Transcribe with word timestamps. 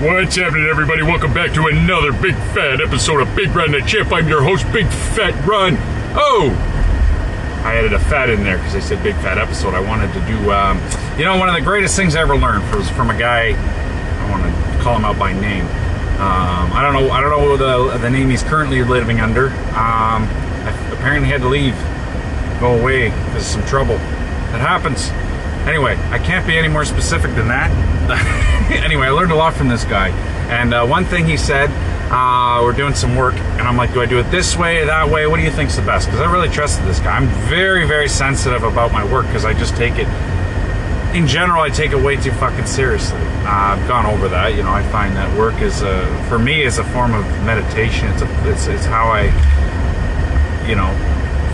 What's 0.00 0.36
happening, 0.36 0.66
everybody? 0.66 1.02
Welcome 1.02 1.34
back 1.34 1.52
to 1.52 1.66
another 1.66 2.10
big 2.10 2.34
fat 2.54 2.80
episode 2.80 3.20
of 3.20 3.36
Big 3.36 3.54
Red 3.54 3.66
and 3.66 3.74
the 3.74 3.86
Chip. 3.86 4.10
I'm 4.10 4.26
your 4.26 4.42
host, 4.42 4.64
Big 4.72 4.86
Fat 4.86 5.34
Ron. 5.46 5.76
Oh, 6.16 6.48
I 7.66 7.74
added 7.74 7.92
a 7.92 7.98
fat 7.98 8.30
in 8.30 8.42
there 8.42 8.56
because 8.56 8.74
I 8.74 8.80
said 8.80 9.02
big 9.02 9.14
fat 9.16 9.36
episode. 9.36 9.74
I 9.74 9.80
wanted 9.80 10.10
to 10.14 10.20
do, 10.26 10.52
um, 10.52 10.80
you 11.18 11.26
know, 11.26 11.36
one 11.36 11.50
of 11.50 11.54
the 11.54 11.60
greatest 11.60 11.96
things 11.96 12.16
I 12.16 12.22
ever 12.22 12.34
learned 12.34 12.74
was 12.74 12.88
from 12.88 13.10
a 13.10 13.18
guy. 13.18 13.48
I 13.50 14.30
want 14.30 14.42
to 14.42 14.82
call 14.82 14.96
him 14.96 15.04
out 15.04 15.18
by 15.18 15.34
name. 15.34 15.66
Um, 16.16 16.72
I 16.72 16.80
don't 16.80 16.94
know. 16.94 17.10
I 17.10 17.20
don't 17.20 17.30
know 17.30 17.56
the 17.58 17.98
the 17.98 18.08
name 18.08 18.30
he's 18.30 18.42
currently 18.42 18.82
living 18.82 19.20
under. 19.20 19.48
Um, 19.76 20.22
apparently 20.96 21.28
had 21.28 21.42
to 21.42 21.48
leave, 21.48 21.74
go 22.58 22.80
away 22.80 23.10
because 23.26 23.46
some 23.46 23.66
trouble. 23.66 23.98
That 23.98 24.62
happens. 24.62 25.10
Anyway, 25.68 25.98
I 26.08 26.18
can't 26.18 26.46
be 26.46 26.56
any 26.56 26.68
more 26.68 26.86
specific 26.86 27.34
than 27.34 27.48
that. 27.48 28.56
anyway, 28.84 29.06
I 29.06 29.10
learned 29.10 29.32
a 29.32 29.36
lot 29.36 29.54
from 29.54 29.68
this 29.68 29.84
guy. 29.84 30.10
And 30.48 30.72
uh, 30.72 30.86
one 30.86 31.04
thing 31.04 31.26
he 31.26 31.36
said, 31.36 31.70
uh, 32.12 32.60
we're 32.62 32.72
doing 32.72 32.94
some 32.94 33.16
work, 33.16 33.34
and 33.34 33.62
I'm 33.62 33.76
like, 33.76 33.92
do 33.92 34.00
I 34.00 34.06
do 34.06 34.18
it 34.18 34.30
this 34.30 34.56
way, 34.56 34.84
that 34.84 35.08
way? 35.10 35.26
What 35.26 35.38
do 35.38 35.42
you 35.42 35.50
think's 35.50 35.74
the 35.74 35.82
best? 35.82 36.06
Because 36.06 36.20
I 36.20 36.30
really 36.30 36.48
trusted 36.48 36.84
this 36.84 37.00
guy. 37.00 37.16
I'm 37.16 37.26
very, 37.48 37.86
very 37.86 38.08
sensitive 38.08 38.62
about 38.62 38.92
my 38.92 39.04
work 39.12 39.26
because 39.26 39.44
I 39.44 39.54
just 39.54 39.76
take 39.76 39.94
it. 39.94 40.06
In 41.16 41.26
general, 41.26 41.62
I 41.62 41.70
take 41.70 41.90
it 41.90 41.98
way 41.98 42.14
too 42.16 42.30
fucking 42.32 42.66
seriously. 42.66 43.18
Uh, 43.18 43.76
I've 43.76 43.88
gone 43.88 44.06
over 44.06 44.28
that. 44.28 44.54
You 44.54 44.62
know, 44.62 44.70
I 44.70 44.84
find 44.90 45.16
that 45.16 45.36
work 45.36 45.60
is 45.60 45.82
a, 45.82 46.26
for 46.28 46.38
me 46.38 46.62
is 46.62 46.78
a 46.78 46.84
form 46.84 47.12
of 47.14 47.24
meditation. 47.44 48.08
It's 48.10 48.22
a, 48.22 48.50
it's, 48.50 48.66
it's 48.68 48.84
how 48.84 49.06
I, 49.06 49.24
you 50.68 50.76
know, 50.76 50.90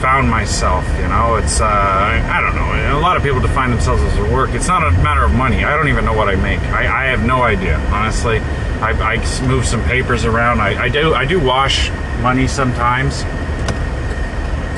found 0.01 0.31
myself. 0.31 0.87
You 0.99 1.09
know, 1.09 1.37
it's 1.37 1.61
uh, 1.61 1.67
I 1.67 2.41
don't 2.41 2.55
know. 2.55 2.99
A 2.99 3.01
lot 3.01 3.17
of 3.17 3.23
people 3.23 3.41
define 3.41 3.71
themselves 3.71 4.03
as 4.03 4.15
their 4.15 4.33
work. 4.33 4.51
It's 4.51 4.69
not 4.69 4.87
a 4.87 4.91
matter 5.03 5.25
of 5.25 5.35
money. 5.35 5.65
I 5.65 5.77
don't 5.77 5.89
even 5.89 6.05
know 6.05 6.13
what 6.13 6.29
I 6.29 6.37
make. 6.37 6.61
I, 6.61 7.05
I 7.05 7.07
have 7.07 7.25
no 7.25 7.43
idea, 7.43 7.79
honestly. 7.91 8.39
I, 8.81 8.93
I 8.93 9.47
move 9.47 9.65
some 9.65 9.83
papers 9.85 10.25
around. 10.25 10.61
I, 10.61 10.85
I 10.85 10.89
do 10.89 11.15
I 11.15 11.25
do 11.25 11.41
wash 11.41 11.91
money 12.21 12.47
sometimes. 12.47 13.23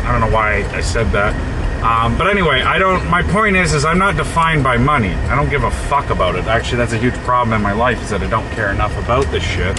I 0.05 0.13
don't 0.13 0.21
know 0.21 0.35
why 0.35 0.65
I 0.73 0.81
said 0.81 1.11
that. 1.13 1.35
Um, 1.83 2.19
but 2.19 2.29
anyway, 2.29 2.63
I 2.63 2.79
don't. 2.79 3.09
My 3.09 3.23
point 3.23 3.57
is, 3.57 3.73
is 3.73 3.85
I'm 3.85 3.99
not 3.99 4.17
defined 4.17 4.65
by 4.65 4.79
money. 4.79 5.13
I 5.31 5.37
don't 5.37 5.49
give 5.49 5.63
a 5.65 5.71
fuck 5.71 6.11
about 6.11 6.35
it. 6.35 6.45
Actually, 6.47 6.79
that's 6.79 6.93
a 6.93 6.99
huge 6.99 7.15
problem 7.19 7.55
in 7.55 7.63
my 7.63 7.73
life 7.73 8.03
is 8.03 8.11
that 8.11 8.23
I 8.23 8.29
don't 8.29 8.49
care 8.53 8.71
enough 8.73 8.97
about 8.99 9.27
this 9.27 9.45
shit. 9.45 9.79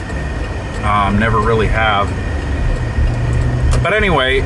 Um, 0.84 1.20
never 1.20 1.40
really 1.40 1.67
have. 1.67 2.08
But 3.84 3.94
anyway, 3.94 4.42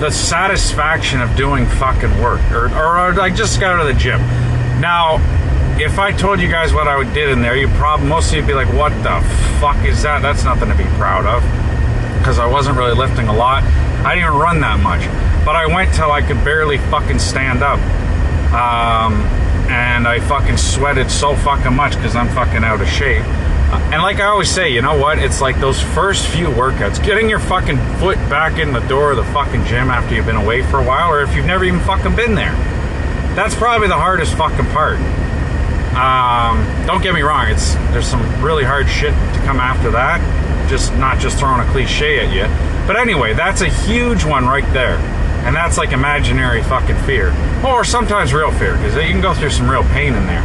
the 0.00 0.10
satisfaction 0.10 1.20
of 1.20 1.34
doing 1.36 1.66
fucking 1.66 2.20
work, 2.20 2.40
or, 2.52 2.66
or, 2.76 2.98
or 2.98 3.20
I 3.20 3.30
just 3.30 3.58
got 3.60 3.74
out 3.74 3.80
of 3.80 3.86
the 3.86 4.00
gym. 4.00 4.20
Now, 4.80 5.16
if 5.80 5.98
I 5.98 6.12
told 6.12 6.40
you 6.40 6.48
guys 6.48 6.72
what 6.72 6.88
I 6.88 7.02
did 7.12 7.30
in 7.30 7.40
there, 7.40 7.56
you 7.56 7.68
probably 7.68 8.08
most 8.08 8.30
of 8.30 8.36
you'd 8.36 8.46
be 8.46 8.54
like, 8.54 8.72
"What 8.72 8.90
the 9.02 9.20
fuck 9.60 9.84
is 9.84 10.02
that?" 10.02 10.22
That's 10.22 10.44
nothing 10.44 10.68
to 10.68 10.76
be 10.76 10.84
proud 10.96 11.26
of, 11.26 11.42
because 12.18 12.38
I 12.38 12.46
wasn't 12.46 12.76
really 12.76 12.94
lifting 12.94 13.28
a 13.28 13.34
lot. 13.34 13.64
I 14.04 14.14
didn't 14.14 14.34
run 14.34 14.60
that 14.60 14.80
much, 14.80 15.02
but 15.44 15.56
I 15.56 15.66
went 15.66 15.94
till 15.94 16.12
I 16.12 16.22
could 16.22 16.42
barely 16.44 16.78
fucking 16.78 17.18
stand 17.18 17.62
up, 17.62 17.80
um, 18.52 19.14
and 19.68 20.06
I 20.06 20.20
fucking 20.20 20.56
sweated 20.56 21.10
so 21.10 21.34
fucking 21.34 21.74
much 21.74 21.96
because 21.96 22.14
I'm 22.14 22.28
fucking 22.28 22.62
out 22.62 22.80
of 22.80 22.88
shape. 22.88 23.24
And 23.70 24.02
like 24.02 24.18
I 24.18 24.26
always 24.26 24.50
say, 24.50 24.72
you 24.72 24.80
know 24.80 24.98
what? 24.98 25.18
It's 25.18 25.42
like 25.42 25.60
those 25.60 25.80
first 25.80 26.26
few 26.28 26.46
workouts, 26.46 27.04
getting 27.04 27.28
your 27.28 27.38
fucking 27.38 27.76
foot 27.98 28.16
back 28.30 28.58
in 28.58 28.72
the 28.72 28.80
door 28.80 29.10
of 29.10 29.18
the 29.18 29.24
fucking 29.24 29.64
gym 29.66 29.90
after 29.90 30.14
you've 30.14 30.26
been 30.26 30.36
away 30.36 30.62
for 30.62 30.78
a 30.78 30.84
while, 30.84 31.10
or 31.10 31.22
if 31.22 31.34
you've 31.36 31.44
never 31.44 31.64
even 31.64 31.80
fucking 31.80 32.16
been 32.16 32.34
there. 32.34 32.52
That's 33.34 33.54
probably 33.54 33.88
the 33.88 33.94
hardest 33.94 34.34
fucking 34.36 34.66
part. 34.66 34.98
Um, 35.94 36.64
don't 36.86 37.02
get 37.02 37.12
me 37.12 37.20
wrong, 37.22 37.48
it's 37.48 37.74
there's 37.92 38.06
some 38.06 38.22
really 38.42 38.64
hard 38.64 38.88
shit 38.88 39.12
to 39.12 39.40
come 39.44 39.58
after 39.58 39.90
that. 39.90 40.20
Just 40.70 40.94
not 40.94 41.18
just 41.18 41.38
throwing 41.38 41.60
a 41.60 41.70
cliche 41.70 42.20
at 42.20 42.32
you. 42.32 42.44
But 42.86 42.96
anyway, 42.96 43.34
that's 43.34 43.60
a 43.60 43.68
huge 43.68 44.24
one 44.24 44.46
right 44.46 44.70
there. 44.72 44.96
And 45.44 45.54
that's 45.54 45.76
like 45.76 45.92
imaginary 45.92 46.62
fucking 46.62 46.96
fear. 47.04 47.34
Or 47.66 47.84
sometimes 47.84 48.32
real 48.32 48.50
fear, 48.52 48.76
because 48.76 48.94
you 48.94 49.02
can 49.02 49.20
go 49.20 49.34
through 49.34 49.50
some 49.50 49.70
real 49.70 49.84
pain 49.84 50.14
in 50.14 50.26
there. 50.26 50.42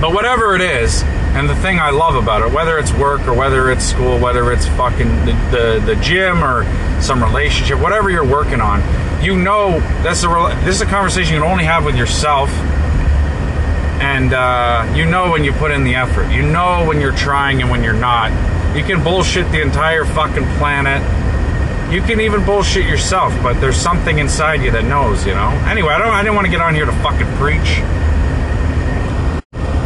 But 0.00 0.12
whatever 0.12 0.54
it 0.54 0.60
is, 0.60 1.04
and 1.34 1.48
the 1.48 1.56
thing 1.56 1.80
I 1.80 1.90
love 1.90 2.14
about 2.14 2.42
it, 2.42 2.52
whether 2.52 2.78
it's 2.78 2.92
work 2.92 3.26
or 3.26 3.34
whether 3.34 3.72
it's 3.72 3.84
school, 3.84 4.20
whether 4.20 4.52
it's 4.52 4.68
fucking 4.68 5.08
the, 5.26 5.32
the, 5.50 5.94
the 5.94 5.96
gym 5.96 6.44
or 6.44 6.64
some 7.02 7.22
relationship, 7.22 7.80
whatever 7.80 8.08
you're 8.08 8.24
working 8.24 8.60
on, 8.60 8.80
you 9.20 9.36
know 9.36 9.80
that's 10.04 10.22
a 10.22 10.28
this 10.64 10.76
is 10.76 10.80
a 10.80 10.86
conversation 10.86 11.34
you 11.34 11.40
can 11.40 11.50
only 11.50 11.64
have 11.64 11.84
with 11.84 11.96
yourself. 11.96 12.50
And 14.00 14.32
uh, 14.32 14.92
you 14.94 15.06
know 15.06 15.30
when 15.32 15.42
you 15.42 15.52
put 15.52 15.72
in 15.72 15.82
the 15.82 15.96
effort. 15.96 16.30
You 16.30 16.42
know 16.42 16.84
when 16.86 17.00
you're 17.00 17.16
trying 17.16 17.60
and 17.60 17.70
when 17.70 17.82
you're 17.82 17.92
not. 17.92 18.30
You 18.76 18.84
can 18.84 19.02
bullshit 19.02 19.50
the 19.50 19.60
entire 19.60 20.04
fucking 20.04 20.46
planet. 20.58 21.02
You 21.92 22.00
can 22.00 22.20
even 22.20 22.44
bullshit 22.44 22.86
yourself, 22.86 23.34
but 23.42 23.60
there's 23.60 23.76
something 23.76 24.18
inside 24.18 24.62
you 24.62 24.70
that 24.70 24.84
knows, 24.84 25.26
you 25.26 25.34
know. 25.34 25.50
Anyway, 25.66 25.92
I 25.92 25.98
don't. 25.98 26.08
I 26.08 26.22
didn't 26.22 26.36
want 26.36 26.46
to 26.46 26.50
get 26.50 26.60
on 26.60 26.76
here 26.76 26.86
to 26.86 26.92
fucking 27.02 27.26
preach. 27.38 27.82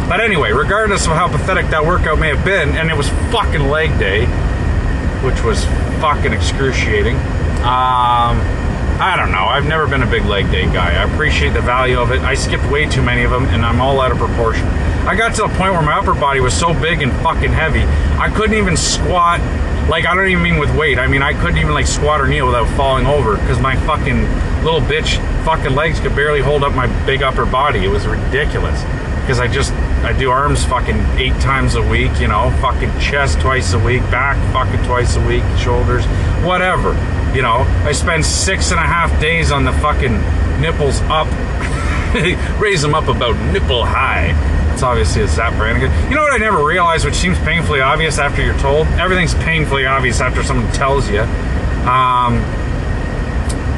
But 0.09 0.21
anyway, 0.21 0.51
regardless 0.51 1.05
of 1.05 1.13
how 1.13 1.27
pathetic 1.27 1.67
that 1.69 1.85
workout 1.85 2.17
may 2.17 2.29
have 2.29 2.43
been, 2.43 2.69
and 2.69 2.89
it 2.89 2.97
was 2.97 3.07
fucking 3.31 3.69
leg 3.69 3.97
day, 3.99 4.25
which 5.23 5.43
was 5.43 5.63
fucking 6.01 6.33
excruciating. 6.33 7.15
Um, 7.61 8.41
I 8.99 9.13
don't 9.15 9.31
know. 9.31 9.45
I've 9.45 9.67
never 9.67 9.85
been 9.85 10.01
a 10.01 10.09
big 10.09 10.25
leg 10.25 10.49
day 10.49 10.65
guy. 10.65 10.99
I 10.99 11.03
appreciate 11.03 11.53
the 11.53 11.61
value 11.61 11.99
of 11.99 12.11
it. 12.11 12.21
I 12.21 12.33
skipped 12.33 12.65
way 12.71 12.89
too 12.89 13.03
many 13.03 13.23
of 13.23 13.29
them, 13.29 13.45
and 13.45 13.63
I'm 13.63 13.79
all 13.79 14.01
out 14.01 14.11
of 14.11 14.17
proportion. 14.17 14.65
I 15.05 15.15
got 15.15 15.35
to 15.35 15.43
the 15.43 15.47
point 15.49 15.73
where 15.73 15.81
my 15.83 15.93
upper 15.93 16.15
body 16.15 16.39
was 16.39 16.53
so 16.53 16.73
big 16.73 17.03
and 17.03 17.11
fucking 17.21 17.51
heavy, 17.51 17.83
I 18.19 18.29
couldn't 18.35 18.57
even 18.57 18.75
squat. 18.75 19.39
Like, 19.89 20.05
I 20.05 20.15
don't 20.15 20.27
even 20.27 20.43
mean 20.43 20.57
with 20.57 20.75
weight. 20.75 20.99
I 20.99 21.07
mean, 21.07 21.21
I 21.21 21.33
couldn't 21.33 21.57
even, 21.57 21.73
like, 21.73 21.87
squat 21.87 22.19
or 22.19 22.27
kneel 22.27 22.47
without 22.47 22.67
falling 22.75 23.05
over 23.05 23.37
because 23.37 23.59
my 23.59 23.75
fucking 23.85 24.23
little 24.63 24.81
bitch 24.81 25.17
fucking 25.45 25.75
legs 25.75 25.99
could 25.99 26.15
barely 26.15 26.41
hold 26.41 26.63
up 26.63 26.73
my 26.73 26.87
big 27.05 27.23
upper 27.23 27.45
body. 27.45 27.85
It 27.85 27.89
was 27.89 28.05
ridiculous 28.05 28.83
because 29.21 29.39
I 29.39 29.47
just 29.47 29.71
I 30.03 30.13
do 30.13 30.31
arms 30.31 30.63
fucking 30.65 30.97
eight 31.17 31.39
times 31.41 31.75
a 31.75 31.81
week, 31.81 32.19
you 32.19 32.27
know, 32.27 32.51
fucking 32.61 32.99
chest 32.99 33.41
twice 33.41 33.73
a 33.73 33.79
week, 33.79 34.01
back 34.03 34.37
fucking 34.53 34.85
twice 34.85 35.17
a 35.17 35.27
week, 35.27 35.43
shoulders, 35.57 36.05
whatever. 36.43 36.93
You 37.35 37.41
know, 37.41 37.65
I 37.85 37.91
spend 37.91 38.25
six 38.25 38.71
and 38.71 38.79
a 38.79 38.83
half 38.83 39.19
days 39.19 39.51
on 39.51 39.65
the 39.65 39.73
fucking 39.73 40.13
nipples 40.61 41.01
up, 41.03 41.27
raise 42.59 42.81
them 42.81 42.95
up 42.95 43.07
about 43.07 43.35
nipple 43.51 43.85
high. 43.85 44.33
It's 44.73 44.83
obviously 44.83 45.23
a 45.23 45.27
Zap 45.27 45.53
Brannigan. 45.57 45.91
You 46.09 46.15
know 46.15 46.21
what 46.21 46.31
I 46.31 46.37
never 46.37 46.63
realized, 46.65 47.03
which 47.03 47.15
seems 47.15 47.37
painfully 47.39 47.81
obvious 47.81 48.17
after 48.17 48.41
you're 48.41 48.57
told? 48.59 48.87
Everything's 48.99 49.33
painfully 49.35 49.85
obvious 49.85 50.21
after 50.21 50.41
someone 50.43 50.71
tells 50.71 51.09
you. 51.09 51.21
Um, 51.83 52.37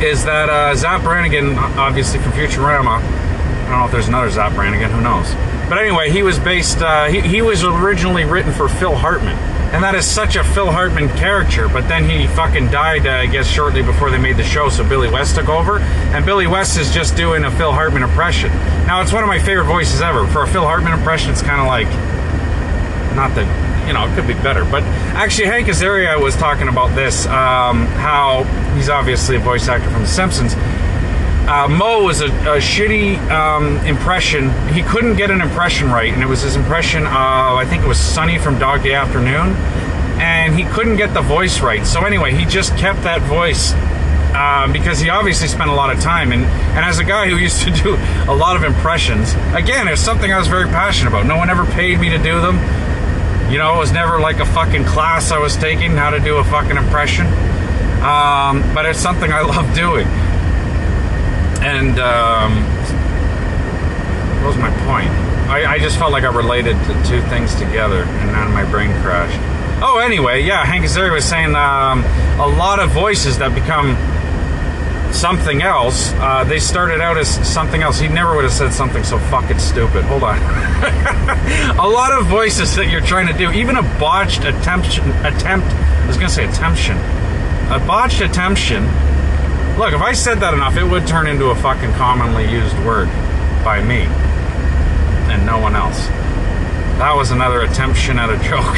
is 0.03 0.23
that 0.25 0.49
uh, 0.49 0.75
Zap 0.75 1.01
Brannigan, 1.01 1.57
obviously 1.57 2.19
from 2.19 2.31
Futurama, 2.33 3.01
I 3.01 3.69
don't 3.69 3.79
know 3.79 3.85
if 3.85 3.91
there's 3.91 4.07
another 4.07 4.29
Zap 4.29 4.53
Brannigan, 4.53 4.91
who 4.91 5.01
knows? 5.01 5.33
But 5.71 5.79
anyway, 5.79 6.11
he 6.11 6.21
was 6.21 6.37
based, 6.37 6.79
uh, 6.79 7.05
he, 7.05 7.21
he 7.21 7.41
was 7.41 7.63
originally 7.63 8.25
written 8.25 8.51
for 8.51 8.67
Phil 8.67 8.93
Hartman. 8.93 9.37
And 9.71 9.81
that 9.85 9.95
is 9.95 10.05
such 10.05 10.35
a 10.35 10.43
Phil 10.43 10.69
Hartman 10.69 11.07
character, 11.15 11.69
but 11.69 11.87
then 11.87 12.09
he 12.09 12.27
fucking 12.27 12.67
died, 12.71 13.07
uh, 13.07 13.11
I 13.11 13.27
guess, 13.27 13.47
shortly 13.47 13.81
before 13.81 14.11
they 14.11 14.17
made 14.17 14.35
the 14.35 14.43
show, 14.43 14.67
so 14.67 14.83
Billy 14.83 15.09
West 15.09 15.37
took 15.37 15.47
over. 15.47 15.79
And 15.79 16.25
Billy 16.25 16.45
West 16.45 16.77
is 16.77 16.93
just 16.93 17.15
doing 17.15 17.45
a 17.45 17.51
Phil 17.51 17.71
Hartman 17.71 18.03
impression. 18.03 18.49
Now, 18.85 19.01
it's 19.01 19.13
one 19.13 19.23
of 19.23 19.29
my 19.29 19.39
favorite 19.39 19.63
voices 19.63 20.01
ever. 20.01 20.27
For 20.27 20.43
a 20.43 20.47
Phil 20.47 20.65
Hartman 20.65 20.91
impression, 20.91 21.31
it's 21.31 21.41
kind 21.41 21.61
of 21.61 21.67
like, 21.67 21.87
not 23.15 23.33
that, 23.35 23.87
you 23.87 23.93
know, 23.93 24.05
it 24.05 24.13
could 24.13 24.27
be 24.27 24.33
better. 24.43 24.65
But 24.65 24.83
actually, 25.15 25.47
Hank 25.47 25.67
Azaria 25.67 26.21
was 26.21 26.35
talking 26.35 26.67
about 26.67 26.93
this, 26.95 27.27
um, 27.27 27.85
how 27.95 28.43
he's 28.75 28.89
obviously 28.89 29.37
a 29.37 29.39
voice 29.39 29.69
actor 29.69 29.89
from 29.89 30.01
The 30.01 30.07
Simpsons 30.07 30.53
uh, 31.51 31.67
Moe 31.67 32.05
was 32.05 32.21
a, 32.21 32.27
a 32.27 32.61
shitty 32.61 33.17
um, 33.29 33.75
impression. 33.85 34.49
He 34.69 34.83
couldn't 34.83 35.17
get 35.17 35.31
an 35.31 35.41
impression 35.41 35.89
right, 35.89 36.13
and 36.13 36.23
it 36.23 36.25
was 36.25 36.43
his 36.43 36.55
impression 36.55 37.05
of 37.05 37.11
I 37.11 37.65
think 37.65 37.83
it 37.83 37.87
was 37.87 37.99
Sonny 37.99 38.37
from 38.37 38.57
Dog 38.57 38.83
Day 38.83 38.93
Afternoon, 38.93 39.53
and 40.21 40.55
he 40.55 40.63
couldn't 40.63 40.95
get 40.95 41.13
the 41.13 41.19
voice 41.21 41.59
right. 41.59 41.85
So 41.85 42.05
anyway, 42.05 42.33
he 42.33 42.45
just 42.45 42.77
kept 42.77 43.03
that 43.03 43.21
voice 43.23 43.73
um, 44.33 44.71
because 44.71 45.01
he 45.01 45.09
obviously 45.09 45.49
spent 45.49 45.69
a 45.69 45.73
lot 45.73 45.93
of 45.93 45.99
time. 45.99 46.31
And, 46.31 46.45
and 46.45 46.85
as 46.85 46.99
a 46.99 47.03
guy 47.03 47.27
who 47.27 47.35
used 47.47 47.63
to 47.63 47.71
do 47.71 47.95
a 48.31 48.33
lot 48.33 48.55
of 48.55 48.63
impressions, 48.63 49.33
again, 49.53 49.89
it's 49.89 50.01
something 50.01 50.31
I 50.31 50.39
was 50.39 50.47
very 50.47 50.67
passionate 50.67 51.09
about. 51.09 51.25
No 51.25 51.35
one 51.35 51.49
ever 51.49 51.65
paid 51.65 51.99
me 51.99 52.07
to 52.11 52.17
do 52.17 52.39
them. 52.39 52.55
You 53.51 53.57
know, 53.57 53.75
it 53.75 53.77
was 53.77 53.91
never 53.91 54.21
like 54.21 54.39
a 54.39 54.45
fucking 54.45 54.85
class 54.85 55.33
I 55.33 55.39
was 55.39 55.57
taking 55.57 55.91
how 55.91 56.11
to 56.11 56.21
do 56.21 56.37
a 56.37 56.45
fucking 56.45 56.77
impression. 56.77 57.27
Um, 58.01 58.63
but 58.73 58.85
it's 58.85 58.99
something 58.99 59.33
I 59.33 59.41
love 59.55 59.75
doing. 59.75 60.07
And 61.61 61.99
um, 61.99 62.63
what 64.41 64.47
was 64.47 64.57
my 64.57 64.71
point? 64.85 65.09
I, 65.49 65.73
I, 65.73 65.79
just 65.79 65.97
felt 65.97 66.11
like 66.11 66.23
I 66.23 66.33
related 66.33 66.75
the 66.85 66.93
two 67.07 67.21
things 67.29 67.53
together, 67.55 68.03
and 68.03 68.29
then 68.29 68.51
my 68.51 68.63
brain 68.71 68.89
crashed. 69.01 69.37
Oh, 69.83 69.99
anyway, 69.99 70.43
yeah, 70.43 70.65
Hank 70.65 70.85
Azaria 70.85 71.11
was 71.11 71.25
saying 71.25 71.55
um, 71.55 72.03
a 72.39 72.47
lot 72.47 72.79
of 72.79 72.91
voices 72.91 73.37
that 73.39 73.53
become 73.53 73.95
something 75.13 75.61
else. 75.61 76.13
Uh, 76.13 76.43
they 76.43 76.59
started 76.59 77.01
out 77.01 77.17
as 77.17 77.29
something 77.47 77.81
else. 77.81 77.99
He 77.99 78.07
never 78.07 78.35
would 78.35 78.43
have 78.43 78.53
said 78.53 78.73
something 78.73 79.03
so 79.03 79.19
fucking 79.19 79.59
stupid. 79.59 80.03
Hold 80.05 80.23
on. 80.23 80.37
a 81.77 81.87
lot 81.87 82.11
of 82.11 82.25
voices 82.27 82.75
that 82.75 82.89
you're 82.89 83.01
trying 83.01 83.27
to 83.27 83.33
do, 83.33 83.51
even 83.51 83.75
a 83.75 83.83
botched 83.99 84.45
attempt, 84.45 84.97
attempt, 85.23 85.67
I 85.67 86.07
was 86.07 86.17
gonna 86.17 86.29
say 86.29 86.45
attemption, 86.45 86.97
a 87.71 87.83
botched 87.85 88.21
attemption. 88.21 88.83
Look, 89.81 89.95
if 89.95 90.01
I 90.01 90.13
said 90.13 90.41
that 90.41 90.53
enough, 90.53 90.77
it 90.77 90.83
would 90.83 91.07
turn 91.07 91.25
into 91.25 91.47
a 91.47 91.55
fucking 91.55 91.93
commonly 91.93 92.47
used 92.47 92.77
word 92.85 93.07
by 93.65 93.81
me 93.81 94.01
and 95.33 95.43
no 95.43 95.57
one 95.57 95.75
else. 95.75 96.05
That 97.01 97.15
was 97.15 97.31
another 97.31 97.61
attemption 97.61 98.19
at 98.19 98.29
a 98.29 98.37
joke. 98.47 98.77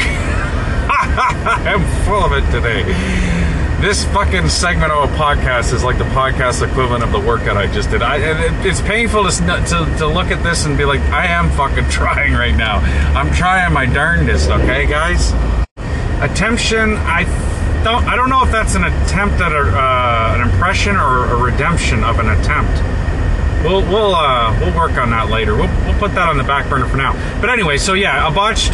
I'm 1.68 1.84
full 2.06 2.24
of 2.24 2.32
it 2.32 2.50
today. 2.50 2.84
This 3.82 4.06
fucking 4.14 4.48
segment 4.48 4.92
of 4.92 5.12
a 5.12 5.14
podcast 5.14 5.74
is 5.74 5.84
like 5.84 5.98
the 5.98 6.04
podcast 6.04 6.66
equivalent 6.66 7.04
of 7.04 7.12
the 7.12 7.20
workout 7.20 7.58
I 7.58 7.66
just 7.66 7.90
did. 7.90 8.00
I, 8.00 8.16
it, 8.16 8.66
it's 8.66 8.80
painful 8.80 9.24
to, 9.24 9.30
to, 9.30 9.96
to 9.98 10.06
look 10.06 10.28
at 10.28 10.42
this 10.42 10.64
and 10.64 10.74
be 10.78 10.86
like, 10.86 11.02
I 11.12 11.26
am 11.26 11.50
fucking 11.50 11.86
trying 11.90 12.32
right 12.32 12.56
now. 12.56 12.78
I'm 13.14 13.30
trying 13.34 13.70
my 13.74 13.84
darndest, 13.84 14.48
okay, 14.48 14.86
guys? 14.86 15.34
Attemption, 16.22 16.94
I 16.96 17.24
don't, 17.84 18.04
I 18.04 18.16
don't 18.16 18.30
know 18.30 18.42
if 18.42 18.50
that's 18.50 18.74
an 18.74 18.84
attempt 18.84 19.40
at 19.40 19.52
a, 19.52 19.58
uh, 19.58 20.34
an 20.34 20.48
impression 20.48 20.96
or 20.96 21.26
a 21.26 21.36
redemption 21.36 22.02
of 22.02 22.18
an 22.18 22.30
attempt. 22.30 22.82
We'll 23.62 23.80
we'll 23.80 24.14
uh, 24.14 24.58
we'll 24.60 24.74
work 24.74 24.98
on 24.98 25.10
that 25.10 25.30
later. 25.30 25.54
We'll, 25.54 25.68
we'll 25.84 25.98
put 25.98 26.14
that 26.14 26.28
on 26.28 26.36
the 26.36 26.44
back 26.44 26.68
burner 26.68 26.86
for 26.86 26.96
now. 26.96 27.12
But 27.40 27.50
anyway, 27.50 27.78
so 27.78 27.94
yeah, 27.94 28.26
a 28.26 28.30
botched 28.30 28.72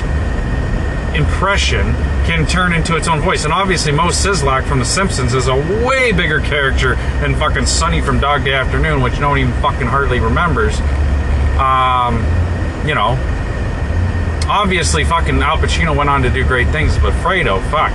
impression 1.15 1.93
can 2.25 2.47
turn 2.47 2.73
into 2.73 2.97
its 2.97 3.09
own 3.09 3.21
voice. 3.21 3.45
And 3.45 3.53
obviously, 3.53 3.93
Moe 3.93 4.09
Szyslak 4.09 4.67
from 4.67 4.79
The 4.79 4.85
Simpsons 4.85 5.35
is 5.35 5.49
a 5.49 5.55
way 5.55 6.13
bigger 6.13 6.41
character 6.41 6.97
than 7.21 7.35
fucking 7.35 7.67
Sonny 7.67 8.01
from 8.01 8.21
Dog 8.21 8.45
Day 8.45 8.53
Afternoon, 8.53 9.01
which 9.01 9.19
no 9.21 9.31
one 9.31 9.39
even 9.39 9.53
fucking 9.61 9.87
hardly 9.87 10.21
remembers. 10.21 10.79
Um, 11.59 12.17
you 12.87 12.95
know, 12.95 13.19
obviously, 14.49 15.05
fucking 15.05 15.41
Al 15.43 15.59
Pacino 15.59 15.97
went 15.97 16.11
on 16.11 16.23
to 16.23 16.31
do 16.31 16.45
great 16.45 16.69
things, 16.69 16.97
but 16.99 17.13
Fredo, 17.15 17.61
fuck. 17.71 17.93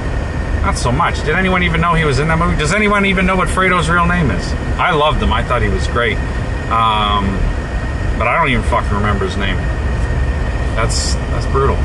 Not 0.66 0.80
so 0.80 0.92
much. 0.92 1.24
Did 1.24 1.36
anyone 1.36 1.62
even 1.62 1.80
know 1.80 1.94
he 1.94 2.06
was 2.06 2.18
in 2.18 2.28
that 2.30 2.40
movie? 2.40 2.58
Does 2.58 2.74
anyone 2.74 3.06
even 3.06 3.28
know 3.28 3.36
what 3.36 3.48
Fredo's 3.48 3.88
real 3.88 4.08
name 4.08 4.32
is? 4.32 4.52
I 4.80 4.96
loved 4.96 5.22
him. 5.22 5.32
I 5.32 5.44
thought 5.44 5.62
he 5.62 5.70
was 5.70 5.86
great. 5.86 6.18
Um, 6.74 7.38
but 8.18 8.26
I 8.28 8.36
don't 8.40 8.50
even 8.50 8.64
fucking 8.64 8.92
remember 8.92 9.26
his 9.26 9.38
name. 9.38 9.58
That's 10.74 11.14
that's 11.30 11.46
brutal. 11.52 11.76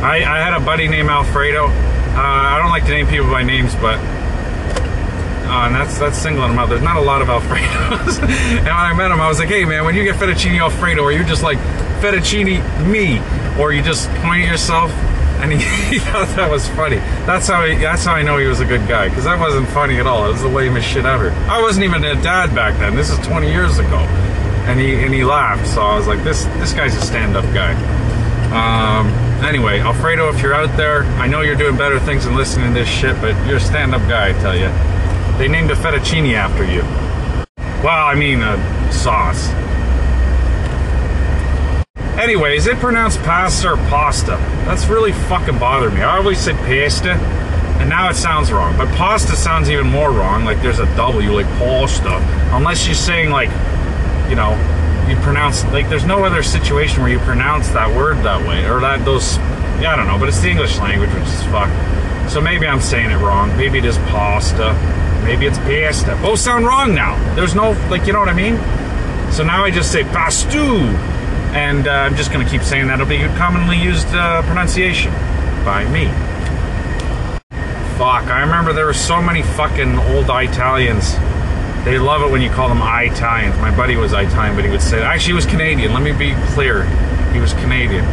I, 0.00 0.24
I 0.24 0.38
had 0.38 0.54
a 0.54 0.64
buddy 0.64 0.88
named 0.88 1.10
Alfredo. 1.10 1.66
Uh, 1.66 1.70
I 2.16 2.58
don't 2.58 2.70
like 2.70 2.84
to 2.84 2.90
name 2.90 3.06
people 3.06 3.30
by 3.30 3.42
names, 3.42 3.74
but 3.74 3.98
uh, 3.98 5.66
and 5.66 5.74
that's 5.74 5.98
that's 5.98 6.16
singling 6.16 6.52
him 6.52 6.58
out. 6.58 6.70
There's 6.70 6.80
not 6.80 6.96
a 6.96 7.02
lot 7.02 7.20
of 7.20 7.28
Alfredos. 7.28 8.18
and 8.22 8.64
when 8.64 8.66
I 8.66 8.94
met 8.94 9.10
him, 9.10 9.20
I 9.20 9.28
was 9.28 9.38
like, 9.38 9.50
"Hey, 9.50 9.66
man, 9.66 9.84
when 9.84 9.94
you 9.94 10.04
get 10.04 10.16
fettuccine 10.16 10.58
Alfredo, 10.58 11.04
are 11.04 11.12
you 11.12 11.22
just 11.22 11.42
like 11.42 11.58
fettuccine 12.00 12.64
me, 12.90 13.20
or 13.60 13.74
you 13.74 13.82
just 13.82 14.08
point 14.22 14.44
at 14.44 14.48
yourself?" 14.48 14.90
And 15.42 15.52
he, 15.52 15.58
he 15.90 15.98
thought 15.98 16.28
that 16.36 16.50
was 16.50 16.68
funny. 16.70 16.96
That's 17.26 17.48
how 17.48 17.64
he, 17.66 17.74
that's 17.74 18.04
how 18.04 18.14
I 18.14 18.22
know 18.22 18.38
he 18.38 18.46
was 18.46 18.60
a 18.60 18.64
good 18.64 18.86
guy 18.88 19.08
because 19.08 19.24
that 19.24 19.38
wasn't 19.38 19.68
funny 19.68 19.98
at 19.98 20.06
all. 20.06 20.26
It 20.26 20.32
was 20.32 20.42
the 20.42 20.48
lamest 20.48 20.88
shit 20.88 21.04
ever. 21.04 21.30
I 21.50 21.60
wasn't 21.60 21.84
even 21.84 22.04
a 22.04 22.14
dad 22.22 22.54
back 22.54 22.78
then. 22.78 22.94
This 22.94 23.10
is 23.10 23.18
20 23.26 23.50
years 23.50 23.78
ago, 23.78 23.98
and 24.68 24.80
he 24.80 24.94
and 24.94 25.12
he 25.12 25.24
laughed. 25.24 25.66
So 25.66 25.82
I 25.82 25.96
was 25.96 26.06
like, 26.06 26.22
"This 26.22 26.44
this 26.62 26.72
guy's 26.72 26.94
a 26.94 27.00
stand-up 27.00 27.44
guy." 27.52 27.74
Um, 28.52 29.08
anyway, 29.44 29.80
Alfredo, 29.80 30.28
if 30.28 30.40
you're 30.42 30.54
out 30.54 30.76
there, 30.76 31.04
I 31.18 31.26
know 31.26 31.40
you're 31.40 31.56
doing 31.56 31.76
better 31.76 31.98
things 31.98 32.24
than 32.24 32.36
listening 32.36 32.74
to 32.74 32.80
this 32.80 32.88
shit, 32.88 33.18
but 33.20 33.34
you're 33.46 33.56
a 33.56 33.60
stand-up 33.60 34.02
guy, 34.02 34.28
I 34.28 34.32
tell 34.40 34.54
you. 34.56 34.70
They 35.38 35.48
named 35.48 35.70
a 35.70 35.74
fettuccine 35.74 36.34
after 36.34 36.64
you. 36.64 36.82
Well, 37.82 38.06
I 38.06 38.14
mean, 38.14 38.42
a 38.42 38.92
sauce. 38.92 39.48
Anyways, 42.18 42.66
it 42.66 42.76
pronounced 42.76 43.20
pasta 43.22 43.72
or 43.72 43.76
pasta. 43.88 44.36
That's 44.66 44.86
really 44.86 45.12
fucking 45.12 45.58
bothered 45.58 45.94
me. 45.94 46.02
I 46.02 46.18
always 46.18 46.38
said 46.38 46.56
pasta, 46.56 47.12
and 47.80 47.88
now 47.88 48.10
it 48.10 48.16
sounds 48.16 48.52
wrong. 48.52 48.76
But 48.76 48.88
pasta 48.96 49.34
sounds 49.34 49.70
even 49.70 49.86
more 49.86 50.10
wrong. 50.10 50.44
Like 50.44 50.60
there's 50.60 50.78
a 50.78 50.84
W, 50.94 51.32
like 51.32 51.46
pasta. 51.58 52.16
Unless 52.54 52.86
you're 52.86 52.94
saying 52.94 53.30
like, 53.30 53.48
you 54.28 54.36
know, 54.36 54.52
you 55.08 55.16
pronounce 55.22 55.64
like 55.66 55.88
there's 55.88 56.04
no 56.04 56.22
other 56.24 56.42
situation 56.42 57.00
where 57.00 57.10
you 57.10 57.18
pronounce 57.20 57.70
that 57.70 57.88
word 57.96 58.18
that 58.18 58.46
way 58.46 58.68
or 58.68 58.80
that 58.80 59.04
those. 59.06 59.38
Yeah, 59.80 59.94
I 59.94 59.96
don't 59.96 60.06
know, 60.06 60.18
but 60.18 60.28
it's 60.28 60.40
the 60.40 60.50
English 60.50 60.78
language, 60.78 61.10
which 61.14 61.24
is 61.24 61.42
fuck. 61.44 61.70
So 62.28 62.42
maybe 62.42 62.66
I'm 62.66 62.80
saying 62.82 63.10
it 63.10 63.16
wrong. 63.16 63.56
Maybe 63.56 63.78
it 63.78 63.86
is 63.86 63.96
pasta. 63.98 64.74
Maybe 65.24 65.46
it's 65.46 65.58
pasta. 65.58 66.18
Both 66.22 66.40
sound 66.40 66.66
wrong 66.66 66.94
now. 66.94 67.16
There's 67.34 67.54
no 67.54 67.70
like, 67.88 68.06
you 68.06 68.12
know 68.12 68.20
what 68.20 68.28
I 68.28 68.34
mean? 68.34 68.58
So 69.32 69.42
now 69.44 69.64
I 69.64 69.70
just 69.70 69.90
say 69.90 70.02
pastu 70.02 70.92
and 71.52 71.86
uh, 71.86 71.90
I'm 71.90 72.16
just 72.16 72.32
going 72.32 72.44
to 72.44 72.50
keep 72.50 72.62
saying 72.62 72.86
that. 72.86 72.94
It'll 72.94 73.06
be 73.06 73.22
a 73.22 73.36
commonly 73.36 73.76
used 73.76 74.08
uh, 74.08 74.42
pronunciation 74.42 75.12
by 75.64 75.86
me. 75.90 76.06
Fuck, 77.98 78.24
I 78.28 78.40
remember 78.40 78.72
there 78.72 78.86
were 78.86 78.94
so 78.94 79.20
many 79.20 79.42
fucking 79.42 79.98
old 79.98 80.26
Italians. 80.28 81.14
They 81.84 81.98
love 81.98 82.22
it 82.22 82.30
when 82.30 82.40
you 82.40 82.50
call 82.50 82.68
them 82.68 82.80
Italians. 82.80 83.56
My 83.58 83.74
buddy 83.76 83.96
was 83.96 84.12
Italian, 84.12 84.56
but 84.56 84.64
he 84.64 84.70
would 84.70 84.82
say, 84.82 85.02
actually, 85.02 85.26
he 85.26 85.32
was 85.34 85.46
Canadian. 85.46 85.92
Let 85.92 86.02
me 86.02 86.12
be 86.12 86.34
clear. 86.52 86.84
He 87.32 87.40
was 87.40 87.52
Canadian. 87.54 88.04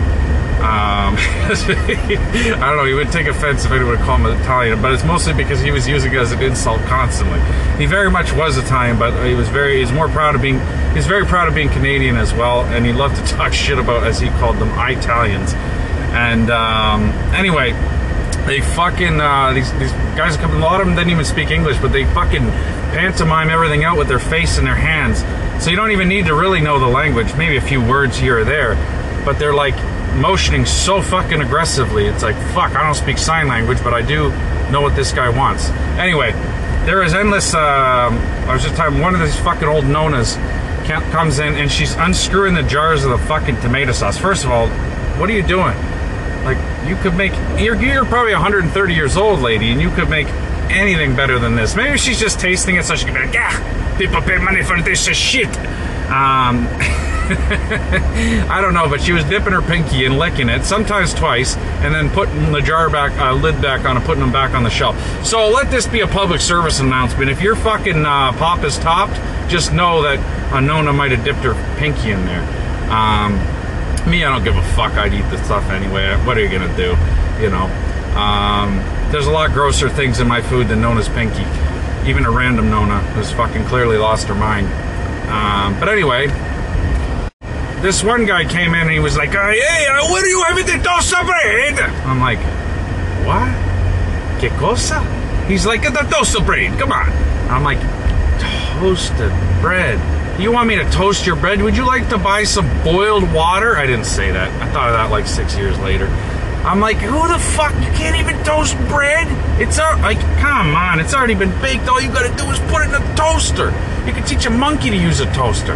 Um, 0.59 1.15
I 1.17 2.57
don't 2.59 2.77
know. 2.77 2.83
He 2.83 2.93
would 2.93 3.11
take 3.13 3.27
offense 3.27 3.63
if 3.63 3.71
anyone 3.71 3.97
would 3.97 4.05
call 4.05 4.17
him 4.17 4.25
Italian, 4.25 4.81
but 4.81 4.91
it's 4.91 5.05
mostly 5.05 5.33
because 5.33 5.61
he 5.61 5.71
was 5.71 5.87
using 5.87 6.11
it 6.11 6.17
as 6.17 6.33
an 6.33 6.43
insult 6.43 6.81
constantly. 6.81 7.39
He 7.77 7.85
very 7.85 8.11
much 8.11 8.33
was 8.33 8.57
Italian, 8.57 8.99
but 8.99 9.25
he 9.25 9.35
was 9.35 9.47
very. 9.47 9.79
He's 9.79 9.93
more 9.93 10.09
proud 10.09 10.35
of 10.35 10.41
being. 10.41 10.59
He's 10.93 11.07
very 11.07 11.25
proud 11.25 11.47
of 11.47 11.55
being 11.55 11.69
Canadian 11.69 12.17
as 12.17 12.33
well, 12.33 12.65
and 12.65 12.85
he 12.85 12.91
loved 12.91 13.15
to 13.15 13.23
talk 13.35 13.53
shit 13.53 13.79
about, 13.79 14.05
as 14.05 14.19
he 14.19 14.27
called 14.31 14.57
them, 14.57 14.69
Italians. 14.77 15.53
And 16.11 16.49
um, 16.49 17.03
anyway, 17.33 17.71
they 18.45 18.59
fucking 18.59 19.21
uh, 19.21 19.53
these 19.53 19.71
these 19.79 19.93
guys 20.17 20.35
come. 20.35 20.51
A 20.55 20.59
lot 20.59 20.81
of 20.81 20.87
them 20.87 20.95
didn't 20.97 21.11
even 21.11 21.23
speak 21.23 21.51
English, 21.51 21.77
but 21.77 21.93
they 21.93 22.03
fucking 22.03 22.51
pantomime 22.91 23.49
everything 23.49 23.85
out 23.85 23.97
with 23.97 24.09
their 24.09 24.19
face 24.19 24.57
and 24.57 24.67
their 24.67 24.75
hands. 24.75 25.23
So 25.63 25.69
you 25.69 25.77
don't 25.77 25.91
even 25.91 26.09
need 26.09 26.25
to 26.25 26.33
really 26.33 26.59
know 26.59 26.79
the 26.79 26.87
language. 26.87 27.33
Maybe 27.37 27.55
a 27.55 27.61
few 27.61 27.81
words 27.81 28.17
here 28.17 28.39
or 28.39 28.43
there, 28.43 28.75
but 29.23 29.39
they're 29.39 29.53
like 29.53 29.75
motioning 30.15 30.65
so 30.65 31.01
fucking 31.01 31.41
aggressively. 31.41 32.05
It's 32.05 32.23
like, 32.23 32.35
fuck, 32.53 32.75
I 32.75 32.83
don't 32.83 32.95
speak 32.95 33.17
sign 33.17 33.47
language, 33.47 33.83
but 33.83 33.93
I 33.93 34.01
do 34.01 34.29
know 34.71 34.81
what 34.81 34.95
this 34.95 35.11
guy 35.11 35.29
wants. 35.29 35.69
Anyway, 35.97 36.31
there 36.85 37.03
is 37.03 37.13
endless. 37.13 37.53
Uh, 37.53 38.09
I 38.47 38.53
was 38.53 38.63
just 38.63 38.75
talking, 38.75 38.99
one 38.99 39.13
of 39.15 39.21
these 39.21 39.39
fucking 39.39 39.67
old 39.67 39.85
Nonas 39.85 40.35
comes 41.11 41.37
in 41.37 41.53
and 41.53 41.71
she's 41.71 41.93
unscrewing 41.95 42.55
the 42.55 42.63
jars 42.63 43.03
of 43.03 43.11
the 43.11 43.17
fucking 43.27 43.59
tomato 43.61 43.91
sauce. 43.91 44.17
First 44.17 44.43
of 44.43 44.51
all, 44.51 44.69
what 45.19 45.29
are 45.29 45.33
you 45.33 45.43
doing? 45.43 45.75
Like, 46.43 46.57
you 46.87 46.95
could 46.95 47.15
make, 47.15 47.33
you're, 47.61 47.75
you're 47.75 48.05
probably 48.05 48.33
130 48.33 48.93
years 48.93 49.17
old, 49.17 49.39
lady, 49.39 49.71
and 49.71 49.79
you 49.79 49.91
could 49.91 50.09
make 50.09 50.27
anything 50.71 51.15
better 51.15 51.37
than 51.37 51.55
this. 51.55 51.75
Maybe 51.75 51.97
she's 51.97 52.19
just 52.19 52.39
tasting 52.39 52.75
it 52.75 52.85
so 52.85 52.95
she 52.95 53.05
can 53.05 53.13
be 53.13 53.19
like, 53.21 53.33
yeah, 53.33 53.97
people 53.97 54.21
pay 54.21 54.37
money 54.37 54.63
for 54.63 54.81
this 54.81 55.05
shit. 55.05 55.55
Um, 56.09 56.67
I 58.49 58.59
don't 58.61 58.73
know, 58.73 58.89
but 58.89 59.01
she 59.01 59.11
was 59.11 59.23
dipping 59.25 59.53
her 59.53 59.61
pinky 59.61 60.05
and 60.05 60.17
licking 60.17 60.49
it, 60.49 60.63
sometimes 60.63 61.13
twice, 61.13 61.55
and 61.57 61.93
then 61.93 62.09
putting 62.09 62.51
the 62.51 62.61
jar 62.61 62.89
back, 62.89 63.11
uh, 63.19 63.33
lid 63.33 63.61
back 63.61 63.85
on 63.85 63.97
and 63.97 64.05
putting 64.05 64.21
them 64.21 64.31
back 64.31 64.53
on 64.53 64.63
the 64.63 64.69
shelf. 64.69 64.97
So 65.25 65.49
let 65.49 65.69
this 65.69 65.87
be 65.87 65.99
a 65.99 66.07
public 66.07 66.41
service 66.41 66.79
announcement. 66.79 67.29
If 67.29 67.41
your 67.41 67.55
fucking 67.55 68.05
uh, 68.05 68.33
pop 68.33 68.63
is 68.63 68.77
topped, 68.79 69.15
just 69.49 69.73
know 69.73 70.01
that 70.03 70.19
Nona 70.61 70.93
might 70.93 71.11
have 71.11 71.23
dipped 71.23 71.39
her 71.39 71.53
pinky 71.77 72.11
in 72.11 72.25
there. 72.25 72.41
Um, 72.91 73.33
me, 74.09 74.23
I 74.23 74.31
don't 74.31 74.43
give 74.43 74.55
a 74.55 74.63
fuck. 74.73 74.93
I'd 74.93 75.13
eat 75.13 75.29
the 75.29 75.43
stuff 75.43 75.69
anyway. 75.69 76.15
What 76.25 76.37
are 76.37 76.41
you 76.41 76.49
gonna 76.49 76.75
do? 76.75 76.95
You 77.41 77.49
know. 77.49 77.65
Um, 78.17 78.77
there's 79.11 79.27
a 79.27 79.31
lot 79.31 79.51
grosser 79.51 79.89
things 79.89 80.19
in 80.19 80.27
my 80.27 80.41
food 80.41 80.67
than 80.67 80.81
Nona's 80.81 81.09
pinky. 81.09 81.45
Even 82.09 82.25
a 82.25 82.31
random 82.31 82.69
Nona 82.69 82.99
who's 83.13 83.31
fucking 83.31 83.65
clearly 83.65 83.97
lost 83.97 84.27
her 84.27 84.35
mind. 84.35 84.67
Um, 85.29 85.79
but 85.79 85.89
anyway, 85.89 86.27
this 87.81 88.03
one 88.03 88.25
guy 88.25 88.45
came 88.45 88.73
in 88.73 88.81
and 88.81 88.91
he 88.91 88.99
was 88.99 89.17
like, 89.17 89.31
"Hey, 89.31 89.87
uh, 89.87 90.07
what 90.09 90.23
are 90.23 90.27
you 90.27 90.43
having 90.47 90.65
the 90.65 90.83
tosta 90.83 91.25
bread?" 91.25 91.79
I'm 92.05 92.19
like, 92.19 92.39
"What? 93.25 94.39
Que 94.39 94.49
cosa?" 94.59 94.99
He's 95.47 95.65
like, 95.65 95.81
"The 95.83 96.05
tosta 96.11 96.45
bread. 96.45 96.77
Come 96.79 96.91
on." 96.91 97.09
I'm 97.49 97.63
like, 97.63 97.79
"Toasted 98.39 99.31
bread." 99.61 99.99
You 100.39 100.53
want 100.53 100.69
me 100.69 100.75
to 100.75 100.89
toast 100.91 101.25
your 101.25 101.35
bread? 101.35 101.61
Would 101.61 101.75
you 101.75 101.85
like 101.85 102.07
to 102.09 102.17
buy 102.17 102.45
some 102.45 102.65
boiled 102.81 103.29
water? 103.33 103.75
I 103.75 103.85
didn't 103.85 104.05
say 104.05 104.31
that. 104.31 104.49
I 104.61 104.71
thought 104.71 104.87
of 104.87 104.93
that 104.93 105.11
like 105.11 105.27
six 105.27 105.57
years 105.57 105.77
later. 105.79 106.07
I'm 106.63 106.79
like, 106.79 106.97
who 106.97 107.27
the 107.27 107.39
fuck? 107.39 107.73
You 107.75 107.91
can't 107.91 108.15
even 108.15 108.41
toast 108.45 108.77
bread? 108.87 109.27
It's 109.59 109.77
like, 109.77 110.19
come 110.39 110.75
on, 110.75 110.99
it's 111.01 111.13
already 111.13 111.35
been 111.35 111.51
baked. 111.61 111.89
All 111.89 111.99
you 111.99 112.07
gotta 112.07 112.33
do 112.35 112.49
is 112.51 112.59
put 112.71 112.83
it 112.83 112.89
in 112.89 112.95
a 112.95 113.15
toaster. 113.15 113.71
You 114.05 114.13
can 114.13 114.23
teach 114.23 114.45
a 114.45 114.49
monkey 114.49 114.89
to 114.89 114.95
use 114.95 115.19
a 115.19 115.25
toaster. 115.33 115.75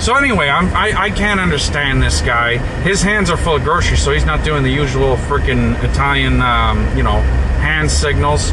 So 0.00 0.14
anyway, 0.14 0.48
I'm, 0.48 0.68
I, 0.74 1.04
I 1.04 1.10
can't 1.10 1.40
understand 1.40 2.02
this 2.02 2.20
guy. 2.20 2.58
His 2.82 3.02
hands 3.02 3.30
are 3.30 3.36
full 3.36 3.56
of 3.56 3.64
groceries, 3.64 4.02
so 4.02 4.12
he's 4.12 4.26
not 4.26 4.44
doing 4.44 4.62
the 4.62 4.70
usual 4.70 5.16
freaking 5.16 5.82
Italian, 5.82 6.42
um, 6.42 6.96
you 6.96 7.02
know, 7.02 7.20
hand 7.60 7.90
signals. 7.90 8.52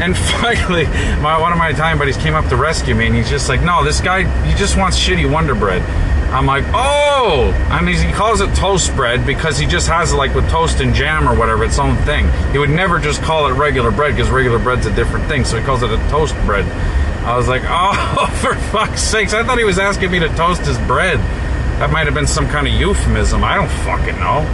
And 0.00 0.16
finally, 0.40 0.86
my, 1.20 1.38
one 1.38 1.52
of 1.52 1.58
my 1.58 1.70
Italian 1.70 1.98
buddies 1.98 2.16
came 2.16 2.34
up 2.34 2.48
to 2.48 2.56
rescue 2.56 2.94
me, 2.94 3.06
and 3.06 3.14
he's 3.14 3.28
just 3.28 3.48
like, 3.48 3.62
"No, 3.62 3.84
this 3.84 4.00
guy, 4.00 4.22
he 4.46 4.54
just 4.54 4.76
wants 4.76 4.98
shitty 4.98 5.30
Wonder 5.30 5.54
Bread." 5.54 5.82
I'm 6.34 6.46
like, 6.46 6.64
oh, 6.74 7.52
I 7.70 7.80
mean, 7.80 7.94
he 7.94 8.12
calls 8.12 8.40
it 8.40 8.52
toast 8.56 8.94
bread 8.96 9.24
because 9.24 9.56
he 9.56 9.66
just 9.66 9.86
has 9.86 10.12
it 10.12 10.16
like 10.16 10.34
with 10.34 10.50
toast 10.50 10.80
and 10.80 10.92
jam 10.92 11.28
or 11.28 11.38
whatever, 11.38 11.62
its 11.62 11.78
own 11.78 11.96
thing. 11.98 12.28
He 12.50 12.58
would 12.58 12.70
never 12.70 12.98
just 12.98 13.22
call 13.22 13.46
it 13.46 13.52
regular 13.52 13.92
bread 13.92 14.16
because 14.16 14.32
regular 14.32 14.58
bread's 14.58 14.84
a 14.86 14.94
different 14.96 15.26
thing, 15.26 15.44
so 15.44 15.56
he 15.56 15.64
calls 15.64 15.84
it 15.84 15.90
a 15.92 15.96
toast 16.08 16.34
bread. 16.44 16.64
I 17.24 17.36
was 17.36 17.48
like, 17.48 17.62
oh, 17.66 18.38
for 18.40 18.54
fuck's 18.54 19.02
sakes! 19.02 19.32
I 19.32 19.42
thought 19.42 19.58
he 19.58 19.64
was 19.64 19.78
asking 19.78 20.10
me 20.10 20.18
to 20.20 20.28
toast 20.36 20.62
his 20.62 20.78
bread. 20.78 21.18
That 21.78 21.90
might 21.90 22.06
have 22.06 22.14
been 22.14 22.26
some 22.26 22.46
kind 22.46 22.66
of 22.66 22.74
euphemism. 22.74 23.42
I 23.42 23.56
don't 23.56 23.70
fucking 23.82 24.18
know. 24.20 24.46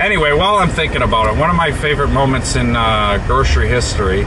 Anyway, 0.00 0.32
while 0.32 0.56
I'm 0.56 0.68
thinking 0.68 1.02
about 1.02 1.34
it, 1.34 1.38
one 1.38 1.50
of 1.50 1.56
my 1.56 1.72
favorite 1.72 2.08
moments 2.08 2.56
in 2.56 2.76
uh, 2.76 3.22
grocery 3.26 3.68
history 3.68 4.24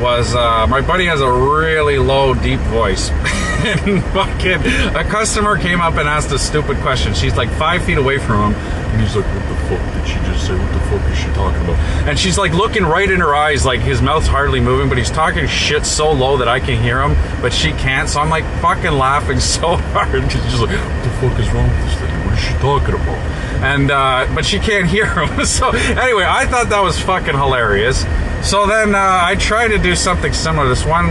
was 0.00 0.34
uh, 0.34 0.66
my 0.66 0.80
buddy 0.80 1.06
has 1.06 1.20
a 1.20 1.30
really 1.30 1.98
low, 1.98 2.34
deep 2.34 2.60
voice. 2.60 3.10
and 3.60 4.02
fucking 4.06 4.60
a 4.96 5.04
customer 5.04 5.58
came 5.58 5.80
up 5.80 5.94
and 5.94 6.08
asked 6.08 6.32
a 6.32 6.38
stupid 6.38 6.78
question. 6.78 7.12
She's 7.12 7.36
like 7.36 7.50
five 7.50 7.84
feet 7.84 7.98
away 7.98 8.18
from 8.18 8.52
him, 8.52 8.60
and 8.60 9.00
he's 9.00 9.14
like, 9.14 9.26
"What 9.26 9.48
the 9.48 9.54
fuck 9.68 9.94
did 9.94 10.08
she 10.08 10.14
just 10.24 10.46
say? 10.46 10.56
What 10.56 10.72
the 10.72 10.80
fuck 10.80 11.10
is 11.10 11.18
she 11.18 11.26
talking 11.34 11.62
about?" 11.62 11.76
And 12.08 12.18
she's 12.18 12.38
like 12.38 12.54
looking 12.54 12.84
right 12.84 13.10
in 13.10 13.20
her 13.20 13.34
eyes, 13.34 13.66
like 13.66 13.80
his 13.80 14.00
mouth's 14.00 14.26
hardly 14.26 14.60
moving, 14.60 14.88
but 14.88 14.96
he's 14.96 15.10
talking 15.10 15.46
shit 15.46 15.84
so 15.84 16.10
low 16.10 16.38
that 16.38 16.48
I 16.48 16.60
can 16.60 16.82
hear 16.82 17.02
him, 17.02 17.14
but 17.42 17.52
she 17.52 17.72
can't. 17.72 18.08
So 18.08 18.20
I'm 18.20 18.30
like 18.30 18.44
fucking 18.62 18.92
laughing 18.92 19.40
so 19.58 19.76
hard 19.76 20.22
because 20.22 20.42
she's 20.50 20.60
like, 20.60 20.70
"What 20.70 21.04
the 21.04 21.10
fuck 21.20 21.38
is 21.38 21.50
wrong 21.52 21.68
with 21.68 21.84
this 21.84 22.00
lady? 22.00 22.16
What 22.24 22.38
is 22.38 22.44
she 22.44 22.54
talking 22.54 22.94
about?" 22.94 23.39
And 23.62 23.90
uh, 23.90 24.30
but 24.34 24.44
she 24.44 24.58
can't 24.58 24.88
hear 24.88 25.06
him. 25.24 25.44
So 25.44 25.70
anyway, 25.70 26.24
I 26.28 26.46
thought 26.46 26.70
that 26.70 26.82
was 26.82 26.98
fucking 26.98 27.34
hilarious. 27.34 28.04
So 28.42 28.66
then 28.66 28.94
uh, 28.94 28.98
I 28.98 29.34
tried 29.38 29.68
to 29.68 29.78
do 29.78 29.94
something 29.94 30.32
similar. 30.32 30.68
This 30.68 30.86
one 30.86 31.08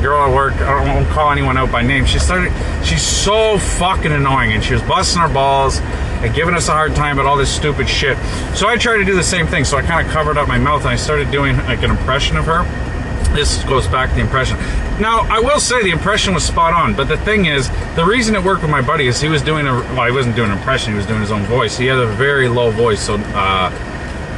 girl 0.00 0.22
at 0.22 0.34
work, 0.34 0.54
I 0.54 0.82
won't 0.82 1.08
call 1.10 1.30
anyone 1.30 1.58
out 1.58 1.70
by 1.70 1.82
name. 1.82 2.06
She 2.06 2.18
started, 2.18 2.52
she's 2.84 3.02
so 3.02 3.58
fucking 3.58 4.12
annoying, 4.12 4.52
and 4.52 4.64
she 4.64 4.72
was 4.72 4.82
busting 4.82 5.20
her 5.20 5.28
balls 5.28 5.78
and 6.22 6.34
giving 6.34 6.54
us 6.54 6.68
a 6.68 6.72
hard 6.72 6.94
time 6.94 7.18
about 7.18 7.28
all 7.28 7.36
this 7.36 7.54
stupid 7.54 7.88
shit. 7.88 8.16
So 8.54 8.68
I 8.68 8.76
tried 8.76 8.98
to 8.98 9.04
do 9.04 9.14
the 9.14 9.22
same 9.22 9.46
thing. 9.46 9.64
So 9.64 9.76
I 9.76 9.82
kind 9.82 10.06
of 10.06 10.12
covered 10.12 10.36
up 10.36 10.48
my 10.48 10.58
mouth 10.58 10.82
and 10.82 10.90
I 10.90 10.96
started 10.96 11.30
doing 11.30 11.56
like 11.58 11.82
an 11.82 11.90
impression 11.90 12.36
of 12.36 12.46
her. 12.46 12.64
This 13.34 13.62
goes 13.64 13.86
back 13.86 14.10
to 14.10 14.14
the 14.16 14.20
impression. 14.20 14.56
Now, 15.00 15.20
I 15.30 15.38
will 15.38 15.60
say 15.60 15.82
the 15.82 15.90
impression 15.90 16.34
was 16.34 16.44
spot 16.44 16.74
on, 16.74 16.94
but 16.94 17.08
the 17.08 17.16
thing 17.18 17.46
is, 17.46 17.70
the 17.94 18.04
reason 18.04 18.34
it 18.34 18.42
worked 18.42 18.62
with 18.62 18.70
my 18.70 18.82
buddy 18.82 19.06
is 19.06 19.20
he 19.20 19.28
was 19.28 19.40
doing 19.40 19.66
a, 19.66 19.72
well, 19.72 20.04
he 20.04 20.12
wasn't 20.12 20.36
doing 20.36 20.50
an 20.50 20.58
impression, 20.58 20.92
he 20.92 20.96
was 20.96 21.06
doing 21.06 21.20
his 21.20 21.30
own 21.30 21.44
voice. 21.44 21.76
He 21.78 21.86
had 21.86 21.98
a 21.98 22.06
very 22.06 22.48
low 22.48 22.70
voice, 22.70 23.00
so, 23.00 23.14
uh, 23.16 23.70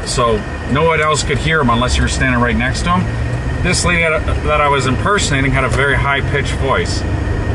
so 0.07 0.37
no 0.71 0.85
one 0.85 1.01
else 1.01 1.23
could 1.23 1.39
hear 1.39 1.61
him 1.61 1.71
unless 1.71 1.97
you 1.97 2.03
were 2.03 2.09
standing 2.09 2.41
right 2.41 2.57
next 2.57 2.83
to 2.83 2.99
him. 2.99 3.63
This 3.63 3.85
lady 3.85 4.03
a, 4.03 4.21
that 4.45 4.61
I 4.61 4.69
was 4.69 4.87
impersonating 4.87 5.53
had 5.53 5.65
a 5.65 5.69
very 5.69 5.97
high 5.97 6.21
pitched 6.31 6.55
voice. 6.55 7.03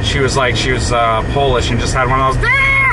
She 0.03 0.20
was 0.20 0.36
like, 0.36 0.56
she 0.56 0.72
was 0.72 0.91
uh, 0.91 1.22
Polish 1.34 1.70
and 1.70 1.79
just 1.79 1.94
had 1.94 2.10
one 2.10 2.20
of 2.20 2.34
those 2.34 2.44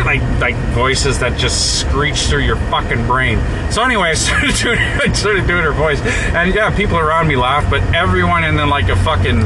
like 0.05 0.23
like 0.41 0.57
voices 0.75 1.19
that 1.21 1.39
just 1.39 1.81
screech 1.81 2.27
through 2.27 2.43
your 2.43 2.57
fucking 2.57 3.07
brain. 3.07 3.39
So 3.71 3.83
anyway, 3.83 4.09
I 4.11 4.15
started 4.15 4.55
doing 4.57 4.79
I 4.79 5.13
started 5.13 5.47
doing 5.47 5.63
her 5.63 5.73
voice, 5.73 6.01
and 6.01 6.55
yeah, 6.55 6.75
people 6.75 6.99
around 6.99 7.29
me 7.29 7.37
laughed, 7.37 7.71
but 7.71 7.83
everyone 7.95 8.45
in 8.45 8.57
then 8.57 8.69
like 8.69 8.89
a 8.89 8.97
fucking 8.97 9.43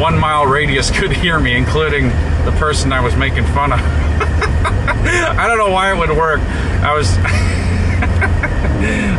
one 0.00 0.18
mile 0.18 0.46
radius 0.46 0.90
could 0.98 1.12
hear 1.12 1.38
me, 1.38 1.56
including 1.56 2.08
the 2.44 2.54
person 2.58 2.92
I 2.92 3.00
was 3.00 3.16
making 3.16 3.44
fun 3.46 3.72
of. 3.72 3.80
I 3.80 5.46
don't 5.48 5.58
know 5.58 5.70
why 5.70 5.92
it 5.92 5.98
would 5.98 6.10
work. 6.16 6.40
I 6.40 6.94
was. 6.94 7.16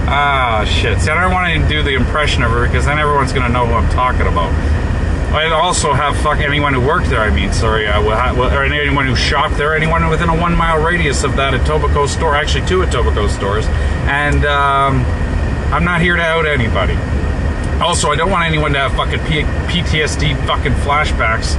ah, 0.08 0.66
shit. 0.68 1.00
See, 1.00 1.10
I 1.10 1.22
don't 1.22 1.32
want 1.32 1.62
to 1.62 1.70
do 1.70 1.84
the 1.84 1.94
impression 1.94 2.44
of 2.44 2.52
her 2.52 2.66
because 2.66 2.86
then 2.86 3.00
everyone's 3.00 3.32
going 3.32 3.46
to 3.46 3.52
know 3.52 3.66
who 3.66 3.74
I'm 3.74 3.90
talking 3.92 4.28
about. 4.28 4.52
I 5.32 5.50
also 5.54 5.94
have 5.94 6.18
fuck 6.18 6.40
anyone 6.40 6.74
who 6.74 6.82
worked 6.82 7.10
there. 7.10 7.22
I 7.22 7.30
mean, 7.30 7.54
sorry, 7.54 7.88
or 7.88 8.64
anyone 8.64 9.08
who 9.08 9.16
shopped 9.16 9.56
there, 9.56 9.74
anyone 9.74 10.10
within 10.10 10.28
a 10.28 10.36
one 10.36 10.58
mile 10.58 10.84
radius 10.84 11.24
of 11.24 11.38
that 11.38 11.54
Etobicoke 11.54 12.10
store, 12.10 12.36
actually 12.36 12.66
two 12.68 12.80
Etobicoke 12.80 13.30
stores, 13.30 13.66
and 14.08 14.44
um, 14.44 15.06
I'm 15.72 15.86
not 15.86 16.02
here 16.02 16.18
to 16.18 16.22
out 16.22 16.46
anybody. 16.46 16.96
Also, 17.82 18.12
I 18.12 18.18
don't 18.18 18.30
want 18.30 18.46
anyone 18.46 18.74
to 18.74 18.80
have 18.80 18.92
fucking 18.92 19.20
P- 19.26 19.44
PTSD 19.72 20.36
fucking 20.46 20.74
flashbacks 20.74 21.56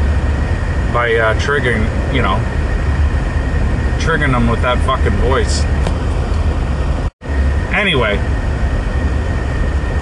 by 0.93 1.15
uh, 1.15 1.35
triggering, 1.41 1.83
you 2.15 2.21
know, 2.21 2.37
triggering 3.99 4.33
them 4.33 4.49
with 4.49 4.61
that 4.61 4.85
fucking 4.85 5.17
voice. 5.19 5.65
Anyway, 7.73 8.19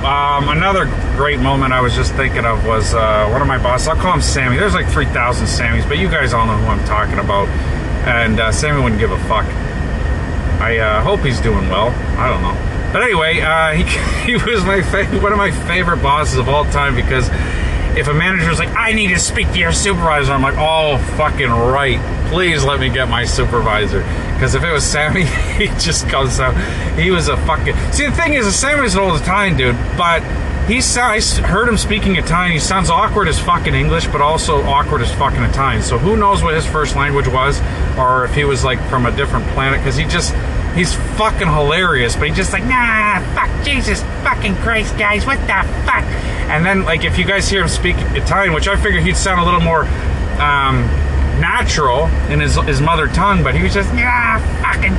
um, 0.04 0.48
another 0.48 0.86
great 1.16 1.40
moment 1.40 1.72
I 1.72 1.80
was 1.80 1.94
just 1.94 2.14
thinking 2.14 2.44
of 2.44 2.64
was 2.66 2.94
uh, 2.94 3.28
one 3.28 3.42
of 3.42 3.48
my 3.48 3.58
bosses. 3.58 3.88
I'll 3.88 3.96
call 3.96 4.14
him 4.14 4.22
Sammy. 4.22 4.56
There's 4.56 4.74
like 4.74 4.88
3,000 4.88 5.46
Sammys, 5.46 5.86
but 5.88 5.98
you 5.98 6.08
guys 6.08 6.32
all 6.32 6.46
know 6.46 6.56
who 6.56 6.66
I'm 6.66 6.84
talking 6.84 7.18
about. 7.18 7.48
And 8.08 8.40
uh, 8.40 8.50
Sammy 8.50 8.82
wouldn't 8.82 9.00
give 9.00 9.10
a 9.10 9.18
fuck. 9.24 9.44
I 10.60 10.78
uh, 10.78 11.02
hope 11.02 11.20
he's 11.20 11.40
doing 11.40 11.68
well. 11.68 11.88
I 12.18 12.28
don't 12.28 12.42
know. 12.42 12.54
But 12.92 13.02
anyway, 13.02 13.40
uh, 13.40 13.72
he, 14.24 14.32
he 14.32 14.34
was 14.36 14.64
my 14.64 14.80
one 15.20 15.32
of 15.32 15.38
my 15.38 15.50
favorite 15.66 16.02
bosses 16.02 16.38
of 16.38 16.48
all 16.48 16.64
time 16.66 16.94
because 16.94 17.28
if 18.00 18.08
a 18.08 18.14
manager's 18.14 18.58
like, 18.58 18.74
I 18.74 18.92
need 18.92 19.08
to 19.08 19.18
speak 19.18 19.52
to 19.52 19.58
your 19.58 19.72
supervisor, 19.72 20.32
I'm 20.32 20.40
like, 20.40 20.56
oh, 20.56 20.96
fucking 21.18 21.50
right. 21.50 22.00
Please 22.28 22.64
let 22.64 22.80
me 22.80 22.88
get 22.88 23.08
my 23.08 23.26
supervisor. 23.26 24.00
Because 24.32 24.54
if 24.54 24.64
it 24.64 24.72
was 24.72 24.84
Sammy, 24.84 25.24
he 25.58 25.66
just 25.78 26.08
comes 26.08 26.40
out. 26.40 26.56
He 26.98 27.10
was 27.10 27.28
a 27.28 27.36
fucking. 27.36 27.76
See, 27.92 28.06
the 28.06 28.12
thing 28.12 28.32
is, 28.32 28.52
Sammy's 28.56 28.94
an 28.94 29.00
old 29.00 29.20
Italian 29.20 29.56
dude, 29.56 29.76
but 29.98 30.22
he 30.66 30.80
I 30.96 31.20
heard 31.20 31.68
him 31.68 31.76
speaking 31.76 32.16
Italian. 32.16 32.52
He 32.52 32.58
sounds 32.58 32.90
awkward 32.90 33.28
as 33.28 33.38
fucking 33.38 33.74
English, 33.74 34.06
but 34.06 34.20
also 34.20 34.62
awkward 34.62 35.02
as 35.02 35.12
fucking 35.14 35.42
Italian. 35.42 35.82
So 35.82 35.98
who 35.98 36.16
knows 36.16 36.42
what 36.42 36.54
his 36.54 36.64
first 36.64 36.96
language 36.96 37.28
was, 37.28 37.60
or 37.98 38.24
if 38.24 38.34
he 38.34 38.44
was 38.44 38.64
like 38.64 38.80
from 38.88 39.04
a 39.04 39.14
different 39.14 39.46
planet? 39.48 39.80
Because 39.80 39.96
he 39.96 40.04
just 40.04 40.32
he's 40.74 40.94
fucking 41.16 41.48
hilarious, 41.48 42.16
but 42.16 42.28
he 42.28 42.34
just 42.34 42.52
like 42.52 42.64
nah, 42.64 43.20
fuck 43.34 43.64
Jesus, 43.64 44.02
fucking 44.22 44.56
Christ, 44.56 44.96
guys, 44.98 45.26
what 45.26 45.38
the 45.40 45.66
fuck? 45.86 46.04
And 46.50 46.64
then 46.64 46.84
like 46.84 47.04
if 47.04 47.18
you 47.18 47.24
guys 47.24 47.48
hear 47.48 47.62
him 47.62 47.68
speak 47.68 47.96
Italian, 48.16 48.54
which 48.54 48.68
I 48.68 48.76
figured 48.76 49.02
he'd 49.02 49.16
sound 49.16 49.40
a 49.40 49.44
little 49.44 49.60
more. 49.60 49.84
Um, 50.40 50.88
natural 51.40 52.06
in 52.30 52.38
his 52.38 52.56
his 52.66 52.80
mother 52.80 53.08
tongue, 53.08 53.42
but 53.42 53.54
he 53.54 53.62
was 53.62 53.72
just 53.72 53.92
yeah, 53.94 54.38
fucking 54.62 54.92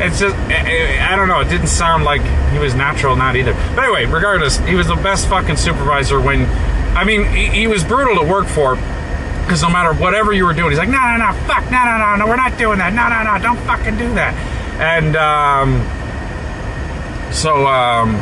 It's 0.00 0.18
just 0.18 0.36
I 0.36 1.16
don't 1.16 1.28
know. 1.28 1.40
It 1.40 1.48
didn't 1.48 1.68
sound 1.68 2.04
like 2.04 2.22
he 2.52 2.58
was 2.58 2.74
natural, 2.74 3.16
not 3.16 3.36
either. 3.36 3.54
But 3.74 3.84
anyway, 3.84 4.04
regardless, 4.06 4.58
he 4.58 4.74
was 4.74 4.88
the 4.88 4.96
best 4.96 5.28
fucking 5.28 5.56
supervisor. 5.56 6.20
When 6.20 6.46
I 6.96 7.04
mean, 7.04 7.24
he, 7.32 7.46
he 7.46 7.66
was 7.66 7.84
brutal 7.84 8.16
to 8.16 8.26
work 8.26 8.48
for. 8.48 8.76
Because 9.42 9.62
no 9.62 9.70
matter 9.70 9.92
whatever 9.92 10.32
you 10.32 10.44
were 10.44 10.54
doing, 10.54 10.70
he's 10.70 10.78
like, 10.78 10.88
no, 10.88 10.98
no, 10.98 11.16
no, 11.16 11.32
fuck, 11.46 11.64
no, 11.70 11.84
no, 11.84 11.98
no, 11.98 12.16
no, 12.16 12.26
we're 12.26 12.36
not 12.36 12.56
doing 12.56 12.78
that. 12.78 12.92
No, 12.94 13.08
no, 13.08 13.22
no, 13.22 13.42
don't 13.42 13.58
fucking 13.66 13.98
do 13.98 14.14
that. 14.14 14.34
And 14.80 15.16
um, 15.16 15.82
so 17.32 17.66
um, 17.66 18.16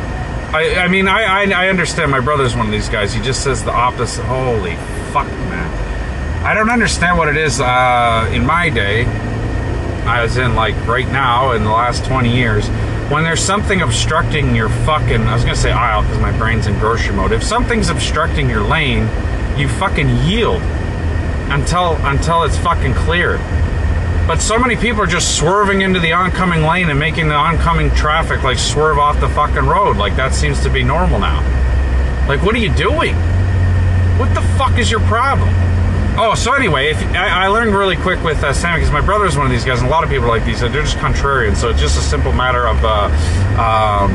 I, 0.53 0.75
I 0.75 0.87
mean, 0.87 1.07
I, 1.07 1.23
I, 1.23 1.65
I 1.65 1.69
understand. 1.69 2.11
My 2.11 2.19
brother's 2.19 2.55
one 2.55 2.65
of 2.65 2.71
these 2.71 2.89
guys. 2.89 3.13
He 3.13 3.21
just 3.21 3.43
says 3.43 3.63
the 3.63 3.71
opposite. 3.71 4.25
Holy 4.25 4.75
fuck, 5.13 5.27
man. 5.27 5.71
I 6.43 6.53
don't 6.53 6.69
understand 6.69 7.17
what 7.17 7.29
it 7.29 7.37
is. 7.37 7.61
Uh, 7.61 8.29
in 8.33 8.45
my 8.45 8.69
day, 8.69 9.05
I 10.05 10.23
was 10.23 10.37
in 10.37 10.55
like 10.55 10.75
right 10.87 11.07
now 11.07 11.51
in 11.51 11.63
the 11.63 11.69
last 11.69 12.03
20 12.05 12.35
years, 12.35 12.67
when 13.09 13.23
there's 13.23 13.41
something 13.41 13.81
obstructing 13.81 14.55
your 14.55 14.69
fucking, 14.69 15.21
I 15.21 15.33
was 15.33 15.43
gonna 15.43 15.55
say 15.55 15.71
aisle 15.71 16.01
because 16.01 16.19
my 16.19 16.37
brain's 16.37 16.67
in 16.67 16.77
grocery 16.79 17.15
mode. 17.15 17.31
If 17.31 17.43
something's 17.43 17.89
obstructing 17.89 18.49
your 18.49 18.61
lane, 18.61 19.03
you 19.57 19.67
fucking 19.67 20.09
yield 20.25 20.61
until 21.51 21.95
until 22.05 22.43
it's 22.43 22.57
fucking 22.57 22.93
clear. 22.93 23.37
But 24.27 24.39
so 24.39 24.57
many 24.57 24.75
people 24.75 25.01
are 25.01 25.07
just 25.07 25.37
swerving 25.37 25.81
into 25.81 25.99
the 25.99 26.13
oncoming 26.13 26.61
lane 26.63 26.89
and 26.89 26.97
making 26.97 27.27
the 27.27 27.35
oncoming 27.35 27.89
traffic 27.91 28.43
like 28.43 28.57
swerve 28.57 28.97
off 28.97 29.19
the 29.19 29.29
fucking 29.29 29.65
road. 29.67 29.97
Like 29.97 30.15
that 30.15 30.33
seems 30.33 30.61
to 30.63 30.69
be 30.69 30.83
normal 30.83 31.19
now. 31.19 31.41
Like, 32.27 32.41
what 32.43 32.55
are 32.55 32.59
you 32.59 32.73
doing? 32.73 33.15
What 34.17 34.33
the 34.33 34.41
fuck 34.57 34.77
is 34.77 34.89
your 34.89 34.99
problem? 35.01 35.49
Oh, 36.17 36.35
so 36.35 36.53
anyway, 36.53 36.89
if, 36.89 37.01
I, 37.15 37.45
I 37.45 37.47
learned 37.47 37.73
really 37.73 37.95
quick 37.95 38.23
with 38.23 38.43
uh, 38.43 38.53
Sammy 38.53 38.79
because 38.79 38.91
my 38.91 39.01
brother 39.01 39.25
is 39.25 39.35
one 39.35 39.45
of 39.45 39.51
these 39.51 39.65
guys, 39.65 39.79
and 39.79 39.87
a 39.87 39.91
lot 39.91 40.03
of 40.03 40.09
people 40.09 40.25
are 40.25 40.37
like 40.37 40.45
these. 40.45 40.59
They're 40.59 40.69
just 40.69 40.97
contrarian, 40.97 41.55
so 41.55 41.69
it's 41.69 41.79
just 41.79 41.97
a 41.97 42.01
simple 42.01 42.31
matter 42.31 42.67
of 42.67 42.77
uh, 42.83 43.05
um, 43.59 44.11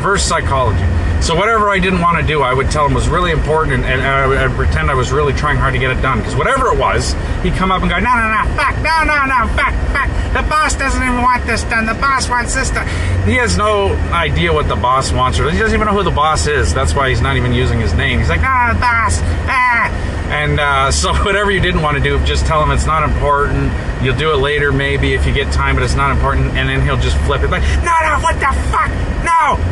reverse 0.00 0.24
psychology. 0.24 0.88
So 1.20 1.36
whatever 1.36 1.68
I 1.68 1.78
didn't 1.78 2.00
want 2.00 2.18
to 2.18 2.26
do, 2.26 2.40
I 2.40 2.54
would 2.54 2.70
tell 2.70 2.86
him 2.86 2.94
was 2.94 3.06
really 3.06 3.32
important, 3.32 3.84
and, 3.84 3.84
and 3.84 4.00
I 4.02 4.46
would 4.48 4.56
pretend 4.56 4.90
I 4.90 4.94
was 4.94 5.12
really 5.12 5.34
trying 5.34 5.58
hard 5.58 5.74
to 5.74 5.78
get 5.78 5.90
it 5.90 6.00
done. 6.00 6.20
Because 6.20 6.34
whatever 6.34 6.72
it 6.72 6.78
was, 6.78 7.12
he'd 7.42 7.52
come 7.52 7.70
up 7.70 7.82
and 7.82 7.90
go, 7.90 7.98
"No, 7.98 8.08
no, 8.08 8.26
no, 8.32 8.56
fuck, 8.56 8.76
no, 8.80 9.04
no, 9.04 9.26
no, 9.28 9.46
fuck, 9.52 9.74
fuck. 9.92 10.08
The 10.32 10.48
boss 10.48 10.74
doesn't 10.74 11.02
even 11.02 11.20
want 11.20 11.44
this 11.44 11.62
done. 11.64 11.84
The 11.84 11.92
boss 11.92 12.30
wants 12.30 12.54
this 12.54 12.70
done." 12.70 12.88
He 13.28 13.34
has 13.34 13.58
no 13.58 13.92
idea 14.10 14.50
what 14.50 14.68
the 14.68 14.76
boss 14.76 15.12
wants, 15.12 15.38
or 15.38 15.50
he 15.50 15.58
doesn't 15.58 15.74
even 15.74 15.86
know 15.86 15.92
who 15.92 16.02
the 16.02 16.10
boss 16.10 16.46
is. 16.46 16.72
That's 16.72 16.94
why 16.94 17.10
he's 17.10 17.20
not 17.20 17.36
even 17.36 17.52
using 17.52 17.78
his 17.78 17.92
name. 17.92 18.18
He's 18.18 18.30
like, 18.30 18.40
"No, 18.40 18.72
the 18.72 18.80
boss." 18.80 19.20
Ah. 19.44 19.92
And 20.32 20.58
uh, 20.58 20.90
so 21.02 21.12
whatever 21.12 21.50
you 21.50 21.60
didn't 21.60 21.82
want 21.82 21.98
to 21.98 22.02
do, 22.02 22.18
just 22.24 22.46
tell 22.46 22.62
him 22.62 22.70
it's 22.70 22.86
not 22.86 23.02
important. 23.02 23.70
You'll 24.02 24.16
do 24.16 24.32
it 24.32 24.36
later, 24.36 24.72
maybe 24.72 25.12
if 25.12 25.26
you 25.26 25.34
get 25.34 25.52
time, 25.52 25.76
but 25.76 25.84
it's 25.84 25.96
not 25.96 26.12
important. 26.12 26.56
And 26.56 26.66
then 26.66 26.80
he'll 26.80 26.96
just 26.96 27.18
flip 27.28 27.42
it 27.42 27.50
like, 27.50 27.62
"No, 27.84 27.92
no, 28.08 28.16
what 28.24 28.40
the 28.40 28.48
fuck? 28.72 28.88
No." 29.22 29.69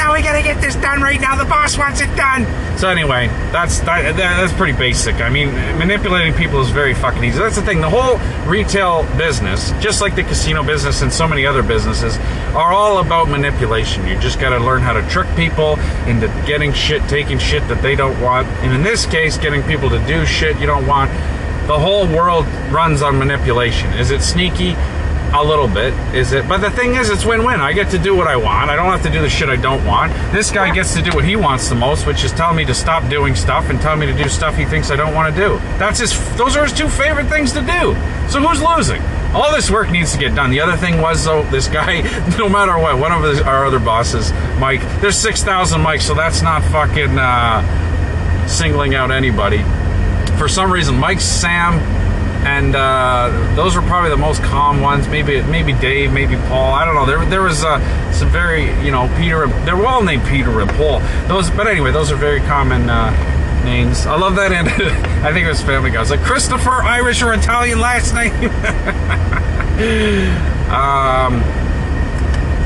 Now 0.00 0.14
we 0.14 0.22
gotta 0.22 0.42
get 0.42 0.58
this 0.62 0.74
done 0.76 1.02
right 1.02 1.20
now. 1.20 1.36
The 1.36 1.44
boss 1.44 1.76
wants 1.76 2.00
it 2.00 2.08
done. 2.16 2.46
So 2.78 2.88
anyway, 2.88 3.26
that's 3.52 3.80
that, 3.80 4.16
that's 4.16 4.52
pretty 4.54 4.72
basic. 4.72 5.16
I 5.16 5.28
mean, 5.28 5.52
manipulating 5.76 6.32
people 6.32 6.62
is 6.62 6.70
very 6.70 6.94
fucking 6.94 7.22
easy. 7.22 7.38
That's 7.38 7.56
the 7.56 7.62
thing. 7.62 7.82
The 7.82 7.90
whole 7.90 8.16
retail 8.48 9.02
business, 9.18 9.72
just 9.72 10.00
like 10.00 10.16
the 10.16 10.22
casino 10.22 10.64
business 10.64 11.02
and 11.02 11.12
so 11.12 11.28
many 11.28 11.44
other 11.44 11.62
businesses, 11.62 12.16
are 12.56 12.72
all 12.72 12.98
about 12.98 13.28
manipulation. 13.28 14.06
You 14.06 14.18
just 14.18 14.40
got 14.40 14.50
to 14.50 14.58
learn 14.58 14.80
how 14.80 14.94
to 14.94 15.06
trick 15.10 15.28
people 15.36 15.78
into 16.06 16.28
getting 16.46 16.72
shit, 16.72 17.06
taking 17.06 17.38
shit 17.38 17.68
that 17.68 17.82
they 17.82 17.94
don't 17.94 18.18
want, 18.22 18.48
and 18.62 18.72
in 18.72 18.82
this 18.82 19.04
case, 19.04 19.36
getting 19.36 19.62
people 19.64 19.90
to 19.90 19.98
do 20.06 20.24
shit 20.24 20.58
you 20.58 20.66
don't 20.66 20.86
want. 20.86 21.10
The 21.66 21.78
whole 21.78 22.06
world 22.06 22.46
runs 22.72 23.02
on 23.02 23.18
manipulation. 23.18 23.92
Is 23.92 24.10
it 24.10 24.22
sneaky? 24.22 24.74
A 25.32 25.44
little 25.44 25.68
bit, 25.68 25.94
is 26.14 26.32
it? 26.32 26.48
But 26.48 26.58
the 26.58 26.70
thing 26.70 26.94
is, 26.94 27.10
it's 27.10 27.24
win-win. 27.24 27.60
I 27.60 27.72
get 27.72 27.90
to 27.90 27.98
do 27.98 28.16
what 28.16 28.26
I 28.26 28.36
want. 28.36 28.70
I 28.70 28.76
don't 28.76 28.86
have 28.86 29.02
to 29.02 29.10
do 29.10 29.20
the 29.20 29.28
shit 29.28 29.48
I 29.48 29.56
don't 29.56 29.84
want. 29.86 30.12
This 30.32 30.50
guy 30.50 30.72
gets 30.74 30.94
to 30.94 31.02
do 31.02 31.10
what 31.12 31.24
he 31.24 31.36
wants 31.36 31.68
the 31.68 31.74
most, 31.74 32.06
which 32.06 32.24
is 32.24 32.32
tell 32.32 32.52
me 32.52 32.64
to 32.64 32.74
stop 32.74 33.08
doing 33.08 33.34
stuff 33.34 33.70
and 33.70 33.80
tell 33.80 33.96
me 33.96 34.06
to 34.06 34.12
do 34.12 34.28
stuff 34.28 34.56
he 34.56 34.64
thinks 34.64 34.90
I 34.90 34.96
don't 34.96 35.14
want 35.14 35.34
to 35.34 35.40
do. 35.40 35.58
That's 35.78 36.00
his. 36.00 36.36
Those 36.36 36.56
are 36.56 36.64
his 36.64 36.72
two 36.72 36.88
favorite 36.88 37.26
things 37.26 37.52
to 37.52 37.60
do. 37.60 37.94
So 38.28 38.40
who's 38.40 38.62
losing? 38.62 39.02
All 39.32 39.52
this 39.52 39.70
work 39.70 39.90
needs 39.90 40.12
to 40.12 40.18
get 40.18 40.34
done. 40.34 40.50
The 40.50 40.60
other 40.60 40.76
thing 40.76 41.00
was 41.00 41.24
though, 41.24 41.44
this 41.44 41.68
guy, 41.68 42.00
no 42.38 42.48
matter 42.48 42.76
what, 42.78 42.98
one 42.98 43.12
of 43.12 43.22
his, 43.22 43.40
our 43.40 43.64
other 43.64 43.78
bosses, 43.78 44.32
Mike. 44.58 44.80
There's 45.00 45.16
six 45.16 45.42
thousand 45.42 45.80
Mike, 45.80 46.00
so 46.00 46.14
that's 46.14 46.42
not 46.42 46.62
fucking 46.64 47.18
uh, 47.18 48.46
singling 48.48 48.94
out 48.94 49.10
anybody. 49.10 49.62
For 50.38 50.48
some 50.48 50.72
reason, 50.72 50.96
Mike, 50.98 51.20
Sam, 51.20 51.78
and 52.44 52.74
uh, 52.74 53.52
those 53.54 53.76
were 53.76 53.82
probably 53.82 54.10
the 54.10 54.16
most 54.16 54.42
calm 54.42 54.80
ones. 54.80 55.06
Maybe 55.08 55.42
maybe 55.42 55.74
Dave, 55.74 56.12
maybe 56.12 56.36
Paul. 56.36 56.72
I 56.72 56.86
don't 56.86 56.94
know. 56.94 57.04
There 57.04 57.24
there 57.26 57.42
was 57.42 57.64
uh, 57.64 57.78
some 58.12 58.30
very 58.30 58.64
you 58.82 58.90
know 58.90 59.12
Peter. 59.18 59.46
They're 59.64 59.86
all 59.86 60.02
named 60.02 60.24
Peter 60.26 60.60
and 60.60 60.70
Paul. 60.70 61.00
Those, 61.28 61.50
but 61.50 61.66
anyway, 61.66 61.92
those 61.92 62.10
are 62.10 62.16
very 62.16 62.40
common 62.40 62.88
uh, 62.88 63.10
names. 63.64 64.06
I 64.06 64.16
love 64.16 64.36
that. 64.36 64.52
And 64.52 64.68
I 65.24 65.32
think 65.32 65.44
it 65.44 65.50
was 65.50 65.60
Family 65.60 65.90
Guy. 65.90 66.02
Like 66.02 66.20
Christopher, 66.20 66.82
Irish 66.82 67.22
or 67.22 67.34
Italian 67.34 67.78
last 67.78 68.14
name. 68.14 68.32
um. 70.70 71.42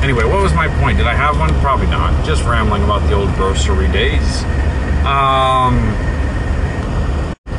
Anyway, 0.03 0.23
what 0.23 0.41
was 0.41 0.53
my 0.53 0.67
point? 0.79 0.97
Did 0.97 1.07
I 1.07 1.15
have 1.15 1.39
one? 1.39 1.49
Probably 1.61 1.87
not. 1.87 2.25
Just 2.25 2.43
rambling 2.43 2.83
about 2.83 2.99
the 3.09 3.15
old 3.15 3.33
grocery 3.35 3.91
days. 3.91 4.43
Um. 5.03 6.14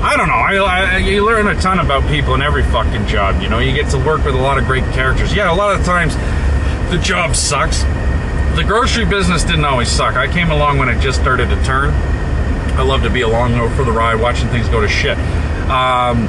I 0.03 0.17
don't 0.17 0.29
know. 0.29 0.35
I, 0.35 0.95
I, 0.95 0.97
you 0.99 1.25
learn 1.25 1.49
a 1.49 1.61
ton 1.61 1.79
about 1.79 2.07
people 2.09 2.35
in 2.35 2.43
every 2.43 2.63
fucking 2.63 3.07
job. 3.07 3.43
You 3.43 3.49
know, 3.49 3.59
you 3.59 3.75
get 3.75 3.91
to 3.91 3.99
work 3.99 4.25
with 4.25 4.35
a 4.35 4.39
lot 4.39 4.59
of 4.59 4.65
great 4.67 4.85
characters. 4.93 5.35
Yeah, 5.35 5.53
a 5.53 5.57
lot 5.57 5.79
of 5.79 5.85
times 5.85 6.15
the 6.91 6.99
job 6.99 7.35
sucks. 7.35 7.83
The 8.57 8.65
grocery 8.65 9.05
business 9.05 9.43
didn't 9.43 9.65
always 9.65 9.89
suck. 9.89 10.17
I 10.17 10.31
came 10.31 10.51
along 10.51 10.79
when 10.79 10.89
it 10.89 11.01
just 11.01 11.21
started 11.21 11.49
to 11.49 11.63
turn. 11.65 11.91
I 12.77 12.83
love 12.83 13.03
to 13.03 13.11
be 13.11 13.23
along 13.23 13.53
for 13.75 13.85
the 13.85 13.93
ride, 13.93 14.21
watching 14.21 14.49
things 14.49 14.69
go 14.69 14.81
to 14.81 14.89
shit. 14.89 15.19
Um, 15.69 16.29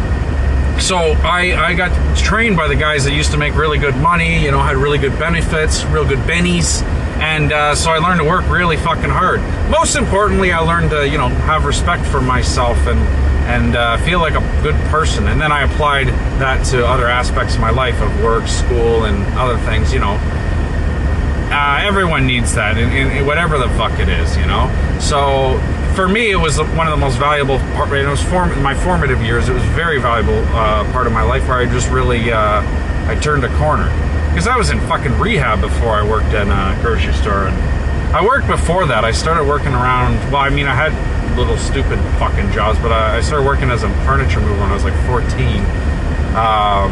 so 0.79 0.97
I, 0.97 1.53
I 1.57 1.73
got 1.73 2.17
trained 2.17 2.55
by 2.55 2.67
the 2.67 2.75
guys 2.75 3.03
that 3.03 3.13
used 3.13 3.31
to 3.31 3.37
make 3.37 3.55
really 3.55 3.77
good 3.77 3.95
money, 3.97 4.43
you 4.43 4.51
know, 4.51 4.59
had 4.59 4.77
really 4.77 4.97
good 4.97 5.17
benefits, 5.19 5.83
real 5.85 6.05
good 6.07 6.19
bennies. 6.19 6.83
And 7.19 7.51
uh, 7.51 7.75
so 7.75 7.91
I 7.91 7.97
learned 7.97 8.21
to 8.21 8.25
work 8.25 8.47
really 8.49 8.77
fucking 8.77 9.09
hard. 9.09 9.41
Most 9.69 9.95
importantly, 9.95 10.51
I 10.51 10.59
learned 10.59 10.91
to, 10.91 11.07
you 11.07 11.17
know, 11.17 11.29
have 11.29 11.65
respect 11.65 12.05
for 12.05 12.21
myself 12.21 12.77
and 12.87 13.26
and 13.47 13.77
uh, 13.77 13.97
feel 14.03 14.19
like 14.19 14.35
a 14.35 14.61
good 14.61 14.75
person. 14.91 15.27
And 15.27 15.39
then 15.39 15.53
I 15.53 15.63
applied 15.63 16.07
that 16.39 16.65
to 16.67 16.85
other 16.85 17.07
aspects 17.07 17.55
of 17.55 17.61
my 17.61 17.69
life 17.69 18.01
of 18.01 18.21
work, 18.21 18.45
school, 18.47 19.05
and 19.05 19.23
other 19.37 19.57
things, 19.65 19.93
you 19.93 19.99
know. 19.99 20.19
Uh, 21.49 21.79
everyone 21.81 22.27
needs 22.27 22.53
that 22.55 22.77
in, 22.77 22.91
in, 22.91 23.25
whatever 23.25 23.57
the 23.57 23.69
fuck 23.69 23.99
it 23.99 24.09
is, 24.09 24.35
you 24.35 24.45
know. 24.45 24.67
So 24.99 25.57
for 25.95 26.09
me, 26.09 26.29
it 26.29 26.35
was 26.35 26.59
one 26.59 26.87
of 26.87 26.91
the 26.91 26.97
most 26.97 27.17
valuable 27.17 27.57
part. 27.73 27.89
It 27.93 28.05
was 28.05 28.21
form 28.21 28.51
in 28.51 28.61
my 28.61 28.75
formative 28.75 29.21
years. 29.21 29.47
It 29.47 29.53
was 29.53 29.63
a 29.63 29.67
very 29.67 29.99
valuable 30.01 30.39
uh, 30.49 30.83
part 30.91 31.07
of 31.07 31.13
my 31.13 31.23
life 31.23 31.47
where 31.47 31.57
I 31.57 31.65
just 31.65 31.89
really 31.89 32.31
uh, 32.33 32.61
I 33.07 33.15
turned 33.15 33.45
a 33.45 33.57
corner 33.57 33.87
because 34.29 34.45
I 34.45 34.57
was 34.57 34.69
in 34.69 34.79
fucking 34.81 35.17
rehab 35.17 35.61
before 35.61 35.95
I 35.95 36.03
worked 36.03 36.33
in 36.33 36.51
a 36.51 36.77
grocery 36.81 37.13
store. 37.13 37.47
And 37.47 37.55
I 38.13 38.23
worked 38.23 38.47
before 38.47 38.85
that. 38.87 39.05
I 39.05 39.11
started 39.11 39.45
working 39.45 39.73
around. 39.73 40.17
Well, 40.31 40.41
I 40.41 40.49
mean, 40.49 40.67
I 40.67 40.75
had 40.75 40.91
little 41.37 41.57
stupid 41.57 41.99
fucking 42.17 42.51
jobs, 42.51 42.79
but 42.79 42.91
I, 42.91 43.17
I 43.17 43.21
started 43.21 43.45
working 43.45 43.69
as 43.69 43.83
a 43.83 43.89
furniture 44.05 44.41
mover 44.41 44.59
when 44.59 44.69
I 44.69 44.73
was 44.73 44.83
like 44.83 44.95
14. 45.05 45.61
Um, 46.33 46.91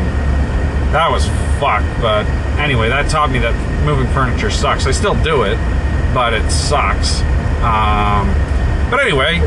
that 0.93 1.09
was 1.11 1.25
fucked, 1.59 1.89
but 2.01 2.25
anyway, 2.59 2.89
that 2.89 3.09
taught 3.09 3.31
me 3.31 3.39
that 3.39 3.53
moving 3.83 4.07
furniture 4.13 4.49
sucks. 4.49 4.85
I 4.85 4.91
still 4.91 5.21
do 5.23 5.43
it, 5.43 5.57
but 6.13 6.33
it 6.33 6.49
sucks. 6.51 7.21
Um, 7.65 8.29
but 8.89 8.99
anyway, 8.99 9.39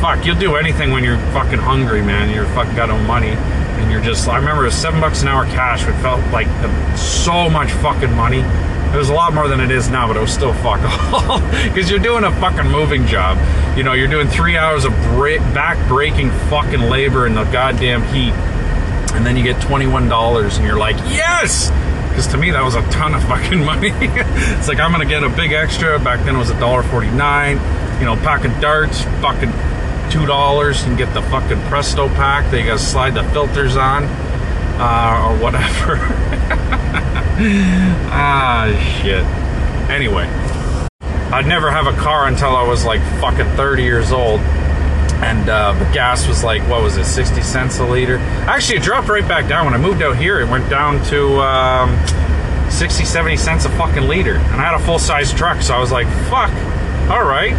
fuck, 0.00 0.24
you'll 0.24 0.38
do 0.38 0.56
anything 0.56 0.92
when 0.92 1.02
you're 1.02 1.18
fucking 1.34 1.58
hungry, 1.58 2.02
man. 2.02 2.30
You're 2.30 2.46
fucking 2.54 2.76
got 2.76 2.88
no 2.88 2.98
money, 2.98 3.30
and 3.30 3.90
you're 3.90 4.00
just. 4.00 4.28
I 4.28 4.38
remember 4.38 4.62
it 4.62 4.66
was 4.66 4.74
seven 4.76 5.00
bucks 5.00 5.22
an 5.22 5.28
hour 5.28 5.44
cash, 5.46 5.84
which 5.84 5.96
felt 5.96 6.20
like 6.32 6.46
the, 6.62 6.96
so 6.96 7.50
much 7.50 7.70
fucking 7.72 8.14
money 8.14 8.42
it 8.94 8.96
was 8.96 9.08
a 9.10 9.14
lot 9.14 9.34
more 9.34 9.48
than 9.48 9.60
it 9.60 9.70
is 9.70 9.88
now, 9.90 10.06
but 10.06 10.16
it 10.16 10.20
was 10.20 10.32
still 10.32 10.54
fuck 10.54 10.80
all. 10.82 11.40
Because 11.66 11.90
you're 11.90 11.98
doing 11.98 12.24
a 12.24 12.32
fucking 12.40 12.70
moving 12.70 13.06
job. 13.06 13.36
You 13.76 13.82
know, 13.82 13.92
you're 13.92 14.08
doing 14.08 14.28
three 14.28 14.56
hours 14.56 14.84
of 14.84 14.92
break, 15.14 15.40
back-breaking 15.52 16.30
fucking 16.48 16.80
labor 16.80 17.26
in 17.26 17.34
the 17.34 17.44
goddamn 17.44 18.02
heat. 18.14 18.32
And 19.14 19.24
then 19.26 19.36
you 19.36 19.42
get 19.42 19.56
$21 19.56 20.56
and 20.56 20.64
you're 20.64 20.78
like, 20.78 20.96
yes! 21.08 21.70
Because 22.08 22.26
to 22.28 22.38
me, 22.38 22.50
that 22.52 22.62
was 22.62 22.74
a 22.74 22.82
ton 22.90 23.14
of 23.14 23.22
fucking 23.24 23.64
money. 23.72 23.90
it's 23.92 24.68
like, 24.68 24.80
I'm 24.80 24.92
going 24.92 25.06
to 25.06 25.12
get 25.12 25.22
a 25.22 25.28
big 25.28 25.52
extra. 25.52 25.98
Back 25.98 26.24
then 26.24 26.36
it 26.36 26.38
was 26.38 26.50
$1.49. 26.50 27.98
You 28.00 28.04
know, 28.06 28.16
pack 28.16 28.44
of 28.44 28.58
darts, 28.60 29.02
fucking 29.20 29.50
$2. 29.50 30.78
You 30.78 30.84
can 30.84 30.96
get 30.96 31.12
the 31.12 31.22
fucking 31.22 31.60
Presto 31.68 32.08
pack 32.08 32.50
that 32.50 32.60
you 32.60 32.66
got 32.66 32.78
to 32.78 32.84
slide 32.84 33.14
the 33.14 33.24
filters 33.30 33.76
on. 33.76 34.04
Uh, 34.78 35.28
or 35.30 35.42
whatever. 35.42 35.96
ah, 37.38 38.64
shit. 39.02 39.22
Anyway, 39.90 40.24
I'd 41.30 41.44
never 41.46 41.70
have 41.70 41.86
a 41.86 41.92
car 41.92 42.28
until 42.28 42.56
I 42.56 42.66
was 42.66 42.86
like 42.86 43.02
fucking 43.20 43.44
30 43.56 43.82
years 43.82 44.10
old. 44.10 44.40
And 45.20 45.46
uh, 45.46 45.74
the 45.74 45.84
gas 45.92 46.26
was 46.26 46.42
like, 46.42 46.62
what 46.62 46.82
was 46.82 46.96
it, 46.96 47.04
60 47.04 47.42
cents 47.42 47.78
a 47.78 47.84
liter? 47.84 48.16
Actually, 48.48 48.78
it 48.78 48.84
dropped 48.84 49.10
right 49.10 49.26
back 49.28 49.50
down. 49.50 49.66
When 49.66 49.74
I 49.74 49.78
moved 49.78 50.00
out 50.00 50.16
here, 50.16 50.40
it 50.40 50.48
went 50.48 50.70
down 50.70 51.04
to 51.06 51.38
um, 51.42 52.70
60, 52.70 53.04
70 53.04 53.36
cents 53.36 53.66
a 53.66 53.70
fucking 53.70 54.08
liter. 54.08 54.36
And 54.36 54.54
I 54.58 54.64
had 54.64 54.74
a 54.74 54.84
full 54.86 54.98
size 54.98 55.30
truck, 55.30 55.60
so 55.60 55.74
I 55.74 55.78
was 55.78 55.92
like, 55.92 56.06
fuck, 56.30 56.50
all 57.10 57.24
right. 57.24 57.52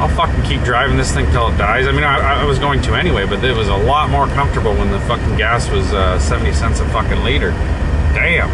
I'll 0.00 0.08
fucking 0.08 0.42
keep 0.42 0.62
driving 0.62 0.96
this 0.96 1.14
thing 1.14 1.30
till 1.30 1.46
it 1.52 1.56
dies. 1.56 1.86
I 1.86 1.92
mean, 1.92 2.02
I, 2.02 2.42
I, 2.42 2.44
was 2.44 2.58
going 2.58 2.82
to 2.82 2.94
anyway, 2.94 3.26
but 3.26 3.44
it 3.44 3.56
was 3.56 3.68
a 3.68 3.76
lot 3.76 4.10
more 4.10 4.26
comfortable 4.26 4.74
when 4.74 4.90
the 4.90 5.00
fucking 5.00 5.36
gas 5.36 5.70
was 5.70 5.92
uh, 5.92 6.18
70 6.18 6.52
cents 6.52 6.80
a 6.80 6.88
fucking 6.88 7.22
liter 7.22 7.52
damn. 8.16 8.48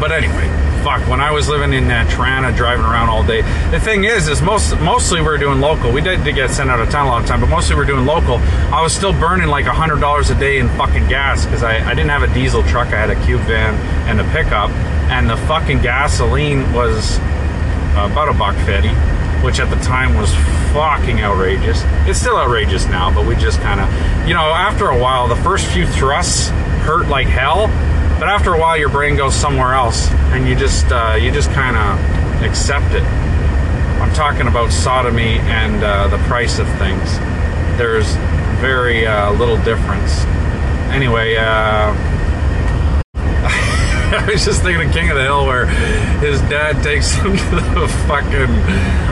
But 0.00 0.12
anyway, 0.12 0.46
fuck. 0.82 1.06
When 1.08 1.20
I 1.20 1.32
was 1.32 1.48
living 1.48 1.72
in 1.72 1.90
uh, 1.90 2.08
Toronto, 2.08 2.56
driving 2.56 2.84
around 2.84 3.08
all 3.08 3.24
day, 3.24 3.42
the 3.70 3.80
thing 3.80 4.04
is, 4.04 4.28
is 4.28 4.40
most 4.40 4.78
mostly 4.80 5.20
we 5.20 5.26
are 5.26 5.38
doing 5.38 5.60
local. 5.60 5.92
We 5.92 6.00
did, 6.00 6.22
did 6.24 6.36
get 6.36 6.50
sent 6.50 6.70
out 6.70 6.80
of 6.80 6.88
town 6.88 7.06
a 7.06 7.10
lot 7.10 7.22
of 7.22 7.28
time, 7.28 7.40
but 7.40 7.48
mostly 7.48 7.74
we 7.76 7.82
are 7.82 7.86
doing 7.86 8.06
local. 8.06 8.38
I 8.72 8.80
was 8.80 8.94
still 8.94 9.12
burning 9.12 9.48
like 9.48 9.66
a 9.66 9.72
hundred 9.72 10.00
dollars 10.00 10.30
a 10.30 10.36
day 10.36 10.58
in 10.58 10.68
fucking 10.70 11.08
gas 11.08 11.44
because 11.44 11.62
I, 11.62 11.78
I 11.88 11.94
didn't 11.94 12.10
have 12.10 12.22
a 12.22 12.32
diesel 12.32 12.62
truck. 12.64 12.88
I 12.88 13.04
had 13.04 13.10
a 13.10 13.26
cube 13.26 13.40
van 13.42 13.74
and 14.08 14.20
a 14.20 14.24
pickup, 14.30 14.70
and 15.10 15.28
the 15.28 15.36
fucking 15.48 15.82
gasoline 15.82 16.72
was 16.72 17.18
about 17.92 18.28
a 18.28 18.32
buck 18.32 18.56
fifty, 18.64 18.94
which 19.44 19.58
at 19.58 19.70
the 19.70 19.80
time 19.84 20.14
was 20.14 20.32
fucking 20.72 21.20
outrageous. 21.20 21.82
It's 22.08 22.18
still 22.18 22.36
outrageous 22.36 22.86
now, 22.86 23.12
but 23.12 23.26
we 23.26 23.34
just 23.36 23.60
kind 23.60 23.80
of, 23.80 23.88
you 24.28 24.34
know, 24.34 24.52
after 24.52 24.88
a 24.88 24.98
while, 24.98 25.28
the 25.28 25.36
first 25.36 25.66
few 25.66 25.86
thrusts 25.86 26.48
hurt 26.82 27.06
like 27.08 27.26
hell 27.26 27.68
but 28.22 28.28
after 28.28 28.54
a 28.54 28.56
while, 28.60 28.76
your 28.76 28.88
brain 28.88 29.16
goes 29.16 29.34
somewhere 29.34 29.74
else, 29.74 30.08
and 30.30 30.46
you 30.46 30.54
just 30.54 30.86
uh, 30.92 31.18
you 31.20 31.32
just 31.32 31.50
kind 31.50 31.76
of 31.76 32.44
accept 32.44 32.94
it. 32.94 33.02
I'm 33.02 34.14
talking 34.14 34.46
about 34.46 34.70
sodomy 34.70 35.40
and 35.40 35.82
uh, 35.82 36.06
the 36.06 36.18
price 36.28 36.60
of 36.60 36.68
things. 36.78 37.18
There's 37.78 38.06
very 38.60 39.04
uh, 39.04 39.32
little 39.32 39.56
difference. 39.64 40.20
Anyway, 40.94 41.34
uh, 41.34 41.92
I 43.16 44.28
was 44.30 44.44
just 44.44 44.62
thinking 44.62 44.86
of 44.86 44.94
King 44.94 45.10
of 45.10 45.16
the 45.16 45.24
Hill 45.24 45.44
where 45.44 45.66
his 46.20 46.40
dad 46.42 46.80
takes 46.80 47.12
him 47.14 47.36
to 47.36 47.56
the 47.56 47.88
fucking, 48.06 48.54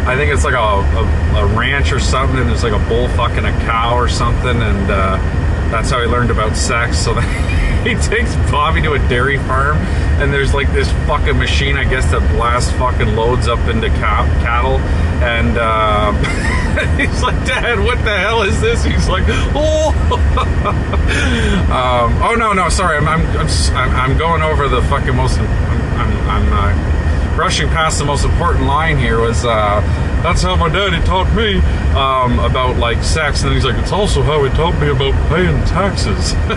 I 0.06 0.14
think 0.14 0.32
it's 0.32 0.44
like 0.44 0.54
a, 0.54 1.36
a, 1.36 1.42
a 1.42 1.46
ranch 1.58 1.90
or 1.90 1.98
something, 1.98 2.38
and 2.38 2.48
there's 2.48 2.62
like 2.62 2.80
a 2.80 2.88
bull 2.88 3.08
fucking 3.08 3.44
a 3.44 3.50
cow 3.66 3.96
or 3.96 4.08
something, 4.08 4.62
and 4.62 4.88
uh, 4.88 5.49
that's 5.70 5.90
how 5.90 6.00
he 6.00 6.06
learned 6.06 6.30
about 6.30 6.56
sex. 6.56 6.98
So 6.98 7.14
he 7.84 7.94
takes 7.94 8.34
Bobby 8.50 8.82
to 8.82 8.92
a 8.92 8.98
dairy 9.08 9.38
farm, 9.38 9.76
and 10.20 10.32
there's 10.32 10.52
like 10.52 10.72
this 10.72 10.90
fucking 11.06 11.38
machine, 11.38 11.76
I 11.76 11.84
guess, 11.84 12.10
that 12.10 12.20
blasts 12.32 12.72
fucking 12.72 13.16
loads 13.16 13.48
up 13.48 13.60
into 13.68 13.88
cattle. 13.88 14.78
And 15.22 15.56
uh, 15.56 16.12
he's 16.96 17.22
like, 17.22 17.44
Dad, 17.46 17.78
what 17.78 17.98
the 18.04 18.16
hell 18.16 18.42
is 18.42 18.60
this? 18.60 18.84
He's 18.84 19.08
like, 19.08 19.24
Oh, 19.28 19.92
um, 21.70 22.22
oh 22.22 22.34
no, 22.34 22.52
no, 22.52 22.68
sorry, 22.68 22.96
I'm, 22.96 23.08
I'm, 23.08 23.26
I'm, 23.26 23.90
I'm 23.96 24.18
going 24.18 24.42
over 24.42 24.68
the 24.68 24.82
fucking 24.82 25.14
most. 25.14 25.38
I'm, 25.38 25.48
I'm, 25.48 26.28
I'm 26.28 26.52
uh, 26.52 26.99
rushing 27.40 27.68
past 27.68 27.98
the 27.98 28.04
most 28.04 28.22
important 28.22 28.66
line 28.66 28.98
here 28.98 29.18
was 29.18 29.46
uh, 29.46 29.80
that's 30.22 30.42
how 30.42 30.54
my 30.56 30.68
daddy 30.68 31.02
taught 31.06 31.34
me 31.34 31.56
um, 31.96 32.38
about 32.38 32.76
like 32.76 33.02
sex, 33.02 33.42
and 33.42 33.54
he's 33.54 33.64
like, 33.64 33.76
it's 33.76 33.92
also 33.92 34.22
how 34.22 34.44
he 34.44 34.50
taught 34.50 34.78
me 34.78 34.90
about 34.90 35.14
paying 35.30 35.56
taxes. 35.64 36.34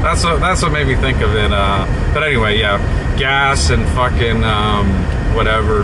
that's 0.00 0.22
what 0.22 0.38
that's 0.38 0.62
what 0.62 0.70
made 0.70 0.86
me 0.86 0.94
think 0.94 1.20
of 1.20 1.34
it. 1.34 1.50
Uh, 1.52 1.84
but 2.14 2.22
anyway, 2.22 2.56
yeah, 2.56 2.78
gas 3.18 3.70
and 3.70 3.84
fucking 3.88 4.44
um, 4.44 4.86
whatever 5.34 5.78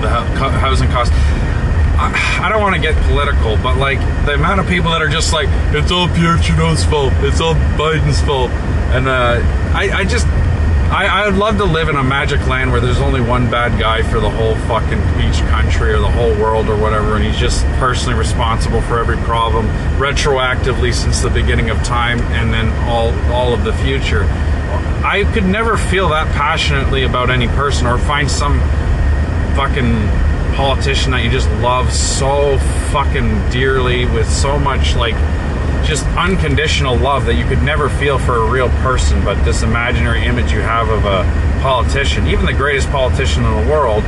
the 0.00 0.08
housing 0.08 0.88
costs. 0.88 1.14
I, 1.14 2.40
I 2.42 2.48
don't 2.48 2.62
want 2.62 2.74
to 2.74 2.80
get 2.80 2.96
political, 3.04 3.58
but 3.58 3.76
like 3.76 4.00
the 4.24 4.32
amount 4.34 4.60
of 4.60 4.66
people 4.66 4.90
that 4.92 5.02
are 5.02 5.10
just 5.10 5.34
like, 5.34 5.48
it's 5.74 5.92
all 5.92 6.08
Pierre 6.08 6.38
Trudeau's 6.38 6.82
fault, 6.82 7.12
it's 7.18 7.42
all 7.42 7.54
Biden's 7.76 8.22
fault, 8.22 8.50
and 8.96 9.06
uh, 9.06 9.38
I, 9.76 9.90
I 10.00 10.04
just 10.04 10.26
I, 10.92 11.06
I 11.06 11.26
would 11.26 11.38
love 11.38 11.56
to 11.56 11.64
live 11.64 11.88
in 11.88 11.96
a 11.96 12.02
magic 12.02 12.46
land 12.46 12.70
where 12.70 12.78
there's 12.78 13.00
only 13.00 13.22
one 13.22 13.50
bad 13.50 13.80
guy 13.80 14.02
for 14.02 14.20
the 14.20 14.28
whole 14.28 14.56
fucking 14.66 14.98
each 15.22 15.40
country 15.48 15.90
or 15.90 15.98
the 15.98 16.10
whole 16.10 16.34
world 16.34 16.68
or 16.68 16.76
whatever, 16.76 17.16
and 17.16 17.24
he's 17.24 17.38
just 17.38 17.64
personally 17.78 18.14
responsible 18.14 18.82
for 18.82 18.98
every 18.98 19.16
problem 19.16 19.68
retroactively 19.96 20.92
since 20.92 21.22
the 21.22 21.30
beginning 21.30 21.70
of 21.70 21.82
time 21.82 22.20
and 22.32 22.52
then 22.52 22.68
all 22.86 23.10
all 23.32 23.54
of 23.54 23.64
the 23.64 23.72
future. 23.72 24.24
I 25.02 25.24
could 25.32 25.46
never 25.46 25.78
feel 25.78 26.10
that 26.10 26.30
passionately 26.34 27.04
about 27.04 27.30
any 27.30 27.48
person 27.48 27.86
or 27.86 27.96
find 27.96 28.30
some 28.30 28.60
fucking 29.56 29.94
politician 30.56 31.12
that 31.12 31.24
you 31.24 31.30
just 31.30 31.50
love 31.62 31.90
so 31.90 32.58
fucking 32.90 33.48
dearly 33.48 34.04
with 34.04 34.30
so 34.30 34.58
much 34.58 34.94
like 34.94 35.14
just 35.84 36.06
unconditional 36.16 36.96
love 36.96 37.26
that 37.26 37.34
you 37.34 37.44
could 37.46 37.62
never 37.62 37.88
feel 37.88 38.18
for 38.18 38.36
a 38.36 38.50
real 38.50 38.68
person, 38.80 39.24
but 39.24 39.42
this 39.44 39.62
imaginary 39.62 40.24
image 40.24 40.52
you 40.52 40.60
have 40.60 40.88
of 40.88 41.04
a 41.04 41.22
politician, 41.62 42.26
even 42.26 42.46
the 42.46 42.52
greatest 42.52 42.88
politician 42.90 43.44
in 43.44 43.64
the 43.64 43.70
world, 43.70 44.02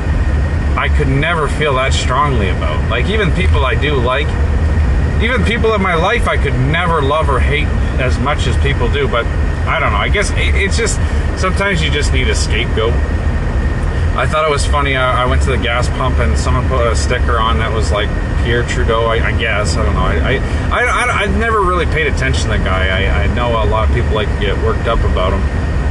I 0.77 0.89
could 0.89 1.09
never 1.09 1.49
feel 1.49 1.75
that 1.75 1.93
strongly 1.93 2.49
about. 2.49 2.91
Like, 2.91 3.07
even 3.07 3.31
people 3.33 3.65
I 3.65 3.75
do 3.75 3.95
like, 3.95 4.27
even 5.23 5.45
people 5.45 5.73
in 5.75 5.81
my 5.81 5.95
life 5.95 6.27
I 6.27 6.37
could 6.37 6.55
never 6.55 7.01
love 7.01 7.29
or 7.31 7.39
hate 7.39 7.69
as 7.99 8.19
much 8.19 8.47
as 8.47 8.57
people 8.59 8.91
do, 8.91 9.07
but 9.07 9.25
I 9.67 9.79
don't 9.81 9.93
know. 9.93 9.99
I 9.99 10.09
guess 10.09 10.31
it's 10.35 10.77
just 10.77 10.97
sometimes 11.41 11.83
you 11.83 11.91
just 11.91 12.13
need 12.13 12.29
a 12.29 12.35
scapegoat. 12.35 12.93
I 14.17 14.27
thought 14.29 14.47
it 14.47 14.51
was 14.51 14.65
funny. 14.65 14.95
I, 14.95 15.25
I, 15.25 15.27
went 15.27 15.43
to 15.43 15.51
the 15.51 15.59
gas 15.59 15.89
pump 15.89 16.19
and 16.19 16.39
someone 16.39 16.69
put 16.69 16.87
a 16.87 16.95
sticker 16.95 17.41
on 17.41 17.59
that 17.59 17.73
was 17.73 17.91
like 17.91 18.09
Pierre 18.45 18.63
Trudeau. 18.63 19.07
I, 19.07 19.27
I 19.27 19.39
guess 19.39 19.77
I 19.77 19.85
don't 19.85 19.95
know. 19.95 20.01
I 20.03 20.37
I, 20.71 20.85
I 20.85 21.23
I 21.25 21.27
never 21.27 21.61
really 21.61 21.87
paid 21.87 22.07
attention 22.07 22.45
to 22.45 22.59
the 22.59 22.65
guy. 22.65 22.89
I, 22.89 23.25
I 23.25 23.35
know 23.35 23.51
a 23.61 23.67
lot 23.67 23.89
of 23.89 23.95
people 23.95 24.15
like 24.15 24.29
to 24.29 24.41
get 24.41 24.57
worked 24.63 24.87
up 24.87 25.01
about 25.01 25.33
him. 25.33 25.43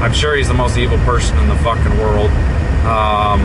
I'm 0.01 0.13
sure 0.13 0.35
he's 0.35 0.47
the 0.47 0.53
most 0.53 0.77
evil 0.77 0.97
person 0.99 1.37
in 1.39 1.49
the 1.49 1.57
fucking 1.57 1.97
world. 1.99 2.31
Um, 2.87 3.41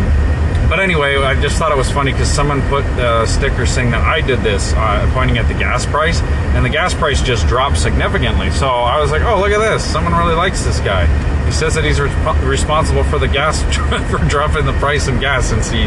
but 0.68 0.81
anyway, 0.81 1.16
I 1.16 1.40
just 1.40 1.57
thought 1.57 1.72
it 1.72 1.78
was 1.78 1.90
funny 1.90 2.12
because 2.12 2.31
someone 2.31 2.61
put 2.68 2.85
a 2.98 3.26
sticker 3.26 3.64
saying 3.64 3.90
that 3.92 4.02
I 4.02 4.20
did 4.20 4.40
this, 4.40 4.72
uh, 4.74 5.11
pointing 5.14 5.38
at 5.38 5.48
the 5.48 5.54
gas 5.54 5.87
price, 5.87 6.20
and 6.54 6.64
the 6.64 6.68
gas 6.68 6.94
price 6.94 7.22
just 7.22 7.46
dropped 7.46 7.78
significantly. 7.78 8.50
So 8.50 8.68
I 8.68 9.00
was 9.00 9.11
like, 9.11 9.22
oh, 9.22 9.40
look 9.40 9.50
at 9.50 9.59
this. 9.59 9.83
Someone 9.83 10.12
really 10.14 10.35
likes 10.35 10.64
this 10.64 10.81
guy. 10.81 11.07
He 11.46 11.52
says 11.52 11.74
that 11.74 11.85
he's 11.85 11.98
re- 11.98 12.12
responsible 12.44 13.02
for 13.04 13.18
the 13.18 13.28
gas, 13.28 13.62
for 14.11 14.18
dropping 14.28 14.66
the 14.66 14.74
price 14.74 15.09
of 15.09 15.18
gas 15.20 15.48
since 15.48 15.70
he 15.70 15.85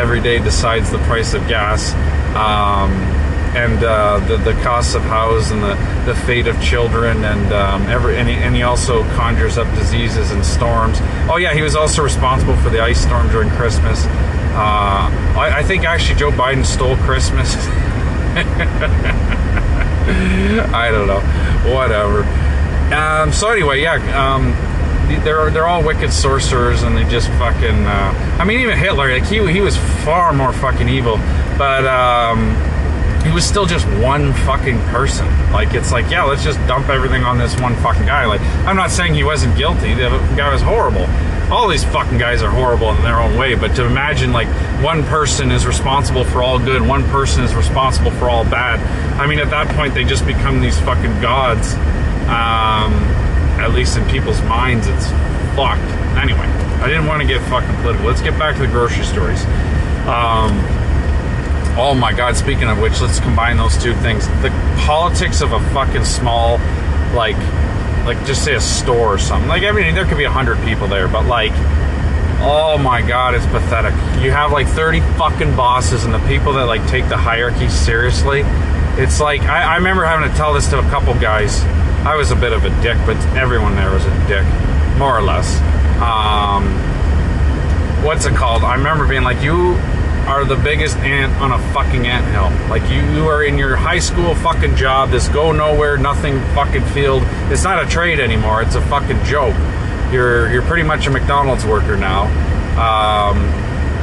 every 0.00 0.20
day 0.20 0.38
decides 0.38 0.90
the 0.90 0.98
price 1.00 1.34
of 1.34 1.46
gas. 1.46 1.92
Um, 2.34 2.90
and 3.54 3.84
uh, 3.84 4.18
the 4.20 4.38
the 4.38 4.54
costs 4.62 4.94
of 4.94 5.02
house 5.02 5.50
and 5.50 5.62
the, 5.62 5.74
the 6.06 6.14
fate 6.26 6.46
of 6.46 6.60
children 6.62 7.24
and 7.24 7.52
um, 7.52 7.82
every 7.82 8.16
and 8.16 8.28
he, 8.28 8.34
and 8.34 8.54
he 8.54 8.62
also 8.62 9.02
conjures 9.14 9.58
up 9.58 9.72
diseases 9.74 10.30
and 10.30 10.44
storms. 10.44 10.98
Oh 11.28 11.36
yeah, 11.36 11.52
he 11.52 11.60
was 11.62 11.76
also 11.76 12.02
responsible 12.02 12.56
for 12.56 12.70
the 12.70 12.80
ice 12.80 13.02
storm 13.02 13.28
during 13.28 13.50
Christmas. 13.50 14.06
Uh, 14.54 15.10
I, 15.36 15.58
I, 15.58 15.62
think 15.62 15.84
actually 15.84 16.18
Joe 16.18 16.30
Biden 16.30 16.64
stole 16.64 16.96
Christmas. 16.98 17.54
I 20.74 20.90
don't 20.90 21.06
know, 21.06 21.20
whatever. 21.74 22.24
Um, 22.94 23.32
so 23.32 23.50
anyway, 23.50 23.80
yeah. 23.82 23.96
Um, 24.16 24.52
they're 25.24 25.50
they're 25.50 25.66
all 25.66 25.82
wicked 25.82 26.12
sorcerers, 26.12 26.82
and 26.82 26.96
they 26.96 27.04
just 27.04 27.28
fucking. 27.32 27.86
Uh, 27.86 28.36
I 28.38 28.44
mean, 28.44 28.60
even 28.60 28.78
Hitler, 28.78 29.12
like 29.12 29.24
he 29.24 29.46
he 29.52 29.60
was 29.60 29.76
far 30.04 30.32
more 30.32 30.52
fucking 30.52 30.88
evil, 30.88 31.16
but 31.58 31.84
um, 31.86 32.54
he 33.22 33.30
was 33.30 33.44
still 33.44 33.66
just 33.66 33.86
one 34.02 34.32
fucking 34.32 34.78
person. 34.84 35.26
Like 35.52 35.74
it's 35.74 35.92
like, 35.92 36.10
yeah, 36.10 36.24
let's 36.24 36.42
just 36.42 36.58
dump 36.66 36.88
everything 36.88 37.22
on 37.22 37.38
this 37.38 37.58
one 37.60 37.74
fucking 37.76 38.06
guy. 38.06 38.26
Like 38.26 38.40
I'm 38.66 38.76
not 38.76 38.90
saying 38.90 39.14
he 39.14 39.24
wasn't 39.24 39.56
guilty. 39.56 39.94
The 39.94 40.08
guy 40.36 40.52
was 40.52 40.62
horrible. 40.62 41.06
All 41.52 41.68
these 41.68 41.84
fucking 41.84 42.18
guys 42.18 42.42
are 42.42 42.50
horrible 42.50 42.90
in 42.90 43.02
their 43.02 43.20
own 43.20 43.36
way, 43.36 43.54
but 43.54 43.76
to 43.76 43.84
imagine 43.84 44.32
like 44.32 44.48
one 44.82 45.04
person 45.04 45.50
is 45.50 45.66
responsible 45.66 46.24
for 46.24 46.42
all 46.42 46.58
good, 46.58 46.82
one 46.82 47.04
person 47.10 47.44
is 47.44 47.54
responsible 47.54 48.10
for 48.12 48.28
all 48.30 48.44
bad. 48.44 48.80
I 49.20 49.26
mean, 49.26 49.38
at 49.38 49.50
that 49.50 49.68
point, 49.76 49.94
they 49.94 50.04
just 50.04 50.26
become 50.26 50.60
these 50.60 50.78
fucking 50.80 51.20
gods. 51.20 51.74
Um, 52.24 52.94
at 53.60 53.72
least 53.72 53.98
in 53.98 54.08
people's 54.08 54.40
minds, 54.42 54.86
it's 54.88 55.06
fucked. 55.54 55.82
Anyway, 56.16 56.46
I 56.80 56.88
didn't 56.88 57.06
want 57.06 57.20
to 57.20 57.28
get 57.28 57.40
fucking 57.48 57.74
political. 57.82 58.06
Let's 58.06 58.22
get 58.22 58.38
back 58.38 58.56
to 58.56 58.62
the 58.62 58.68
grocery 58.68 59.04
stories. 59.04 59.44
Um, 60.08 60.58
Oh 61.74 61.94
my 61.94 62.12
God! 62.12 62.36
Speaking 62.36 62.68
of 62.68 62.80
which, 62.80 63.00
let's 63.00 63.18
combine 63.20 63.56
those 63.56 63.82
two 63.82 63.94
things. 63.94 64.28
The 64.42 64.50
politics 64.80 65.40
of 65.40 65.52
a 65.52 65.60
fucking 65.70 66.04
small, 66.04 66.58
like, 67.14 67.38
like 68.04 68.24
just 68.26 68.44
say 68.44 68.54
a 68.54 68.60
store 68.60 69.14
or 69.14 69.18
something. 69.18 69.48
Like, 69.48 69.62
I 69.62 69.72
mean, 69.72 69.94
there 69.94 70.04
could 70.04 70.18
be 70.18 70.24
a 70.24 70.30
hundred 70.30 70.58
people 70.64 70.86
there, 70.86 71.08
but 71.08 71.24
like, 71.24 71.52
oh 72.40 72.76
my 72.78 73.00
God, 73.00 73.34
it's 73.34 73.46
pathetic. 73.46 73.94
You 74.22 74.30
have 74.32 74.52
like 74.52 74.66
thirty 74.66 75.00
fucking 75.16 75.56
bosses, 75.56 76.04
and 76.04 76.12
the 76.12 76.22
people 76.28 76.52
that 76.54 76.64
like 76.64 76.86
take 76.88 77.08
the 77.08 77.16
hierarchy 77.16 77.70
seriously. 77.70 78.42
It's 79.00 79.18
like 79.18 79.40
I, 79.42 79.62
I 79.62 79.76
remember 79.76 80.04
having 80.04 80.30
to 80.30 80.36
tell 80.36 80.52
this 80.52 80.68
to 80.68 80.78
a 80.78 80.90
couple 80.90 81.14
guys. 81.14 81.62
I 82.04 82.16
was 82.16 82.32
a 82.32 82.36
bit 82.36 82.52
of 82.52 82.66
a 82.66 82.82
dick, 82.82 82.98
but 83.06 83.16
everyone 83.34 83.76
there 83.76 83.90
was 83.90 84.04
a 84.04 84.28
dick, 84.28 84.44
more 84.98 85.16
or 85.16 85.22
less. 85.22 85.56
Um, 86.02 86.68
what's 88.04 88.26
it 88.26 88.34
called? 88.34 88.62
I 88.62 88.74
remember 88.74 89.06
being 89.06 89.22
like, 89.22 89.40
you 89.40 89.78
are 90.26 90.44
the 90.44 90.56
biggest 90.56 90.96
ant 90.98 91.32
on 91.40 91.52
a 91.52 91.58
fucking 91.72 92.06
ant 92.06 92.26
hill. 92.26 92.50
Like 92.68 92.82
you, 92.90 93.02
you 93.14 93.26
are 93.26 93.42
in 93.42 93.58
your 93.58 93.76
high 93.76 93.98
school 93.98 94.34
fucking 94.36 94.76
job, 94.76 95.10
this 95.10 95.28
go 95.28 95.52
nowhere, 95.52 95.96
nothing 95.98 96.40
fucking 96.54 96.84
field. 96.86 97.22
It's 97.50 97.64
not 97.64 97.82
a 97.82 97.88
trade 97.88 98.20
anymore. 98.20 98.62
It's 98.62 98.74
a 98.74 98.82
fucking 98.82 99.24
joke. 99.24 99.56
You're 100.12 100.50
you're 100.52 100.62
pretty 100.62 100.82
much 100.84 101.06
a 101.06 101.10
McDonald's 101.10 101.64
worker 101.64 101.96
now. 101.96 102.24
Um, 102.72 103.38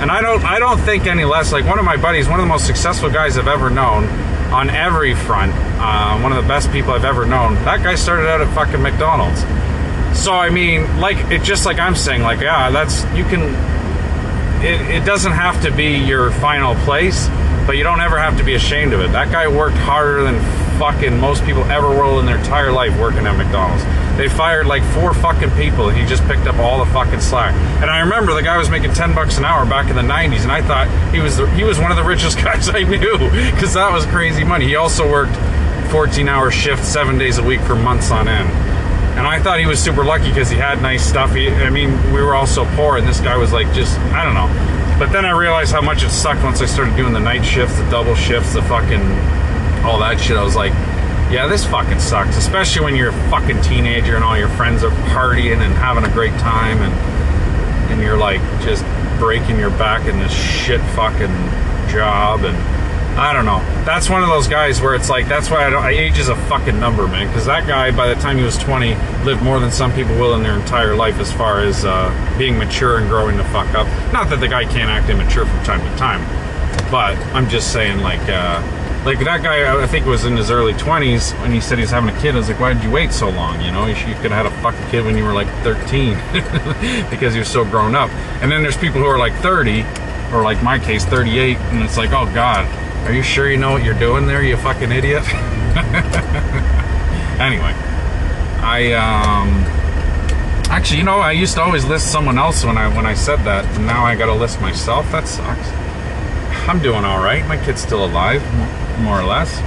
and 0.01 0.11
I 0.11 0.21
don't 0.21 0.43
I 0.43 0.59
don't 0.59 0.79
think 0.79 1.07
any 1.07 1.25
less. 1.25 1.51
Like 1.51 1.65
one 1.65 1.79
of 1.79 1.85
my 1.85 1.97
buddies, 1.97 2.27
one 2.27 2.39
of 2.39 2.45
the 2.45 2.49
most 2.49 2.65
successful 2.65 3.09
guys 3.09 3.37
I've 3.37 3.47
ever 3.47 3.69
known 3.69 4.05
on 4.51 4.69
every 4.69 5.13
front. 5.13 5.53
Uh, 5.53 6.19
one 6.19 6.31
of 6.31 6.41
the 6.41 6.47
best 6.47 6.71
people 6.71 6.91
I've 6.91 7.05
ever 7.05 7.25
known. 7.25 7.55
That 7.65 7.83
guy 7.83 7.95
started 7.95 8.27
out 8.27 8.41
at 8.41 8.53
fucking 8.53 8.81
McDonald's. 8.81 9.41
So 10.19 10.33
I 10.33 10.49
mean, 10.49 10.99
like 10.99 11.17
it's 11.31 11.45
just 11.45 11.65
like 11.65 11.79
I'm 11.79 11.95
saying, 11.95 12.23
like 12.23 12.41
yeah, 12.41 12.71
that's 12.71 13.03
you 13.15 13.23
can 13.23 13.53
it, 14.63 14.81
it 15.01 15.05
doesn't 15.05 15.31
have 15.31 15.61
to 15.63 15.71
be 15.71 15.97
your 15.97 16.31
final 16.31 16.75
place, 16.83 17.27
but 17.65 17.77
you 17.77 17.83
don't 17.83 18.01
ever 18.01 18.17
have 18.17 18.37
to 18.37 18.43
be 18.43 18.55
ashamed 18.55 18.93
of 18.93 18.99
it. 18.99 19.11
That 19.11 19.31
guy 19.31 19.47
worked 19.47 19.77
harder 19.77 20.23
than 20.23 20.39
fucking 20.79 21.19
most 21.19 21.43
people 21.45 21.63
ever 21.65 21.89
will 21.89 22.19
in 22.19 22.25
their 22.25 22.37
entire 22.37 22.71
life 22.71 22.97
working 22.99 23.27
at 23.27 23.37
McDonald's. 23.37 23.83
They 24.17 24.27
fired 24.27 24.65
like 24.65 24.83
four 24.93 25.13
fucking 25.13 25.51
people, 25.51 25.89
and 25.89 25.97
he 25.97 26.05
just 26.05 26.23
picked 26.25 26.47
up 26.47 26.57
all 26.57 26.83
the 26.83 26.91
fucking 26.91 27.21
slack. 27.21 27.53
And 27.81 27.89
I 27.89 27.99
remember 27.99 28.33
the 28.33 28.43
guy 28.43 28.57
was 28.57 28.69
making 28.69 28.93
ten 28.93 29.13
bucks 29.15 29.37
an 29.37 29.45
hour 29.45 29.65
back 29.65 29.89
in 29.89 29.95
the 29.95 30.01
'90s, 30.01 30.43
and 30.43 30.51
I 30.51 30.61
thought 30.61 30.87
he 31.13 31.19
was 31.19 31.37
the, 31.37 31.49
he 31.51 31.63
was 31.63 31.79
one 31.79 31.91
of 31.91 31.97
the 31.97 32.03
richest 32.15 32.37
guys 32.37 32.69
I 32.69 32.83
knew 32.83 33.17
because 33.51 33.73
that 33.75 33.91
was 33.91 34.05
crazy 34.07 34.43
money. 34.43 34.65
He 34.65 34.75
also 34.75 35.09
worked 35.09 35.33
14-hour 35.89 36.51
shifts, 36.51 36.87
seven 36.87 37.17
days 37.17 37.39
a 37.39 37.43
week 37.43 37.61
for 37.61 37.75
months 37.75 38.11
on 38.11 38.27
end. 38.27 38.68
And 39.17 39.27
I 39.27 39.39
thought 39.41 39.59
he 39.59 39.65
was 39.65 39.81
super 39.81 40.03
lucky 40.05 40.29
because 40.29 40.49
he 40.49 40.57
had 40.57 40.81
nice 40.81 41.05
stuff. 41.05 41.33
He, 41.33 41.49
I 41.49 41.69
mean, 41.69 41.91
we 42.13 42.21
were 42.21 42.35
all 42.35 42.47
so 42.47 42.65
poor, 42.75 42.97
and 42.97 43.07
this 43.07 43.19
guy 43.19 43.35
was 43.37 43.51
like 43.51 43.71
just, 43.73 43.97
I 44.13 44.23
don't 44.23 44.33
know. 44.33 44.47
But 44.97 45.11
then 45.11 45.25
I 45.25 45.31
realized 45.31 45.71
how 45.71 45.81
much 45.81 46.03
it 46.03 46.09
sucked 46.09 46.43
once 46.43 46.61
I 46.61 46.65
started 46.65 46.95
doing 46.95 47.13
the 47.13 47.19
night 47.19 47.43
shifts, 47.43 47.77
the 47.77 47.89
double 47.89 48.15
shifts, 48.15 48.53
the 48.53 48.61
fucking, 48.63 49.01
all 49.85 49.99
that 49.99 50.19
shit. 50.19 50.37
I 50.37 50.43
was 50.43 50.55
like, 50.55 50.73
yeah, 51.31 51.47
this 51.47 51.65
fucking 51.65 51.99
sucks. 51.99 52.37
Especially 52.37 52.83
when 52.83 52.95
you're 52.95 53.09
a 53.09 53.29
fucking 53.29 53.61
teenager 53.61 54.15
and 54.15 54.23
all 54.23 54.37
your 54.37 54.49
friends 54.49 54.83
are 54.83 54.91
partying 55.11 55.61
and 55.61 55.73
having 55.73 56.03
a 56.03 56.13
great 56.13 56.33
time, 56.39 56.81
and 56.81 56.93
and 57.91 58.01
you're 58.01 58.17
like 58.17 58.41
just 58.61 58.83
breaking 59.19 59.57
your 59.59 59.71
back 59.71 60.07
in 60.07 60.19
this 60.19 60.31
shit 60.31 60.81
fucking 60.95 61.33
job 61.89 62.43
and 62.43 62.57
I 63.17 63.33
don't 63.33 63.45
know. 63.45 63.59
That's 63.83 64.09
one 64.09 64.23
of 64.23 64.29
those 64.29 64.47
guys 64.47 64.81
where 64.81 64.95
it's 64.95 65.09
like 65.09 65.27
that's 65.27 65.49
why 65.49 65.65
I 65.65 65.69
don't. 65.69 65.85
Age 65.85 66.17
is 66.17 66.29
a 66.29 66.35
fucking 66.47 66.79
number, 66.79 67.07
man. 67.07 67.27
Because 67.27 67.45
that 67.45 67.67
guy, 67.67 67.91
by 67.91 68.13
the 68.13 68.19
time 68.21 68.37
he 68.37 68.43
was 68.43 68.57
20, 68.57 68.95
lived 69.25 69.41
more 69.43 69.59
than 69.59 69.71
some 69.71 69.91
people 69.93 70.15
will 70.15 70.35
in 70.35 70.43
their 70.43 70.55
entire 70.55 70.95
life 70.95 71.19
as 71.19 71.31
far 71.31 71.59
as 71.59 71.83
uh, 71.85 72.35
being 72.37 72.57
mature 72.57 72.99
and 72.99 73.09
growing 73.09 73.35
the 73.37 73.43
fuck 73.45 73.73
up. 73.73 73.87
Not 74.13 74.29
that 74.29 74.39
the 74.39 74.47
guy 74.47 74.63
can't 74.63 74.89
act 74.89 75.09
immature 75.09 75.45
from 75.45 75.63
time 75.63 75.81
to 75.81 75.97
time, 75.97 76.21
but 76.89 77.17
I'm 77.35 77.49
just 77.49 77.73
saying, 77.73 77.99
like, 77.99 78.21
uh, 78.29 78.61
like 79.05 79.19
that 79.19 79.41
guy, 79.43 79.81
I 79.81 79.87
think 79.87 80.05
was 80.05 80.25
in 80.25 80.35
his 80.35 80.51
early 80.51 80.73
20s 80.73 81.39
when 81.41 81.51
he 81.51 81.61
said 81.61 81.79
he's 81.79 81.89
having 81.89 82.13
a 82.13 82.19
kid. 82.21 82.35
I 82.35 82.37
was 82.37 82.49
like, 82.49 82.59
why 82.59 82.73
did 82.73 82.83
you 82.83 82.91
wait 82.91 83.11
so 83.11 83.29
long? 83.29 83.61
You 83.61 83.71
know, 83.71 83.85
you, 83.85 83.95
you 83.95 84.15
could 84.15 84.31
have 84.31 84.45
had 84.45 84.45
a 84.45 84.61
fucking 84.61 84.89
kid 84.89 85.05
when 85.05 85.17
you 85.17 85.23
were 85.23 85.33
like 85.33 85.47
13 85.63 86.13
because 87.09 87.35
you're 87.35 87.45
so 87.45 87.63
grown 87.63 87.95
up. 87.95 88.09
And 88.41 88.51
then 88.51 88.61
there's 88.61 88.77
people 88.77 88.99
who 88.99 89.07
are 89.07 89.17
like 89.17 89.33
30, 89.35 89.83
or 90.33 90.43
like 90.43 90.61
my 90.61 90.77
case, 90.79 91.05
38, 91.05 91.57
and 91.57 91.83
it's 91.83 91.97
like, 91.97 92.11
oh 92.11 92.25
God, 92.33 92.67
are 93.05 93.13
you 93.13 93.23
sure 93.23 93.49
you 93.49 93.57
know 93.57 93.71
what 93.71 93.83
you're 93.83 93.97
doing 93.97 94.27
there, 94.27 94.43
you 94.43 94.57
fucking 94.57 94.91
idiot? 94.91 95.23
anyway, 97.39 97.73
I, 98.61 98.93
um, 98.93 99.63
actually, 100.69 100.99
you 100.99 101.03
know, 101.03 101.19
I 101.19 101.31
used 101.31 101.55
to 101.55 101.61
always 101.61 101.85
list 101.85 102.11
someone 102.11 102.37
else 102.37 102.63
when 102.63 102.77
I 102.77 102.93
when 102.95 103.05
I 103.05 103.13
said 103.13 103.37
that, 103.45 103.65
now 103.81 104.05
I 104.05 104.15
got 104.15 104.27
to 104.27 104.33
list 104.33 104.61
myself. 104.61 105.11
That 105.11 105.27
sucks. 105.27 105.69
I'm 106.67 106.79
doing 106.79 107.05
all 107.05 107.23
right. 107.23 107.45
My 107.47 107.57
kid's 107.57 107.81
still 107.81 108.05
alive, 108.05 108.43
more 109.01 109.19
or 109.19 109.23
less. 109.23 109.57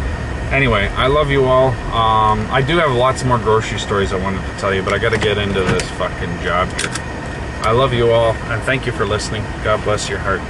Anyway, 0.53 0.87
I 0.89 1.07
love 1.07 1.31
you 1.31 1.47
all. 1.47 1.71
Um, 1.95 2.47
I 2.51 2.61
do 2.61 2.77
have 2.77 2.93
lots 2.93 3.25
more 3.25 3.39
grocery 3.39 3.79
stories 3.79 4.13
I 4.13 4.23
wanted 4.23 4.47
to 4.47 4.59
tell 4.59 4.75
you, 4.75 4.83
but 4.83 4.93
I 4.93 4.99
got 4.99 5.11
to 5.11 5.19
get 5.19 5.39
into 5.39 5.63
this 5.63 5.83
fucking 5.93 6.43
job 6.43 6.69
here. 6.79 6.91
I 7.65 7.73
love 7.73 7.95
you 7.95 8.11
all, 8.11 8.35
and 8.35 8.63
thank 8.65 8.87
you 8.87 8.93
for 8.93 9.07
listening. 9.07 9.43
God 9.65 9.83
bless 9.83 10.09
your 10.09 10.19
heart. 10.19 10.41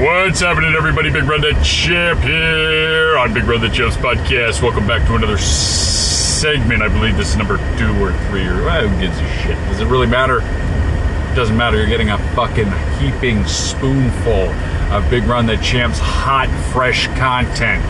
What's 0.00 0.40
happening, 0.40 0.74
everybody? 0.74 1.10
Big 1.10 1.26
Brother 1.26 1.52
Chip 1.62 2.16
here 2.20 3.18
on 3.18 3.34
Big 3.34 3.44
Brother 3.44 3.68
Chip's 3.68 3.98
podcast. 3.98 4.62
Welcome 4.62 4.86
back 4.86 5.06
to 5.08 5.14
another 5.14 5.36
segment. 5.36 6.80
I 6.80 6.88
believe 6.88 7.18
this 7.18 7.28
is 7.28 7.36
number 7.36 7.58
two 7.76 7.92
or 8.02 8.10
three, 8.28 8.46
or 8.46 8.64
well, 8.64 8.88
who 8.88 8.98
gives 8.98 9.18
a 9.18 9.28
shit? 9.42 9.56
Does 9.68 9.80
it 9.80 9.84
really 9.88 10.06
matter? 10.06 10.38
It 10.38 11.36
Doesn't 11.36 11.54
matter. 11.54 11.76
You're 11.76 11.86
getting 11.86 12.08
a 12.08 12.16
fucking 12.34 12.72
heaping 12.98 13.44
spoonful 13.44 14.48
of 14.90 15.10
Big 15.10 15.24
Ron 15.24 15.44
the 15.44 15.58
Champ's 15.58 15.98
hot, 15.98 16.48
fresh 16.72 17.06
content 17.08 17.84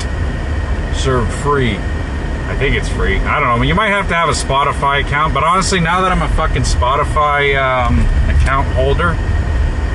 served 0.97 1.33
free. 1.45 1.77
I 1.77 2.57
think 2.59 2.75
it's 2.75 2.89
free. 2.89 3.19
I 3.19 3.39
don't 3.39 3.57
know. 3.57 3.63
You 3.63 3.77
might 3.77 3.91
have 3.91 4.09
to 4.09 4.17
have 4.17 4.29
a 4.29 4.33
Spotify 4.33 5.07
account, 5.07 5.33
but 5.33 5.45
honestly, 5.45 5.79
now 5.79 6.01
that 6.01 6.11
I'm 6.11 6.23
a 6.23 6.29
fucking 6.35 6.63
Spotify 6.63 7.55
um, 7.55 8.01
account 8.29 8.67
holder, 8.75 9.11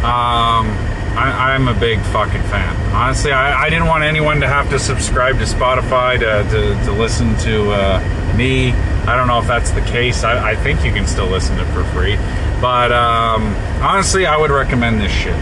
um, 0.06 0.84
I, 1.15 1.54
I'm 1.54 1.67
a 1.67 1.73
big 1.73 1.99
fucking 2.01 2.43
fan. 2.43 2.75
Honestly, 2.93 3.32
I, 3.32 3.63
I 3.63 3.69
didn't 3.69 3.88
want 3.88 4.04
anyone 4.04 4.41
to 4.41 4.47
have 4.47 4.69
to 4.69 4.80
subscribe 4.80 5.38
to 5.39 5.45
Spotify 5.45 6.19
to, 6.19 6.49
to, 6.49 6.86
to 6.86 6.91
listen 6.91 7.38
to 7.39 7.71
uh, 7.71 8.34
me. 8.36 8.71
I 8.71 9.15
don't 9.15 9.28
know 9.28 9.39
if 9.39 9.47
that's 9.47 9.71
the 9.71 9.82
case. 9.82 10.23
I, 10.23 10.51
I 10.51 10.56
think 10.56 10.84
you 10.84 10.91
can 10.91 11.08
still 11.08 11.28
listen 11.28 11.56
to 11.58 11.63
it 11.63 11.73
for 11.73 11.84
free. 11.86 12.17
But 12.60 12.91
um, 12.91 13.56
honestly, 13.82 14.25
I 14.25 14.36
would 14.38 14.51
recommend 14.51 14.99
this 14.99 15.12
shit. 15.12 15.36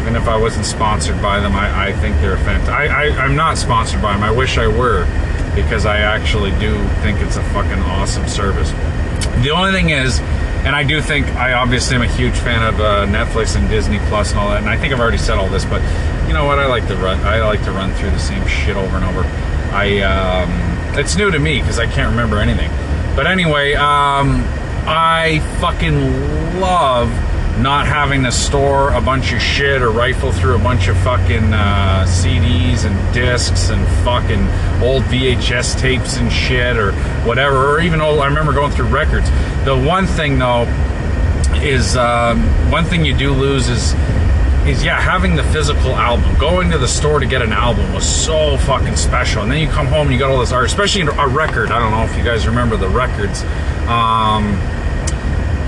Even 0.00 0.16
if 0.16 0.28
I 0.28 0.36
wasn't 0.36 0.64
sponsored 0.64 1.20
by 1.20 1.40
them, 1.40 1.54
I, 1.54 1.88
I 1.88 1.92
think 1.92 2.16
they're 2.20 2.38
fantastic. 2.38 2.72
I, 2.72 3.10
I'm 3.24 3.36
not 3.36 3.58
sponsored 3.58 4.00
by 4.00 4.14
them. 4.14 4.22
I 4.22 4.30
wish 4.30 4.56
I 4.58 4.66
were 4.66 5.04
because 5.54 5.84
I 5.84 5.98
actually 5.98 6.50
do 6.52 6.82
think 7.02 7.20
it's 7.20 7.36
a 7.36 7.42
fucking 7.50 7.82
awesome 7.84 8.26
service. 8.26 8.70
The 9.42 9.50
only 9.50 9.72
thing 9.72 9.90
is, 9.90 10.20
and 10.64 10.76
I 10.76 10.84
do 10.84 11.00
think 11.00 11.26
I 11.28 11.54
obviously 11.54 11.96
am 11.96 12.02
a 12.02 12.08
huge 12.08 12.34
fan 12.34 12.62
of 12.62 12.80
uh, 12.80 13.06
Netflix 13.06 13.56
and 13.56 13.68
Disney 13.68 13.98
Plus 14.08 14.30
and 14.30 14.40
all 14.40 14.50
that. 14.50 14.58
And 14.58 14.68
I 14.70 14.76
think 14.76 14.92
I've 14.92 15.00
already 15.00 15.18
said 15.18 15.36
all 15.38 15.48
this, 15.48 15.64
but 15.64 15.82
you 16.28 16.34
know 16.34 16.44
what? 16.44 16.58
I 16.58 16.66
like 16.66 16.86
to 16.88 16.96
run. 16.96 17.18
I 17.20 17.44
like 17.44 17.64
to 17.64 17.72
run 17.72 17.92
through 17.94 18.10
the 18.10 18.18
same 18.18 18.46
shit 18.46 18.76
over 18.76 18.96
and 18.96 19.04
over. 19.04 19.22
I 19.74 20.00
um, 20.00 20.98
it's 20.98 21.16
new 21.16 21.30
to 21.30 21.38
me 21.38 21.60
because 21.60 21.78
I 21.78 21.86
can't 21.86 22.10
remember 22.10 22.38
anything. 22.38 22.70
But 23.16 23.26
anyway, 23.26 23.74
um, 23.74 24.44
I 24.86 25.40
fucking 25.60 26.60
love 26.60 27.10
not 27.58 27.86
having 27.86 28.22
to 28.24 28.32
store 28.32 28.92
a 28.92 29.00
bunch 29.00 29.32
of 29.32 29.40
shit 29.40 29.82
or 29.82 29.90
rifle 29.90 30.32
through 30.32 30.56
a 30.56 30.58
bunch 30.58 30.88
of 30.88 30.96
fucking 30.98 31.52
uh, 31.52 32.04
CDs 32.08 32.84
and 32.84 33.14
discs 33.14 33.70
and 33.70 33.86
fucking 34.04 34.40
old 34.82 35.02
VHS 35.04 35.78
tapes 35.78 36.16
and 36.16 36.32
shit 36.32 36.76
or 36.76 36.92
whatever, 37.24 37.74
or 37.74 37.80
even 37.80 38.00
old. 38.00 38.20
I 38.20 38.26
remember 38.26 38.52
going 38.52 38.72
through 38.72 38.86
records. 38.86 39.28
The 39.64 39.76
one 39.76 40.06
thing 40.06 40.38
though 40.38 40.62
is 41.62 41.96
um, 41.96 42.42
one 42.70 42.84
thing 42.84 43.04
you 43.04 43.16
do 43.16 43.32
lose 43.32 43.68
is 43.68 43.94
is 44.66 44.84
yeah 44.84 45.00
having 45.00 45.34
the 45.34 45.42
physical 45.44 45.96
album 45.96 46.38
going 46.38 46.70
to 46.70 46.78
the 46.78 46.86
store 46.86 47.18
to 47.18 47.26
get 47.26 47.42
an 47.42 47.52
album 47.52 47.92
was 47.92 48.08
so 48.08 48.56
fucking 48.58 48.94
special 48.94 49.42
and 49.42 49.50
then 49.50 49.58
you 49.58 49.66
come 49.66 49.88
home 49.88 50.02
and 50.02 50.12
you 50.12 50.20
got 50.20 50.30
all 50.30 50.38
this 50.38 50.52
art 50.52 50.64
especially 50.66 51.02
a 51.02 51.28
record 51.28 51.72
i 51.72 51.80
don't 51.80 51.90
know 51.90 52.04
if 52.04 52.16
you 52.16 52.22
guys 52.22 52.46
remember 52.46 52.76
the 52.76 52.88
records 52.88 53.42
um, 53.88 54.54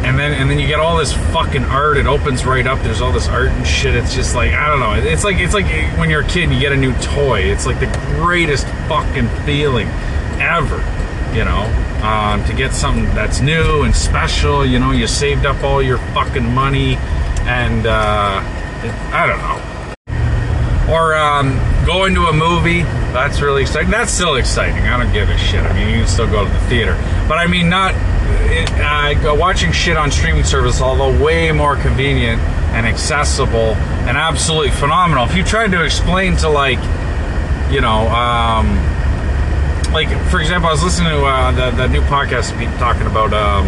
and 0.05 0.19
then 0.19 0.33
and 0.33 0.51
then 0.51 0.59
you 0.59 0.67
get 0.67 0.81
all 0.81 0.99
this 0.99 1.15
fucking 1.33 1.65
art. 1.65 1.97
It 1.97 2.07
opens 2.07 2.45
right 2.45 2.67
up. 2.67 2.81
There's 2.83 3.01
all 3.01 3.11
this 3.11 3.27
art 3.27 3.49
and 3.49 3.67
shit. 3.67 3.97
It's 3.97 4.15
just 4.15 4.35
like 4.35 4.53
I 4.53 4.69
don't 4.69 4.79
know. 4.79 4.93
It's 4.93 5.25
like 5.25 5.39
it's 5.39 5.55
like 5.55 5.67
when 5.99 6.11
you're 6.11 6.21
a 6.21 6.29
kid, 6.29 6.51
you 6.51 6.61
get 6.61 6.73
a 6.73 6.77
new 6.77 6.93
toy. 6.97 7.41
It's 7.41 7.65
like 7.65 7.81
the 7.81 7.91
greatest 8.21 8.67
fucking 8.87 9.29
feeling 9.47 9.89
ever. 10.39 10.77
You 11.35 11.45
know, 11.45 11.65
um, 12.05 12.45
to 12.45 12.53
get 12.53 12.73
something 12.75 13.07
that's 13.15 13.41
new 13.41 13.83
and 13.83 13.97
special. 13.97 14.65
You 14.65 14.79
know, 14.79 14.93
you 14.93 15.07
saved 15.07 15.47
up 15.47 15.65
all 15.65 15.83
your 15.83 15.99
fucking 16.13 16.53
money, 16.53 16.97
and 17.47 17.87
uh, 17.87 18.43
it, 18.85 18.93
I 19.13 19.27
don't 19.27 19.41
know. 19.41 20.95
Or 20.95 21.17
um, 21.17 21.57
going 21.87 22.15
to 22.15 22.27
a 22.27 22.33
movie. 22.33 22.83
That's 23.15 23.41
really 23.41 23.63
exciting. 23.63 23.91
That's 23.91 24.13
still 24.13 24.35
exciting. 24.35 24.83
I 24.83 25.03
don't 25.03 25.13
give 25.15 25.31
a 25.31 25.39
shit. 25.39 25.65
I 25.65 25.73
mean, 25.73 25.89
you 25.89 26.01
can 26.01 26.09
still 26.09 26.29
go 26.29 26.45
to 26.45 26.53
the 26.53 26.61
theater, 26.69 26.95
but 27.27 27.39
I 27.39 27.47
mean, 27.47 27.71
not 27.71 27.95
it, 28.51 28.71
uh, 29.25 29.35
watching 29.35 29.73
shit 29.73 29.97
on 29.97 30.11
streaming 30.11 30.45
service, 30.45 30.81
although 30.81 31.23
way 31.23 31.51
more 31.53 31.77
convenient 31.77 32.41
and 32.75 32.87
accessible 32.87 33.75
and 34.07 34.17
absolutely 34.17 34.71
phenomenal. 34.71 35.25
If 35.25 35.37
you 35.37 35.45
tried 35.45 35.71
to 35.73 35.85
explain 35.85 36.37
to 36.39 36.49
like, 36.49 36.79
you 37.73 37.81
know, 37.81 38.09
um, 38.09 38.75
like 39.93 40.09
for 40.29 40.41
example, 40.41 40.69
I 40.69 40.73
was 40.73 40.83
listening 40.83 41.11
to 41.11 41.25
uh, 41.25 41.71
the, 41.71 41.87
new 41.89 42.01
podcast 42.03 42.53
talking 42.79 43.07
about 43.07 43.33
um, 43.33 43.67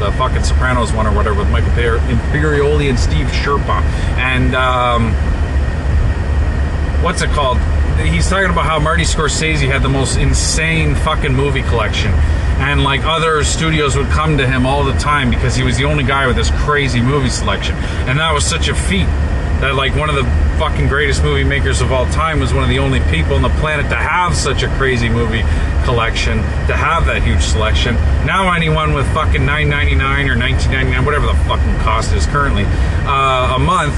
the 0.00 0.10
fucking 0.18 0.42
Sopranos 0.42 0.92
one 0.92 1.06
or 1.06 1.14
whatever 1.14 1.38
with 1.38 1.50
Michael 1.50 1.70
Imperioli 1.70 2.88
and 2.88 2.98
Steve 2.98 3.26
Schirripa, 3.28 3.80
and 4.18 4.54
um, 4.56 5.12
what's 7.02 7.22
it 7.22 7.30
called? 7.30 7.58
He's 7.98 8.28
talking 8.28 8.50
about 8.50 8.64
how 8.64 8.78
Marty 8.78 9.02
Scorsese 9.02 9.66
had 9.66 9.82
the 9.82 9.88
most 9.88 10.16
insane 10.16 10.94
fucking 10.94 11.34
movie 11.34 11.62
collection 11.62 12.12
and 12.58 12.82
like 12.82 13.02
other 13.04 13.44
studios 13.44 13.96
would 13.96 14.08
come 14.08 14.36
to 14.38 14.46
him 14.46 14.66
all 14.66 14.84
the 14.84 14.92
time 14.94 15.30
because 15.30 15.54
he 15.54 15.62
was 15.62 15.76
the 15.76 15.84
only 15.84 16.04
guy 16.04 16.26
with 16.26 16.36
this 16.36 16.50
crazy 16.62 17.00
movie 17.00 17.30
selection. 17.30 17.74
And 18.08 18.18
that 18.18 18.32
was 18.32 18.44
such 18.44 18.68
a 18.68 18.74
feat 18.74 19.06
that 19.60 19.74
like 19.74 19.94
one 19.96 20.08
of 20.08 20.16
the 20.16 20.24
fucking 20.58 20.88
greatest 20.88 21.22
movie 21.22 21.44
makers 21.44 21.80
of 21.80 21.92
all 21.92 22.06
time 22.06 22.40
was 22.40 22.52
one 22.52 22.62
of 22.62 22.68
the 22.68 22.78
only 22.78 23.00
people 23.10 23.34
on 23.34 23.42
the 23.42 23.48
planet 23.60 23.88
to 23.90 23.96
have 23.96 24.34
such 24.34 24.62
a 24.62 24.68
crazy 24.76 25.08
movie 25.08 25.42
collection 25.84 26.38
to 26.66 26.76
have 26.76 27.06
that 27.06 27.22
huge 27.22 27.42
selection. 27.42 27.94
Now 28.26 28.52
anyone 28.52 28.92
with 28.92 29.06
fucking 29.14 29.42
9.99 29.42 30.28
or 30.28 30.36
19.99 30.36 31.04
whatever 31.04 31.26
the 31.26 31.34
fucking 31.46 31.78
cost 31.78 32.12
is 32.12 32.26
currently 32.26 32.64
uh, 32.66 33.54
a 33.56 33.58
month 33.58 33.94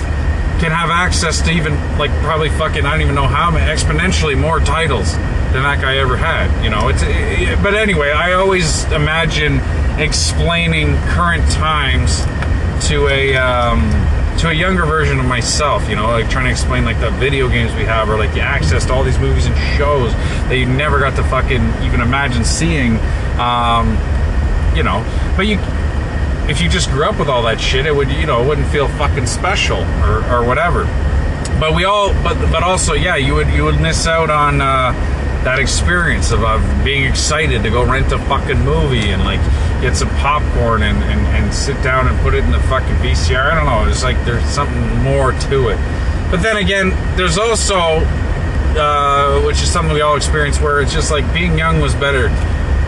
can 0.60 0.70
have 0.70 0.90
access 0.90 1.40
to 1.40 1.50
even 1.50 1.74
like 1.96 2.10
probably 2.22 2.50
fucking 2.50 2.84
I 2.84 2.92
don't 2.92 3.00
even 3.00 3.14
know 3.14 3.26
how 3.26 3.50
many 3.50 3.64
exponentially 3.64 4.38
more 4.38 4.60
titles 4.60 5.16
than 5.52 5.62
that 5.62 5.80
guy 5.80 5.96
ever 5.96 6.16
had. 6.16 6.64
You 6.64 6.70
know, 6.70 6.88
it's. 6.88 7.02
It, 7.04 7.62
but 7.62 7.74
anyway, 7.74 8.10
I 8.10 8.34
always 8.34 8.84
imagine 8.92 9.60
explaining 9.98 10.96
current 11.08 11.48
times 11.50 12.24
to 12.88 13.08
a 13.08 13.36
um, 13.36 13.80
to 14.38 14.48
a 14.48 14.52
younger 14.52 14.86
version 14.86 15.18
of 15.18 15.26
myself. 15.26 15.88
You 15.88 15.96
know, 15.96 16.06
like 16.06 16.30
trying 16.30 16.44
to 16.44 16.50
explain 16.50 16.84
like 16.84 17.00
the 17.00 17.10
video 17.10 17.48
games 17.48 17.74
we 17.74 17.84
have, 17.84 18.08
or 18.08 18.16
like 18.16 18.32
the 18.32 18.40
access 18.40 18.86
to 18.86 18.92
all 18.92 19.04
these 19.04 19.18
movies 19.18 19.46
and 19.46 19.56
shows 19.76 20.12
that 20.48 20.56
you 20.56 20.66
never 20.66 20.98
got 21.00 21.16
to 21.16 21.24
fucking 21.24 21.84
even 21.84 22.00
imagine 22.00 22.44
seeing. 22.44 22.98
Um, 23.38 23.98
you 24.76 24.82
know, 24.82 25.04
but 25.36 25.46
you 25.46 25.58
if 26.48 26.60
you 26.60 26.68
just 26.68 26.90
grew 26.90 27.04
up 27.04 27.18
with 27.18 27.28
all 27.28 27.42
that 27.42 27.60
shit, 27.60 27.86
it 27.86 27.94
would 27.94 28.10
you 28.10 28.26
know 28.26 28.42
it 28.42 28.46
wouldn't 28.46 28.68
feel 28.68 28.88
fucking 28.88 29.26
special 29.26 29.78
or, 29.78 30.24
or 30.30 30.44
whatever. 30.44 30.84
But 31.58 31.74
we 31.74 31.84
all, 31.84 32.14
but 32.22 32.34
but 32.50 32.62
also, 32.62 32.94
yeah, 32.94 33.16
you 33.16 33.34
would 33.34 33.48
you 33.48 33.64
would 33.64 33.80
miss 33.80 34.06
out 34.06 34.30
on. 34.30 34.60
Uh, 34.60 35.18
that 35.44 35.58
experience 35.58 36.32
of, 36.32 36.44
of 36.44 36.62
being 36.84 37.04
excited 37.04 37.62
to 37.62 37.70
go 37.70 37.84
rent 37.84 38.12
a 38.12 38.18
fucking 38.26 38.60
movie 38.60 39.10
and 39.10 39.24
like 39.24 39.40
get 39.80 39.96
some 39.96 40.08
popcorn 40.16 40.82
and, 40.82 41.02
and, 41.04 41.20
and 41.28 41.54
sit 41.54 41.80
down 41.82 42.06
and 42.08 42.18
put 42.20 42.34
it 42.34 42.44
in 42.44 42.50
the 42.50 42.60
fucking 42.60 42.94
VCR. 42.96 43.52
I 43.52 43.54
don't 43.54 43.66
know. 43.66 43.90
It's 43.90 44.02
like 44.02 44.22
there's 44.24 44.44
something 44.44 44.98
more 45.02 45.32
to 45.32 45.68
it. 45.68 45.76
But 46.30 46.42
then 46.42 46.58
again, 46.58 46.90
there's 47.16 47.38
also, 47.38 47.76
uh, 48.76 49.42
which 49.42 49.62
is 49.62 49.70
something 49.70 49.94
we 49.94 50.00
all 50.00 50.16
experience, 50.16 50.60
where 50.60 50.80
it's 50.80 50.92
just 50.92 51.10
like 51.10 51.32
being 51.32 51.56
young 51.56 51.80
was 51.80 51.94
better 51.94 52.28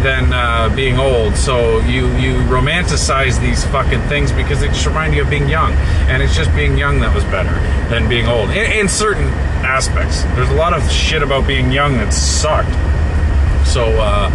than 0.03 0.33
uh, 0.33 0.75
being 0.75 0.99
old. 0.99 1.37
So 1.37 1.81
you 1.81 2.07
you 2.17 2.35
romanticize 2.51 3.41
these 3.41 3.65
fucking 3.67 4.01
things 4.03 4.33
because 4.33 4.61
they 4.61 4.69
just 4.69 4.87
remind 4.87 5.15
you 5.15 5.23
of 5.23 5.31
being 5.31 5.49
young, 5.49 5.73
and 6.09 6.23
it's 6.23 6.37
just 6.37 6.55
being 6.55 6.77
young 6.77 7.01
that 7.01 7.15
was 7.15 7.25
better 7.25 7.55
than 7.88 8.09
being 8.09 8.27
old 8.27 8.51
in, 8.51 8.71
in 8.73 8.88
certain 8.88 9.29
aspects. 9.65 10.23
There's 10.35 10.51
a 10.51 10.55
lot 10.55 10.73
of 10.73 10.88
shit 10.91 11.23
about 11.23 11.47
being 11.47 11.71
young 11.73 11.95
that 11.95 12.12
sucked. 12.12 12.73
So 13.67 13.85
uh, 13.85 14.29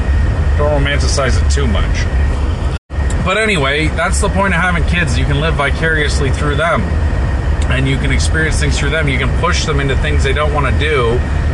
don't 0.58 0.82
romanticize 0.82 1.44
it 1.44 1.52
too 1.52 1.68
much. 1.68 2.06
But 3.24 3.38
anyway, 3.38 3.90
that's 3.90 4.22
the 4.22 4.30
point 4.30 4.54
of 4.54 4.62
having 4.62 4.86
kids. 4.86 5.18
You 5.20 5.26
can 5.26 5.42
live 5.42 5.56
vicariously 5.56 6.32
through 6.32 6.56
them. 6.56 6.82
And 7.70 7.86
you 7.86 7.98
can 7.98 8.14
experience 8.14 8.58
things 8.58 8.80
through 8.80 8.92
them. 8.92 9.10
You 9.10 9.20
can 9.20 9.30
push 9.42 9.66
them 9.66 9.82
into 9.82 9.98
things 9.98 10.24
they 10.24 10.32
don't 10.32 10.54
want 10.54 10.74
to 10.74 10.80
do 10.80 11.10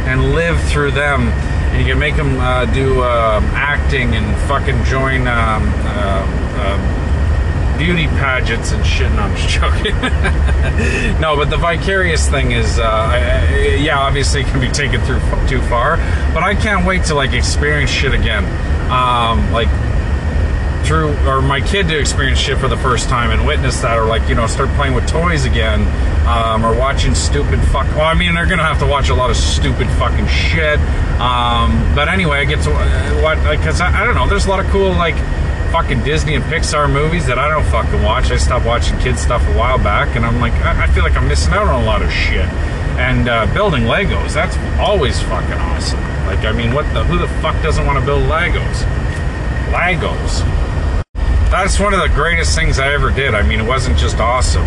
and 0.06 0.34
live 0.36 0.62
through 0.66 0.92
them. 0.92 1.30
And 1.74 1.82
you 1.82 1.92
can 1.92 2.00
make 2.00 2.16
them 2.16 2.38
uh, 2.40 2.66
do 2.66 3.02
um, 3.04 3.44
acting 3.56 4.16
and 4.16 4.38
fucking 4.48 4.84
join 4.84 5.28
um, 5.28 5.64
uh, 5.86 6.24
uh, 6.56 7.78
beauty 7.78 8.06
pageants 8.08 8.72
and 8.72 8.86
shit. 8.86 9.12
No, 9.12 9.24
I'm 9.24 9.36
just 9.36 9.50
joking. 9.50 9.96
no, 11.20 11.36
but 11.36 11.50
the 11.50 11.58
vicarious 11.58 12.30
thing 12.30 12.52
is, 12.52 12.78
uh, 12.78 12.84
I, 12.84 13.76
yeah, 13.76 14.00
obviously 14.00 14.42
it 14.42 14.48
can 14.48 14.62
be 14.62 14.70
taken 14.70 15.02
through 15.02 15.20
too 15.48 15.62
far. 15.64 15.98
But 16.34 16.44
I 16.44 16.54
can't 16.56 16.86
wait 16.86 17.06
to 17.06 17.16
like 17.16 17.34
experience 17.34 17.90
shit 17.90 18.14
again. 18.14 18.46
Um, 18.92 19.52
like 19.52 19.70
through 20.84 21.16
or 21.28 21.42
my 21.42 21.62
kid 21.62 21.88
to 21.88 21.98
experience 21.98 22.40
shit 22.40 22.58
for 22.58 22.68
the 22.68 22.78
first 22.78 23.08
time 23.10 23.32
and 23.32 23.48
witness 23.48 23.82
that 23.82 23.98
or 23.98 24.06
like 24.06 24.28
you 24.28 24.36
know 24.36 24.48
start 24.48 24.70
playing 24.72 24.94
with 24.94 25.08
toys 25.08 25.46
again 25.46 25.82
um, 26.28 26.66
or 26.66 26.78
watching 26.78 27.16
stupid 27.16 27.60
fuck 27.68 27.88
well 27.96 28.06
i 28.06 28.14
mean 28.14 28.34
they're 28.34 28.46
gonna 28.46 28.64
have 28.64 28.80
to 28.80 28.86
watch 28.86 29.10
a 29.10 29.14
lot 29.14 29.30
of 29.30 29.38
stupid 29.38 29.88
fucking 29.98 30.28
shit 30.28 30.80
um, 31.20 31.72
but 31.96 32.08
anyway 32.08 32.38
i 32.38 32.46
get 32.46 32.62
to 32.62 32.72
uh, 32.72 33.22
what 33.22 33.38
because 33.58 33.82
I, 33.82 34.02
I 34.02 34.06
don't 34.06 34.16
know 34.16 34.28
there's 34.28 34.46
a 34.46 34.50
lot 34.50 34.60
of 34.60 34.68
cool 34.72 34.90
like 34.90 35.16
fucking 35.72 36.04
disney 36.04 36.36
and 36.36 36.44
pixar 36.46 36.92
movies 36.92 37.26
that 37.28 37.40
i 37.40 37.48
don't 37.48 37.66
fucking 37.66 38.04
watch. 38.04 38.30
I 38.32 38.38
stopped 38.38 38.66
watching 38.66 38.98
kids 39.00 39.22
stuff 39.22 39.42
a 39.48 39.58
while 39.58 39.78
back 39.78 40.16
and 40.16 40.26
i'm 40.26 40.40
like 40.40 40.54
i, 40.54 40.84
I 40.84 40.88
feel 40.88 41.04
like 41.04 41.16
i'm 41.16 41.28
missing 41.28 41.54
out 41.54 41.68
on 41.68 41.82
a 41.82 41.86
lot 41.86 42.02
of 42.02 42.12
shit 42.12 42.46
and 43.00 43.28
uh, 43.28 43.52
building 43.54 43.84
legos 43.84 44.34
that's 44.34 44.56
always 44.80 45.20
fucking 45.24 45.54
awesome. 45.54 46.00
Like 46.28 46.46
i 46.46 46.52
mean 46.52 46.74
what 46.74 46.92
the 46.94 47.04
who 47.06 47.18
the 47.18 47.28
fuck 47.42 47.62
doesn't 47.64 47.86
want 47.86 48.00
to 48.00 48.06
build 48.06 48.24
legos? 48.24 48.84
Legos 49.72 50.44
that's 51.54 51.80
one 51.80 51.94
of 51.94 52.00
the 52.00 52.10
greatest 52.16 52.58
things 52.58 52.80
I 52.80 52.92
ever 52.94 53.12
did. 53.12 53.36
I 53.36 53.44
mean, 53.44 53.60
it 53.60 53.68
wasn't 53.68 53.96
just 53.96 54.18
awesome, 54.18 54.66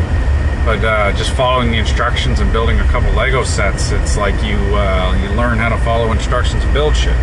but 0.65 0.85
uh, 0.85 1.13
just 1.15 1.33
following 1.33 1.73
the 1.73 1.79
instructions 1.79 2.39
and 2.39 2.53
building 2.53 2.79
a 2.79 2.85
couple 2.85 3.11
Lego 3.13 3.43
sets. 3.43 3.91
It's 3.91 4.17
like 4.17 4.37
you 4.45 4.55
uh, 4.55 5.19
you 5.21 5.29
learn 5.31 5.59
how 5.59 5.69
to 5.69 5.79
follow 5.79 6.13
instructions 6.13 6.63
and 6.63 6.73
build 6.73 6.95
shit. 6.95 7.17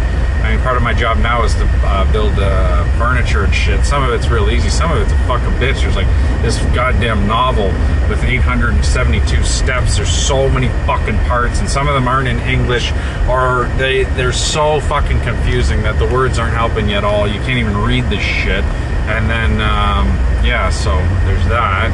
I 0.44 0.52
mean, 0.52 0.62
part 0.62 0.76
of 0.76 0.84
my 0.84 0.94
job 0.94 1.20
now 1.20 1.44
is 1.44 1.54
to 1.56 1.64
uh, 1.86 2.12
build 2.12 2.34
uh, 2.38 2.84
furniture 2.98 3.46
and 3.46 3.56
shit. 3.56 3.86
Some 3.86 4.04
of 4.04 4.12
it's 4.12 4.28
real 4.28 4.50
easy. 4.50 4.70
Some 4.70 4.92
of 4.92 5.02
it's 5.02 5.12
a 5.14 5.18
fucking 5.20 5.52
bitch. 5.54 5.82
There's 5.82 5.96
like 5.96 6.08
this 6.42 6.60
goddamn 6.76 7.26
novel 7.28 7.68
with 8.10 8.22
872 8.22 9.42
steps. 9.44 9.96
There's 9.96 10.12
so 10.12 10.50
many 10.50 10.68
fucking 10.86 11.18
parts, 11.30 11.62
and 11.62 11.70
some 11.70 11.88
of 11.88 11.94
them 11.94 12.10
aren't 12.10 12.28
in 12.28 12.40
English, 12.40 12.92
or 13.30 13.72
they 13.78 14.04
they're 14.16 14.34
so 14.34 14.82
fucking 14.82 15.22
confusing 15.22 15.82
that 15.84 15.98
the 15.98 16.14
words 16.14 16.38
aren't 16.38 16.56
helping 16.56 16.90
you 16.90 16.98
at 16.98 17.06
all. 17.06 17.26
You 17.26 17.40
can't 17.42 17.60
even 17.60 17.78
read 17.78 18.04
this 18.10 18.22
shit. 18.22 18.66
And 19.04 19.30
then, 19.30 19.52
um, 19.62 20.08
yeah, 20.44 20.70
so 20.70 20.92
there's 21.26 21.46
that. 21.48 21.92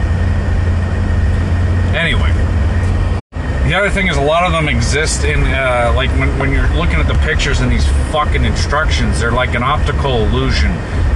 Anyway, 1.95 2.29
the 3.69 3.75
other 3.75 3.91
thing 3.91 4.07
is 4.07 4.17
a 4.17 4.21
lot 4.21 4.43
of 4.45 4.51
them 4.51 4.67
exist 4.67 5.23
in, 5.23 5.43
uh, 5.43 5.93
like, 5.95 6.09
when, 6.17 6.39
when 6.39 6.51
you're 6.51 6.67
looking 6.69 6.95
at 6.95 7.07
the 7.07 7.13
pictures 7.19 7.59
and 7.59 7.71
these 7.71 7.85
fucking 8.11 8.43
instructions, 8.43 9.19
they're 9.19 9.31
like 9.31 9.53
an 9.53 9.61
optical 9.61 10.25
illusion 10.25 10.71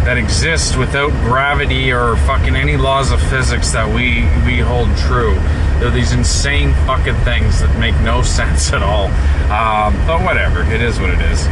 that 0.06 0.20
exists 0.20 0.76
without 0.76 1.10
gravity 1.24 1.92
or 1.92 2.16
fucking 2.28 2.56
any 2.56 2.78
laws 2.78 3.12
of 3.12 3.20
physics 3.20 3.72
that 3.72 3.88
we, 3.88 4.22
we 4.46 4.60
hold 4.60 4.88
true. 4.98 5.34
They're 5.80 5.90
these 5.90 6.12
insane 6.12 6.74
fucking 6.86 7.16
things 7.26 7.60
that 7.60 7.76
make 7.80 8.00
no 8.02 8.22
sense 8.38 8.72
at 8.72 8.84
all. 8.84 9.06
Um, 9.50 9.96
but 10.06 10.22
whatever, 10.24 10.62
it 10.62 10.80
is 10.80 11.00
what 11.00 11.10
it 11.10 11.22
is. 11.22 11.48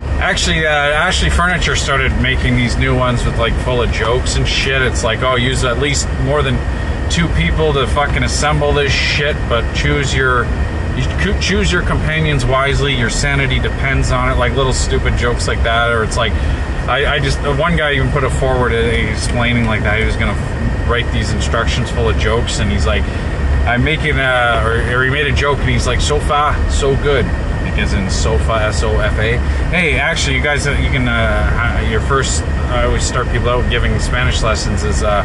Actually, 0.00 0.64
uh, 0.64 0.70
Ashley 0.70 1.28
Furniture 1.28 1.76
started 1.76 2.18
making 2.22 2.56
these 2.56 2.78
new 2.78 2.96
ones 2.96 3.26
with 3.26 3.38
like 3.38 3.52
full 3.64 3.82
of 3.82 3.92
jokes 3.92 4.36
and 4.36 4.48
shit. 4.48 4.80
It's 4.80 5.04
like, 5.04 5.20
oh, 5.20 5.36
use 5.36 5.64
at 5.64 5.80
least 5.80 6.08
more 6.20 6.42
than 6.42 6.56
two 7.10 7.28
people 7.34 7.72
to 7.72 7.86
fucking 7.88 8.22
assemble 8.22 8.72
this 8.72 8.92
shit, 8.92 9.36
but 9.48 9.74
choose 9.74 10.14
your 10.14 10.44
you 10.96 11.40
choose 11.40 11.70
your 11.70 11.82
companions 11.82 12.44
wisely. 12.44 12.94
Your 12.94 13.10
sanity 13.10 13.58
depends 13.58 14.10
on 14.10 14.30
it. 14.30 14.36
Like 14.36 14.54
little 14.54 14.72
stupid 14.72 15.16
jokes 15.18 15.48
like 15.48 15.62
that, 15.62 15.90
or 15.90 16.04
it's 16.04 16.16
like, 16.16 16.32
I, 16.88 17.16
I 17.16 17.18
just 17.18 17.38
uh, 17.40 17.54
one 17.54 17.76
guy 17.76 17.94
even 17.94 18.10
put 18.10 18.24
a 18.24 18.30
forward 18.30 18.72
uh, 18.72 18.76
explaining 18.76 19.66
like 19.66 19.82
that 19.82 19.98
he 19.98 20.04
was 20.04 20.16
gonna 20.16 20.38
write 20.88 21.10
these 21.12 21.32
instructions 21.32 21.90
full 21.90 22.08
of 22.08 22.16
jokes, 22.18 22.60
and 22.60 22.70
he's 22.70 22.86
like, 22.86 23.02
I'm 23.66 23.84
making 23.84 24.18
a 24.18 24.62
or, 24.64 24.98
or 24.98 25.04
he 25.04 25.10
made 25.10 25.26
a 25.26 25.34
joke, 25.34 25.58
and 25.58 25.68
he's 25.68 25.86
like, 25.86 26.00
so 26.00 26.18
far 26.20 26.54
so 26.70 26.96
good 26.96 27.24
as 27.78 27.92
in 27.92 28.10
sofa 28.10 28.54
S 28.54 28.82
O 28.82 28.98
F 28.98 29.18
A. 29.18 29.38
Hey, 29.70 29.98
actually, 29.98 30.36
you 30.36 30.42
guys, 30.42 30.66
uh, 30.66 30.72
you 30.72 30.90
can 30.90 31.08
uh, 31.08 31.86
your 31.88 32.00
first. 32.00 32.42
I 32.70 32.84
always 32.84 33.04
start 33.04 33.30
people 33.30 33.48
out 33.48 33.68
giving 33.70 33.98
Spanish 33.98 34.42
lessons 34.42 34.84
is 34.84 35.02
uh, 35.02 35.22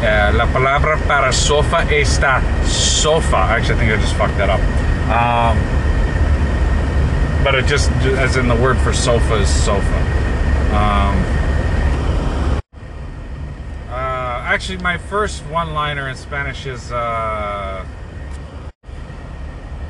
uh, 0.00 0.32
la 0.34 0.46
palabra 0.46 0.96
para 1.06 1.32
sofa 1.32 1.82
está 1.90 2.40
sofa. 2.64 3.36
Actually, 3.36 3.74
I 3.74 3.78
think 3.78 3.92
I 3.92 3.96
just 3.96 4.14
fucked 4.14 4.36
that 4.38 4.48
up. 4.48 4.60
Um, 5.08 5.58
but 7.42 7.54
it 7.54 7.66
just 7.66 7.90
as 8.18 8.36
in 8.36 8.48
the 8.48 8.54
word 8.54 8.78
for 8.78 8.92
sofa 8.92 9.34
is 9.34 9.48
sofa. 9.48 9.98
Um, 10.70 11.24
uh, 13.88 14.42
actually, 14.44 14.78
my 14.78 14.98
first 14.98 15.42
one-liner 15.46 16.08
in 16.08 16.16
Spanish 16.16 16.66
is. 16.66 16.92
Uh, 16.92 17.84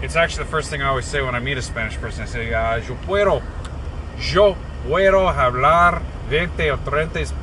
it's 0.00 0.14
actually 0.14 0.44
the 0.44 0.50
first 0.50 0.70
thing 0.70 0.80
I 0.80 0.88
always 0.88 1.06
say 1.06 1.20
when 1.22 1.34
I 1.34 1.40
meet 1.40 1.58
a 1.58 1.62
Spanish 1.62 1.96
person. 1.96 2.22
I 2.22 2.26
say, 2.26 2.54
uh, 2.54 2.76
yo 2.76 2.94
puedo, 3.04 3.42
yo 4.32 4.56
puedo 4.86 5.28
hablar 5.28 6.02
20 6.30 6.70
o 6.70 6.78
30 6.78 7.34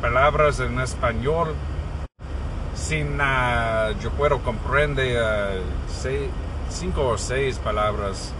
palabras 0.00 0.58
en 0.58 0.80
español 0.80 1.54
sin, 2.92 3.20
uh, 3.20 3.94
yo 4.02 4.10
puedo 4.10 4.42
comprender 4.42 5.16
uh, 5.16 5.88
seis, 5.88 6.30
cinco 6.68 7.12
o 7.12 7.16
seis 7.16 7.56
palabras 7.56 8.32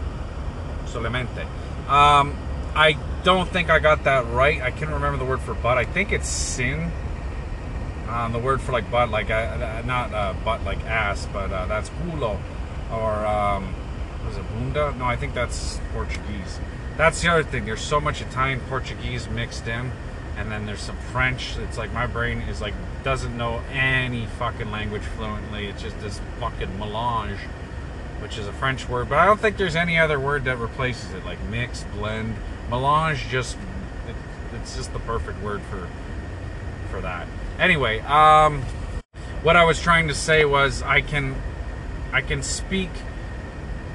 solamente. 0.87 1.47
Um, 1.89 2.35
I 2.75 2.99
don't 3.25 3.49
think 3.49 3.71
I 3.71 3.79
got 3.79 4.05
that 4.05 4.27
right. 4.31 4.61
I 4.61 4.71
can't 4.71 4.91
remember 4.91 5.17
the 5.17 5.25
word 5.25 5.41
for 5.41 5.55
butt. 5.55 5.79
I 5.79 5.85
think 5.85 6.13
it's 6.13 6.29
sin. 6.29 6.93
Um, 8.11 8.33
the 8.33 8.39
word 8.39 8.61
for 8.61 8.73
like 8.73 8.91
butt, 8.91 9.09
like 9.09 9.31
uh, 9.31 9.81
not 9.87 10.13
uh, 10.13 10.35
butt 10.45 10.63
like 10.65 10.85
ass, 10.85 11.27
but 11.33 11.51
uh, 11.51 11.65
that's 11.65 11.89
culo 11.89 12.39
or 12.93 13.25
um, 13.25 13.75
was 14.27 14.37
it 14.37 14.45
bunda? 14.51 14.95
No, 14.99 15.07
I 15.07 15.17
think 15.17 15.33
that's 15.33 15.81
Portuguese. 15.95 16.61
That's 16.99 17.23
the 17.23 17.31
other 17.31 17.43
thing. 17.43 17.65
There's 17.65 17.81
so 17.81 18.03
much 18.03 18.21
Italian 18.21 18.61
Portuguese 18.69 19.31
mixed 19.31 19.67
in, 19.67 19.93
and 20.37 20.53
then 20.53 20.67
there's 20.67 20.83
some 20.83 20.99
French. 21.11 21.57
It's 21.57 21.79
like 21.79 21.91
my 21.95 22.07
brain 22.07 22.41
is 22.43 22.61
like 22.61 22.75
doesn't 23.05 23.37
know 23.37 23.63
any 23.73 24.27
fucking 24.27 24.71
language 24.71 25.03
fluently. 25.03 25.67
It's 25.67 25.83
just 25.83 25.99
this 26.01 26.21
fucking 26.41 26.79
melange, 26.79 27.39
which 28.21 28.39
is 28.39 28.47
a 28.47 28.53
French 28.53 28.89
word, 28.89 29.09
but 29.09 29.19
I 29.19 29.27
don't 29.27 29.41
think 29.41 29.57
there's 29.57 29.77
any 29.77 29.99
other 29.99 30.19
word 30.21 30.45
that 30.45 30.59
replaces 30.59 31.13
it. 31.13 31.25
Like 31.25 31.43
mix, 31.45 31.85
blend, 31.95 32.37
melange. 32.71 33.29
Just 33.29 33.57
it, 34.09 34.17
it's 34.55 34.77
just 34.77 34.93
the 34.93 35.01
perfect 35.01 35.41
word 35.43 35.63
for 35.63 35.89
for 36.91 37.01
that. 37.01 37.27
Anyway, 37.59 38.01
um, 38.01 38.63
what 39.43 39.57
I 39.57 39.65
was 39.65 39.81
trying 39.81 40.09
to 40.09 40.15
say 40.15 40.45
was 40.45 40.83
I 40.83 41.01
can 41.01 41.35
I 42.13 42.21
can 42.21 42.43
speak 42.43 42.91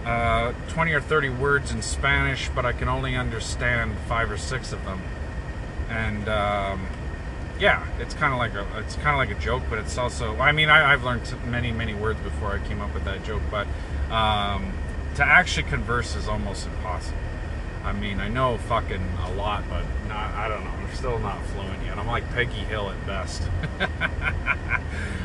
uh, 0.06 0.54
20 0.70 0.94
or 0.94 1.02
30 1.02 1.30
words 1.30 1.72
in 1.72 1.82
Spanish, 1.82 2.50
but 2.56 2.66
I 2.66 2.72
can 2.72 2.88
only 2.88 3.16
understand 3.16 3.98
five 4.08 4.32
or 4.32 4.38
six 4.38 4.72
of 4.72 4.84
them. 4.86 5.02
And 5.90 6.28
um, 6.30 6.88
yeah, 7.60 7.86
it's 8.00 8.14
kind 8.14 8.34
of 8.34 8.40
like 8.40 8.54
a 8.54 8.80
it's 8.80 8.96
kind 8.96 9.10
of 9.10 9.18
like 9.18 9.32
a 9.32 9.42
joke, 9.42 9.64
but 9.70 9.80
it's 9.80 9.98
also 9.98 10.36
I 10.38 10.52
mean 10.52 10.70
I, 10.70 10.92
have 10.92 11.04
learned 11.04 11.22
many 11.46 11.72
many 11.72 11.94
words 11.94 12.20
before 12.22 12.54
I 12.54 12.60
came 12.68 12.82
up 12.82 12.94
with 12.94 13.06
that 13.06 13.24
joke, 13.24 13.42
but 13.50 13.68
um, 14.12 14.74
to 15.16 15.24
actually 15.24 15.64
converse 15.64 16.16
is 16.16 16.28
almost 16.28 16.68
impossible. 16.68 17.18
I 17.84 17.94
mean 17.94 18.20
I 18.20 18.28
know 18.28 18.58
fucking 18.58 19.02
a 19.26 19.34
lot, 19.34 19.64
but 19.70 19.84
not 20.08 20.34
I 20.34 20.48
don't 20.48 20.64
know. 20.64 20.72
I'm 20.72 20.96
still 20.96 21.20
not 21.20 21.44
fluent 21.48 21.84
yet. 21.86 21.98
I'm 21.98 22.08
like 22.08 22.30
Peggy 22.32 22.52
Hill 22.52 22.90
at 22.90 23.08
best. 23.08 23.44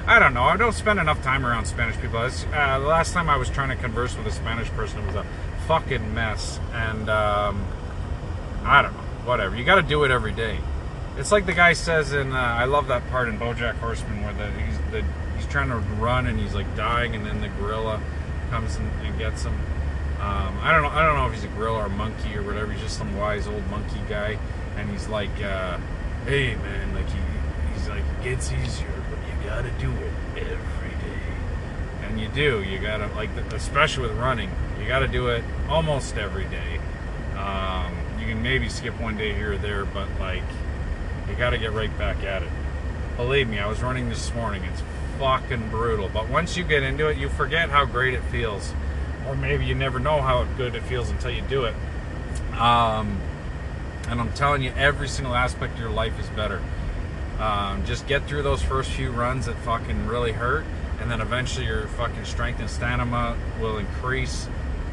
I 0.07 0.19
don't 0.19 0.35
know. 0.35 0.43
I 0.43 0.57
don't 0.57 0.73
spend 0.73 0.99
enough 0.99 1.23
time 1.23 1.47
around 1.47 1.67
Spanish 1.67 1.97
people. 2.01 2.19
Uh, 2.19 2.79
the 2.79 2.87
last 2.87 3.13
time 3.13 3.31
I 3.31 3.37
was 3.37 3.49
trying 3.49 3.69
to 3.69 3.77
converse 3.77 4.17
with 4.17 4.27
a 4.27 4.33
Spanish 4.33 4.69
person, 4.71 5.01
it 5.01 5.07
was 5.07 5.15
a 5.15 5.27
fucking 5.69 6.13
mess. 6.13 6.59
And 6.73 7.09
um, 7.09 7.65
I 8.65 8.83
don't 8.83 8.93
know. 8.93 8.99
Whatever. 9.25 9.55
You 9.55 9.65
got 9.65 9.77
to 9.77 9.83
do 9.83 10.03
it 10.03 10.11
every 10.11 10.33
day. 10.33 10.59
It's 11.17 11.31
like 11.31 11.47
the 11.47 11.53
guy 11.53 11.75
says 11.75 12.13
in. 12.13 12.33
Uh, 12.33 12.39
I 12.39 12.65
love 12.65 12.89
that 12.89 13.09
part 13.11 13.29
in 13.29 13.39
BoJack 13.39 13.75
Horseman 13.75 14.25
where 14.25 14.33
the, 14.33 14.51
he's 14.61 14.79
the, 14.91 15.05
he's 15.37 15.47
trying 15.47 15.69
to 15.69 15.77
run 15.77 16.27
and 16.27 16.39
he's 16.39 16.55
like 16.55 16.75
dying, 16.77 17.15
and 17.15 17.27
then 17.27 17.41
the 17.41 17.49
gorilla 17.49 18.01
comes 18.51 18.77
and, 18.77 18.91
and 19.03 19.19
gets 19.19 19.45
him. 19.45 19.55
Um, 20.21 20.59
I 20.63 20.73
don't 20.73 20.83
know. 20.83 20.89
I 20.89 21.05
don't 21.05 21.17
know 21.17 21.27
if 21.27 21.35
he's 21.35 21.45
a 21.45 21.49
gorilla 21.49 21.79
or 21.79 21.87
a 21.87 21.91
monkey 21.91 22.37
or 22.37 22.43
whatever. 22.43 22.73
He's 22.73 22.83
just 22.83 22.97
some 22.97 23.17
wise 23.17 23.47
old 23.47 23.67
monkey 23.69 24.01
guy, 24.09 24.39
and 24.77 24.91
he's 24.91 25.09
like, 25.09 25.43
uh, 25.43 25.79
"Hey 26.27 26.55
man, 26.55 26.95
like 26.95 27.09
he, 27.09 27.19
he's 27.75 27.89
like, 27.89 28.03
it 28.21 28.25
gets 28.25 28.53
easier." 28.53 28.89
But 29.11 29.19
you 29.27 29.49
gotta 29.49 29.71
do 29.81 29.91
it 29.91 30.13
every 30.37 30.91
day. 30.91 31.23
And 32.05 32.21
you 32.21 32.29
do. 32.29 32.63
You 32.63 32.79
gotta, 32.79 33.07
like, 33.15 33.31
especially 33.53 34.09
with 34.09 34.19
running, 34.19 34.51
you 34.81 34.87
gotta 34.87 35.09
do 35.09 35.29
it 35.29 35.45
almost 35.69 36.17
every 36.17 36.45
day. 36.45 36.81
Um, 37.37 37.95
you 38.21 38.27
can 38.27 38.43
maybe 38.43 38.69
skip 38.69 38.99
one 39.01 39.17
day 39.17 39.33
here 39.35 39.53
or 39.53 39.59
there, 39.59 39.85
but, 39.85 40.09
like, 40.21 40.43
you 41.33 41.39
gotta 41.39 41.59
get 41.59 41.73
right 41.73 41.97
back 41.99 42.23
at 42.23 42.43
it. 42.43 42.51
Believe 43.17 43.49
me, 43.49 43.59
I 43.59 43.67
was 43.67 43.83
running 43.83 44.09
this 44.09 44.33
morning. 44.35 44.63
It's 44.65 44.83
fucking 45.19 45.71
brutal. 45.71 46.09
But 46.09 46.29
once 46.29 46.57
you 46.57 46.65
get 46.65 46.83
into 46.83 47.09
it, 47.09 47.17
you 47.19 47.29
forget 47.29 47.71
how 47.71 47.85
great 47.85 48.15
it 48.15 48.23
feels 48.25 48.73
or 49.27 49.37
maybe 49.37 49.65
you 49.65 49.75
never 49.75 49.99
know 49.99 50.21
how 50.21 50.45
good 50.57 50.75
it 50.75 50.83
feels 50.85 51.11
until 51.11 51.31
you 51.31 51.43
do 51.43 51.65
it. 51.65 51.75
Um, 52.59 53.21
and 54.09 54.21
I'm 54.21 54.33
telling 54.33 54.63
you, 54.63 54.73
every 54.77 55.09
single 55.09 55.35
aspect 55.35 55.75
of 55.75 55.81
your 55.81 55.91
life 55.91 56.19
is 56.19 56.29
better. 56.31 56.63
Um, 57.39 57.85
just 57.87 58.07
get 58.07 58.27
through 58.27 58.43
those 58.43 58.63
first 58.63 58.91
few 58.91 59.11
runs 59.11 59.47
that 59.47 59.57
fucking 59.59 60.07
really 60.07 60.33
hurt, 60.33 60.65
and 61.01 61.11
then 61.11 61.21
eventually 61.21 61.67
your 61.67 61.87
fucking 61.89 62.25
strength 62.25 62.61
and 62.61 62.69
stamina 62.69 63.37
will 63.61 63.79
increase. 63.79 64.49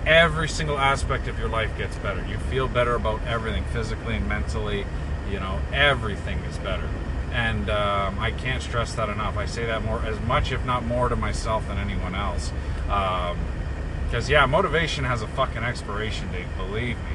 Every 0.05 0.47
single 0.47 0.77
aspect 0.77 1.27
of 1.27 1.37
your 1.37 1.49
life 1.49 1.77
gets 1.77 1.97
better. 1.97 2.25
You 2.27 2.37
feel 2.37 2.67
better 2.67 2.95
about 2.95 3.21
everything, 3.27 3.65
physically 3.65 4.15
and 4.15 4.27
mentally. 4.27 4.85
You 5.31 5.39
know, 5.39 5.59
everything 5.73 6.39
is 6.39 6.57
better. 6.57 6.87
And 7.31 7.69
um, 7.69 8.17
I 8.19 8.31
can't 8.31 8.61
stress 8.63 8.93
that 8.95 9.09
enough. 9.09 9.37
I 9.37 9.45
say 9.45 9.65
that 9.65 9.83
more, 9.83 10.01
as 10.01 10.19
much, 10.21 10.51
if 10.51 10.65
not 10.65 10.83
more, 10.83 11.09
to 11.09 11.15
myself 11.15 11.67
than 11.67 11.77
anyone 11.77 12.15
else. 12.15 12.51
Because 12.85 14.29
yeah, 14.29 14.45
motivation 14.47 15.05
has 15.05 15.21
a 15.21 15.27
fucking 15.27 15.63
expiration 15.63 16.31
date. 16.31 16.47
Believe 16.57 16.97
me. 16.97 17.11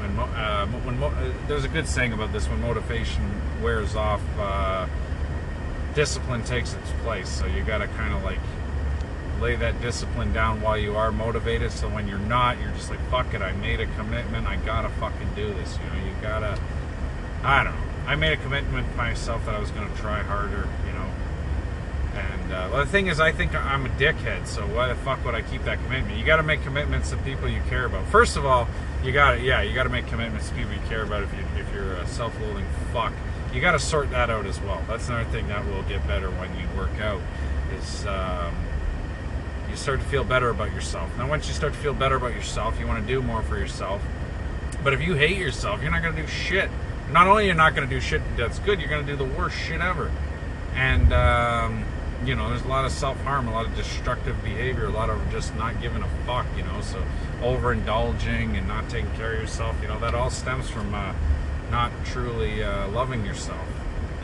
When, 0.00 0.18
uh, 0.18 0.66
when 0.66 1.02
uh, 1.02 1.32
there's 1.46 1.64
a 1.64 1.68
good 1.68 1.86
saying 1.86 2.14
about 2.14 2.32
this: 2.32 2.48
when 2.48 2.62
motivation 2.62 3.22
wears 3.62 3.94
off, 3.94 4.22
uh, 4.38 4.86
discipline 5.94 6.42
takes 6.44 6.72
its 6.72 6.90
place. 7.02 7.28
So 7.28 7.44
you 7.44 7.62
got 7.62 7.78
to 7.78 7.88
kind 7.88 8.14
of 8.14 8.24
like 8.24 8.38
lay 9.40 9.56
that 9.56 9.80
discipline 9.80 10.32
down 10.32 10.60
while 10.60 10.76
you 10.76 10.96
are 10.96 11.10
motivated. 11.10 11.72
So 11.72 11.88
when 11.88 12.06
you're 12.06 12.18
not, 12.18 12.60
you're 12.60 12.72
just 12.72 12.90
like, 12.90 13.00
fuck 13.10 13.32
it. 13.34 13.42
I 13.42 13.52
made 13.52 13.80
a 13.80 13.86
commitment. 13.96 14.46
I 14.46 14.56
gotta 14.56 14.88
fucking 14.88 15.34
do 15.34 15.52
this. 15.54 15.78
You 15.78 15.90
know, 15.90 16.06
you 16.06 16.14
gotta. 16.22 16.58
I 17.42 17.64
don't 17.64 17.74
know. 17.74 17.80
I 18.06 18.16
made 18.16 18.32
a 18.32 18.36
commitment 18.36 18.90
to 18.90 18.96
myself 18.96 19.46
that 19.46 19.54
I 19.54 19.60
was 19.60 19.70
gonna 19.70 19.94
try 19.96 20.22
harder. 20.22 20.68
You 20.86 20.92
know. 20.92 21.10
And 22.14 22.52
uh, 22.52 22.68
well, 22.72 22.84
the 22.84 22.90
thing 22.90 23.06
is, 23.06 23.20
I 23.20 23.32
think 23.32 23.54
I'm 23.54 23.86
a 23.86 23.88
dickhead. 23.90 24.46
So 24.46 24.62
why 24.62 24.88
the 24.88 24.94
fuck 24.96 25.24
would 25.24 25.34
I 25.34 25.42
keep 25.42 25.64
that 25.64 25.82
commitment? 25.84 26.18
You 26.18 26.24
got 26.24 26.36
to 26.36 26.42
make 26.42 26.62
commitments 26.62 27.10
to 27.10 27.16
people 27.18 27.48
you 27.48 27.60
care 27.68 27.84
about. 27.84 28.06
First 28.08 28.36
of 28.36 28.44
all, 28.44 28.66
you 29.04 29.12
got 29.12 29.36
to 29.36 29.40
yeah, 29.40 29.62
you 29.62 29.74
got 29.74 29.84
to 29.84 29.90
make 29.90 30.06
commitments 30.08 30.48
to 30.48 30.54
people 30.54 30.72
you 30.72 30.80
care 30.88 31.02
about. 31.02 31.22
If 31.22 31.32
you 31.32 31.44
if 31.56 31.72
you're 31.72 31.92
a 31.94 32.06
self-loathing 32.08 32.66
fuck, 32.92 33.12
you 33.54 33.60
got 33.60 33.72
to 33.72 33.78
sort 33.78 34.10
that 34.10 34.28
out 34.28 34.46
as 34.46 34.60
well. 34.60 34.82
That's 34.88 35.08
another 35.08 35.30
thing 35.30 35.48
that 35.48 35.64
will 35.66 35.82
get 35.84 36.06
better 36.06 36.30
when 36.30 36.50
you 36.58 36.66
work 36.76 37.00
out. 37.00 37.20
Is 37.78 38.06
um, 38.06 38.54
you 39.70 39.76
start 39.76 40.00
to 40.00 40.06
feel 40.06 40.24
better 40.24 40.50
about 40.50 40.72
yourself. 40.72 41.16
Now, 41.16 41.28
once 41.28 41.46
you 41.46 41.54
start 41.54 41.72
to 41.74 41.78
feel 41.78 41.94
better 41.94 42.16
about 42.16 42.34
yourself, 42.34 42.80
you 42.80 42.86
want 42.88 43.06
to 43.06 43.06
do 43.06 43.22
more 43.22 43.42
for 43.42 43.56
yourself. 43.56 44.02
But 44.82 44.94
if 44.94 45.00
you 45.00 45.14
hate 45.14 45.36
yourself, 45.36 45.80
you're 45.80 45.92
not 45.92 46.02
going 46.02 46.16
to 46.16 46.22
do 46.22 46.26
shit. 46.26 46.70
Not 47.12 47.26
only 47.26 47.46
you're 47.46 47.54
not 47.54 47.74
going 47.74 47.88
to 47.88 47.94
do 47.94 48.00
shit 48.00 48.22
that's 48.36 48.58
good, 48.60 48.80
you're 48.80 48.88
going 48.88 49.04
to 49.04 49.12
do 49.12 49.16
the 49.16 49.24
worst 49.36 49.56
shit 49.56 49.80
ever. 49.80 50.10
And 50.74 51.12
um, 51.12 51.84
you 52.24 52.34
know, 52.34 52.50
there's 52.50 52.62
a 52.62 52.68
lot 52.68 52.84
of 52.84 52.92
self 52.92 53.20
harm, 53.22 53.48
a 53.48 53.52
lot 53.52 53.66
of 53.66 53.74
destructive 53.74 54.42
behavior, 54.42 54.86
a 54.86 54.90
lot 54.90 55.10
of 55.10 55.20
just 55.30 55.54
not 55.56 55.80
giving 55.80 56.02
a 56.02 56.08
fuck. 56.26 56.46
You 56.56 56.62
know, 56.64 56.80
so 56.80 57.02
overindulging 57.40 58.56
and 58.56 58.68
not 58.68 58.88
taking 58.88 59.10
care 59.12 59.34
of 59.34 59.40
yourself. 59.40 59.76
You 59.82 59.88
know, 59.88 59.98
that 60.00 60.14
all 60.14 60.30
stems 60.30 60.68
from 60.68 60.94
uh, 60.94 61.14
not 61.70 61.90
truly 62.04 62.62
uh, 62.62 62.88
loving 62.88 63.24
yourself. 63.24 63.66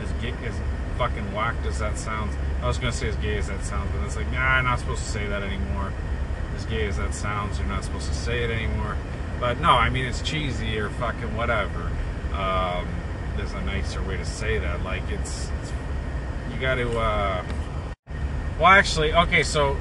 As 0.01 0.11
gay, 0.21 0.33
as 0.45 0.55
fucking 0.97 1.33
whacked 1.33 1.65
as 1.65 1.79
that 1.79 1.97
sounds, 1.97 2.35
I 2.61 2.67
was 2.67 2.77
gonna 2.77 2.91
say 2.91 3.09
as 3.09 3.15
gay 3.17 3.37
as 3.37 3.47
that 3.47 3.63
sounds, 3.65 3.89
but 3.95 4.05
it's 4.05 4.15
like, 4.15 4.31
nah, 4.31 4.39
I'm 4.39 4.65
not 4.65 4.79
supposed 4.79 5.03
to 5.03 5.09
say 5.09 5.27
that 5.27 5.43
anymore. 5.43 5.91
As 6.55 6.65
gay 6.65 6.87
as 6.87 6.97
that 6.97 7.13
sounds, 7.13 7.59
you're 7.59 7.67
not 7.67 7.83
supposed 7.83 8.07
to 8.07 8.15
say 8.15 8.43
it 8.43 8.51
anymore. 8.51 8.95
But 9.39 9.59
no, 9.59 9.71
I 9.71 9.89
mean 9.89 10.05
it's 10.05 10.21
cheesy 10.21 10.77
or 10.79 10.89
fucking 10.89 11.35
whatever. 11.35 11.91
Um, 12.37 12.87
there's 13.35 13.53
a 13.53 13.61
nicer 13.61 14.01
way 14.03 14.17
to 14.17 14.25
say 14.25 14.57
that. 14.59 14.83
Like 14.83 15.03
it's, 15.09 15.49
it's 15.61 15.71
you 16.53 16.59
got 16.59 16.75
to. 16.75 16.97
Uh, 16.97 17.43
well, 18.59 18.67
actually, 18.67 19.13
okay, 19.13 19.43
so 19.43 19.77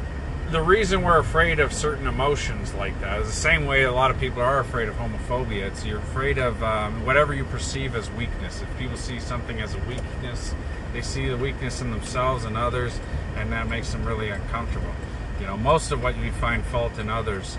the 0.50 0.62
reason 0.62 1.02
we're 1.02 1.18
afraid 1.18 1.58
of 1.58 1.72
certain 1.72 2.06
emotions 2.06 2.72
like 2.74 2.98
that 3.00 3.20
is 3.20 3.26
the 3.26 3.32
same 3.32 3.66
way 3.66 3.82
a 3.82 3.92
lot 3.92 4.10
of 4.10 4.20
people 4.20 4.42
are 4.42 4.60
afraid 4.60 4.88
of 4.88 4.94
homophobia. 4.94 5.66
It's 5.66 5.84
you're 5.84 5.98
afraid 5.98 6.38
of 6.38 6.62
um, 6.62 7.04
whatever 7.04 7.34
you 7.34 7.44
perceive 7.44 7.96
as 7.96 8.10
weakness. 8.12 8.62
If 8.62 8.78
people 8.78 8.96
see 8.96 9.18
something 9.18 9.60
as 9.60 9.74
a 9.74 9.78
weakness, 9.80 10.54
they 10.92 11.02
see 11.02 11.28
the 11.28 11.36
weakness 11.36 11.80
in 11.80 11.90
themselves 11.90 12.44
and 12.44 12.56
others, 12.56 12.98
and 13.36 13.52
that 13.52 13.68
makes 13.68 13.92
them 13.92 14.04
really 14.04 14.30
uncomfortable. 14.30 14.92
You 15.40 15.46
know, 15.46 15.56
most 15.56 15.92
of 15.92 16.02
what 16.02 16.16
you 16.16 16.32
find 16.32 16.64
fault 16.64 16.98
in 16.98 17.10
others 17.10 17.58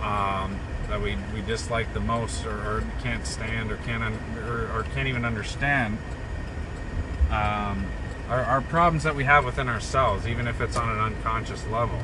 um, 0.00 0.58
that 0.92 1.00
we, 1.00 1.16
we 1.34 1.40
dislike 1.46 1.94
the 1.94 2.00
most, 2.00 2.44
or, 2.44 2.50
or 2.50 2.84
can't 3.02 3.26
stand, 3.26 3.72
or 3.72 3.78
can't 3.78 4.02
or, 4.44 4.70
or 4.76 4.84
can't 4.94 5.08
even 5.08 5.24
understand. 5.24 5.96
Um, 7.30 7.86
are, 8.28 8.44
are 8.44 8.60
problems 8.60 9.02
that 9.04 9.16
we 9.16 9.24
have 9.24 9.46
within 9.46 9.70
ourselves, 9.70 10.28
even 10.28 10.46
if 10.46 10.60
it's 10.60 10.76
on 10.76 10.90
an 10.90 10.98
unconscious 10.98 11.66
level. 11.68 11.98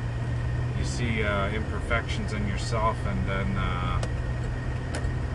You 0.79 0.85
see 0.85 1.21
uh, 1.21 1.51
imperfections 1.51 2.33
in 2.33 2.47
yourself, 2.47 2.97
and 3.05 3.27
then, 3.27 3.57
uh, 3.57 4.01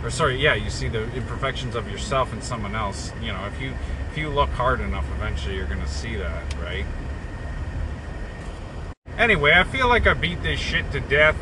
or 0.03 0.11
sorry, 0.11 0.43
yeah, 0.43 0.55
you 0.55 0.69
see 0.69 0.89
the 0.89 1.05
imperfections 1.15 1.77
of 1.77 1.89
yourself 1.89 2.33
and 2.33 2.43
someone 2.43 2.75
else. 2.75 3.13
You 3.23 3.29
know, 3.35 3.47
if 3.47 3.61
you 3.61 3.73
if 4.11 4.19
you 4.19 4.31
look 4.31 4.51
hard 4.51 4.81
enough, 4.81 5.07
eventually 5.15 5.55
you're 5.55 5.67
gonna 5.67 5.87
see 5.87 6.17
that, 6.17 6.43
right? 6.61 6.87
Anyway, 9.17 9.53
I 9.53 9.63
feel 9.63 9.87
like 9.87 10.09
I 10.09 10.15
beat 10.15 10.43
this 10.43 10.59
shit 10.59 10.91
to 10.91 10.99
death, 10.99 11.37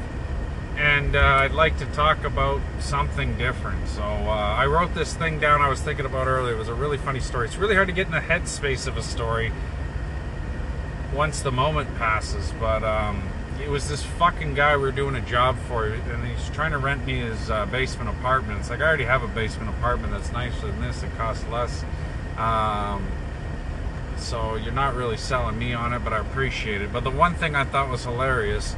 and 0.76 1.16
uh, 1.16 1.20
I'd 1.20 1.52
like 1.52 1.78
to 1.78 1.86
talk 1.86 2.24
about 2.24 2.60
something 2.80 3.36
different. 3.36 3.88
So 3.88 4.02
uh, 4.02 4.56
I 4.58 4.66
wrote 4.66 4.94
this 4.94 5.14
thing 5.14 5.38
down 5.38 5.60
I 5.60 5.68
was 5.68 5.80
thinking 5.80 6.06
about 6.06 6.26
earlier. 6.26 6.54
It 6.54 6.58
was 6.58 6.68
a 6.68 6.74
really 6.74 6.98
funny 6.98 7.20
story. 7.20 7.46
It's 7.46 7.56
really 7.56 7.74
hard 7.74 7.88
to 7.88 7.94
get 7.94 8.06
in 8.06 8.12
the 8.12 8.20
headspace 8.20 8.86
of 8.86 8.96
a 8.96 9.02
story 9.02 9.52
once 11.12 11.40
the 11.42 11.52
moment 11.52 11.94
passes, 11.96 12.52
but 12.58 12.82
um, 12.82 13.22
it 13.62 13.68
was 13.68 13.88
this 13.88 14.02
fucking 14.02 14.54
guy 14.54 14.76
we 14.76 14.82
were 14.82 14.92
doing 14.92 15.14
a 15.14 15.20
job 15.20 15.58
for, 15.68 15.86
and 15.86 16.26
he's 16.26 16.48
trying 16.50 16.72
to 16.72 16.78
rent 16.78 17.04
me 17.06 17.20
his 17.20 17.50
uh, 17.50 17.66
basement 17.66 18.08
apartment. 18.08 18.60
It's 18.60 18.70
like 18.70 18.80
I 18.80 18.84
already 18.84 19.04
have 19.04 19.22
a 19.22 19.28
basement 19.28 19.68
apartment 19.70 20.12
that's 20.12 20.32
nicer 20.32 20.66
than 20.66 20.80
this. 20.80 21.02
It 21.02 21.14
costs 21.16 21.46
less. 21.48 21.84
Um, 22.38 23.06
so 24.16 24.54
you're 24.56 24.72
not 24.72 24.94
really 24.94 25.16
selling 25.16 25.58
me 25.58 25.74
on 25.74 25.92
it, 25.92 25.98
but 26.02 26.12
I 26.12 26.18
appreciate 26.18 26.80
it. 26.80 26.92
But 26.92 27.04
the 27.04 27.10
one 27.10 27.34
thing 27.34 27.54
I 27.54 27.64
thought 27.64 27.90
was 27.90 28.04
hilarious 28.04 28.74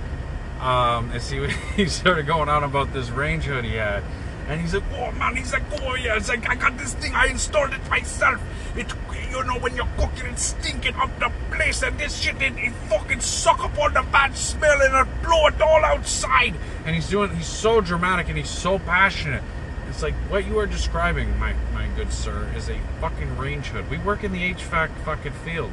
um, 0.64 1.12
is 1.12 1.28
he 1.30 1.46
he 1.76 1.86
started 1.88 2.26
going 2.26 2.48
on 2.48 2.64
about 2.64 2.92
this 2.92 3.10
range 3.10 3.44
hood 3.44 3.64
he 3.64 3.74
had, 3.74 4.02
and 4.48 4.60
he's 4.60 4.74
like, 4.74 4.84
"Oh 4.94 5.12
man," 5.12 5.36
he's 5.36 5.52
like, 5.52 5.62
"Oh 5.82 5.94
yeah," 5.94 6.16
it's 6.16 6.28
like 6.28 6.48
I 6.48 6.54
got 6.54 6.76
this 6.78 6.94
thing, 6.94 7.14
I 7.14 7.26
installed 7.26 7.72
it 7.72 7.88
myself. 7.88 8.40
It, 8.76 8.92
you 9.30 9.44
know, 9.44 9.58
when 9.58 9.76
you're 9.76 9.88
cooking, 9.98 10.26
it's 10.26 10.42
stinking 10.46 10.94
up 10.94 11.10
the 11.18 11.30
place, 11.50 11.82
and 11.82 11.98
this 11.98 12.18
shit, 12.20 12.40
it, 12.40 12.54
it 12.56 12.72
fucking 12.88 13.20
suck 13.20 13.62
up 13.64 13.78
all 13.78 13.90
the 13.90 14.02
bad 14.10 14.36
smell 14.36 14.80
and 14.80 15.08
it 15.08 15.22
blow 15.22 15.46
it 15.48 15.60
all 15.60 15.84
outside. 15.84 16.54
And 16.84 16.94
he's 16.94 17.08
doing, 17.08 17.34
he's 17.34 17.46
so 17.46 17.80
dramatic 17.80 18.28
and 18.28 18.38
he's 18.38 18.50
so 18.50 18.78
passionate. 18.78 19.42
It's 19.88 20.02
like 20.02 20.14
what 20.28 20.46
you 20.46 20.58
are 20.58 20.66
describing, 20.66 21.38
my 21.38 21.54
my 21.72 21.88
good 21.96 22.12
sir, 22.12 22.50
is 22.56 22.68
a 22.68 22.78
fucking 23.00 23.36
range 23.36 23.66
hood. 23.66 23.90
We 23.90 23.98
work 23.98 24.24
in 24.24 24.32
the 24.32 24.54
HVAC 24.54 24.90
fucking 25.04 25.32
field. 25.32 25.72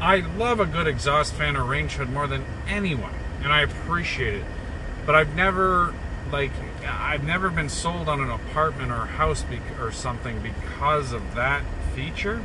I 0.00 0.16
love 0.36 0.58
a 0.58 0.66
good 0.66 0.86
exhaust 0.86 1.34
fan 1.34 1.56
or 1.56 1.64
range 1.64 1.92
hood 1.92 2.10
more 2.10 2.26
than 2.26 2.44
anyone, 2.66 3.14
and 3.42 3.52
I 3.52 3.62
appreciate 3.62 4.34
it. 4.34 4.44
But 5.06 5.14
I've 5.14 5.34
never 5.34 5.94
like 6.30 6.52
I've 6.86 7.24
never 7.24 7.50
been 7.50 7.68
sold 7.68 8.08
on 8.08 8.20
an 8.20 8.30
apartment 8.30 8.90
or 8.90 9.06
house 9.06 9.42
bec- 9.42 9.80
or 9.80 9.92
something 9.92 10.40
because 10.40 11.12
of 11.12 11.34
that 11.34 11.62
feature. 11.94 12.42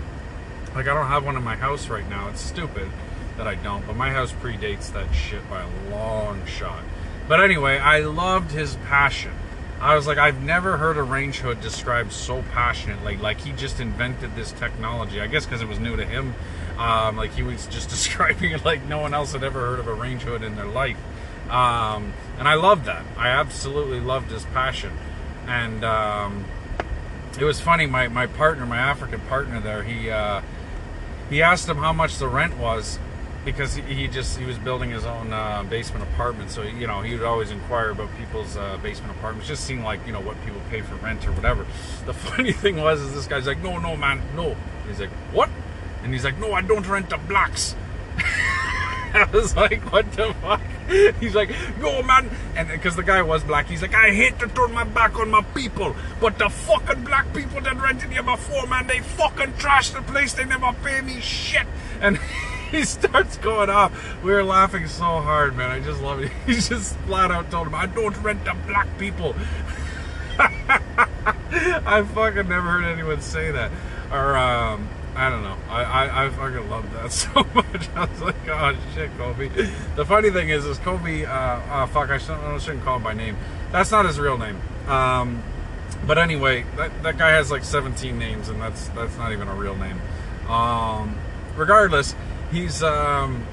Like 0.75 0.87
I 0.87 0.93
don't 0.93 1.07
have 1.07 1.25
one 1.25 1.35
in 1.35 1.43
my 1.43 1.55
house 1.55 1.87
right 1.87 2.07
now. 2.09 2.29
It's 2.29 2.41
stupid 2.41 2.89
that 3.37 3.47
I 3.47 3.55
don't, 3.55 3.85
but 3.85 3.95
my 3.95 4.11
house 4.11 4.31
predates 4.33 4.91
that 4.93 5.13
shit 5.13 5.47
by 5.49 5.61
a 5.61 5.89
long 5.89 6.45
shot. 6.45 6.83
But 7.27 7.41
anyway, 7.41 7.77
I 7.77 7.99
loved 7.99 8.51
his 8.51 8.75
passion. 8.87 9.33
I 9.79 9.95
was 9.95 10.07
like, 10.07 10.17
I've 10.17 10.41
never 10.41 10.77
heard 10.77 10.97
a 10.97 11.03
range 11.03 11.39
hood 11.39 11.61
described 11.61 12.11
so 12.11 12.41
passionately. 12.53 13.15
Like 13.17 13.41
he 13.41 13.51
just 13.51 13.79
invented 13.79 14.35
this 14.35 14.51
technology. 14.51 15.21
I 15.21 15.27
guess 15.27 15.45
because 15.45 15.61
it 15.61 15.67
was 15.67 15.79
new 15.79 15.95
to 15.95 16.05
him. 16.05 16.33
Um, 16.77 17.17
like 17.17 17.33
he 17.33 17.43
was 17.43 17.67
just 17.67 17.89
describing 17.97 18.51
it 18.51 18.63
like 18.63 18.85
no 18.85 18.99
one 18.99 19.13
else 19.13 19.33
had 19.33 19.43
ever 19.43 19.59
heard 19.59 19.79
of 19.79 19.87
a 19.87 19.93
range 19.93 20.23
hood 20.23 20.43
in 20.43 20.55
their 20.55 20.65
life. 20.65 20.97
Um, 21.49 22.13
and 22.37 22.47
I 22.47 22.55
loved 22.55 22.85
that. 22.85 23.05
I 23.17 23.29
absolutely 23.29 23.99
loved 23.99 24.31
his 24.31 24.45
passion. 24.45 24.91
And 25.47 25.83
um, 25.83 26.45
it 27.39 27.43
was 27.45 27.61
funny. 27.61 27.85
My, 27.85 28.07
my 28.07 28.27
partner, 28.27 28.65
my 28.65 28.77
African 28.77 29.21
partner 29.21 29.59
there, 29.59 29.83
he 29.83 30.09
uh, 30.09 30.41
he 31.29 31.41
asked 31.41 31.67
him 31.67 31.77
how 31.77 31.93
much 31.93 32.17
the 32.17 32.27
rent 32.27 32.57
was 32.57 32.99
because 33.45 33.75
he, 33.75 34.09
just 34.09 34.37
he 34.37 34.45
was 34.45 34.57
building 34.57 34.89
his 34.89 35.05
own 35.05 35.31
uh, 35.31 35.63
basement 35.63 36.03
apartment. 36.03 36.51
So 36.51 36.63
you 36.63 36.85
know 36.85 37.01
he 37.01 37.13
would 37.13 37.23
always 37.23 37.49
inquire 37.49 37.91
about 37.91 38.09
people's 38.17 38.57
uh, 38.57 38.77
basement 38.83 39.15
apartments. 39.15 39.47
Just 39.47 39.63
seemed 39.63 39.83
like 39.83 40.05
you 40.05 40.11
know 40.11 40.19
what 40.19 40.35
people 40.43 40.59
pay 40.69 40.81
for 40.81 40.95
rent 40.95 41.25
or 41.25 41.31
whatever. 41.31 41.65
The 42.05 42.13
funny 42.27 42.51
thing 42.51 42.77
was 42.77 43.01
is 43.01 43.13
this 43.13 43.25
guy's 43.27 43.47
like, 43.47 43.59
no, 43.59 43.77
no, 43.79 43.95
man, 43.95 44.21
no. 44.35 44.55
He's 44.87 44.99
like, 44.99 45.09
what? 45.31 45.49
And 46.03 46.13
he's 46.13 46.23
like, 46.23 46.37
no, 46.37 46.53
I 46.53 46.61
don't 46.61 46.87
rent 46.87 47.09
to 47.09 47.17
blacks. 47.17 47.75
I 49.13 49.27
was 49.31 49.55
like, 49.55 49.81
what 49.91 50.11
the 50.13 50.33
fuck? 50.41 50.61
He's 51.19 51.35
like, 51.35 51.49
no, 51.79 52.03
man. 52.03 52.29
And 52.55 52.67
because 52.69 52.95
the 52.95 53.03
guy 53.03 53.21
was 53.21 53.43
black, 53.43 53.67
he's 53.67 53.81
like, 53.81 53.95
I 53.95 54.11
hate 54.11 54.39
to 54.39 54.47
turn 54.47 54.73
my 54.73 54.83
back 54.83 55.17
on 55.17 55.29
my 55.29 55.41
people, 55.53 55.95
but 56.21 56.37
the 56.37 56.49
fucking 56.49 57.03
black 57.03 57.33
people 57.33 57.61
that 57.61 57.81
rented 57.81 58.11
here 58.11 58.23
before, 58.23 58.67
man, 58.67 58.87
they 58.87 58.99
fucking 58.99 59.53
trashed 59.53 59.93
the 59.93 60.01
place. 60.01 60.33
They 60.33 60.45
never 60.45 60.71
pay 60.83 61.01
me 61.01 61.19
shit. 61.19 61.67
And 61.99 62.17
he 62.71 62.83
starts 62.85 63.37
going 63.37 63.69
off. 63.69 64.23
We 64.23 64.31
were 64.31 64.43
laughing 64.43 64.87
so 64.87 65.03
hard, 65.03 65.57
man. 65.57 65.71
I 65.71 65.79
just 65.79 66.01
love 66.01 66.21
it. 66.21 66.31
He 66.45 66.53
just 66.53 66.95
flat 66.99 67.31
out 67.31 67.51
told 67.51 67.67
him, 67.67 67.75
"I 67.75 67.85
don't 67.87 68.15
rent 68.17 68.45
to 68.45 68.53
black 68.65 68.87
people." 68.97 69.35
I 70.39 72.05
fucking 72.13 72.47
never 72.47 72.69
heard 72.69 72.85
anyone 72.85 73.21
say 73.21 73.51
that, 73.51 73.71
or 74.11 74.37
um, 74.37 74.87
I 75.17 75.31
don't 75.31 75.41
know. 75.41 75.57
I, 75.67 75.83
I, 75.83 76.25
I 76.25 76.29
fucking 76.29 76.69
love 76.69 76.93
that 76.93 77.11
so 77.23 77.43
much. 77.55 77.89
I 77.95 78.05
was 78.05 78.21
like, 78.21 78.47
oh 78.47 78.75
shit, 78.93 79.09
Kobe. 79.17 79.49
The 79.95 80.05
funny 80.05 80.29
thing 80.29 80.49
is, 80.49 80.63
is 80.63 80.77
Kobe. 80.77 81.25
Uh, 81.25 81.33
uh, 81.33 81.87
fuck, 81.87 82.11
I 82.11 82.19
shouldn't, 82.19 82.43
I 82.43 82.57
shouldn't 82.59 82.83
call 82.83 82.97
him 82.97 83.03
by 83.03 83.13
name. 83.13 83.35
That's 83.71 83.89
not 83.89 84.05
his 84.05 84.19
real 84.19 84.37
name. 84.37 84.61
Um, 84.87 85.41
but 86.05 86.19
anyway, 86.19 86.65
that, 86.75 87.01
that 87.01 87.17
guy 87.17 87.31
has 87.31 87.49
like 87.49 87.63
17 87.63 88.17
names, 88.17 88.47
and 88.47 88.61
that's 88.61 88.89
that's 88.89 89.17
not 89.17 89.31
even 89.31 89.47
a 89.47 89.55
real 89.55 89.75
name. 89.75 89.99
Um, 90.47 91.17
regardless, 91.55 92.15
he's 92.51 92.83
um, 92.83 93.43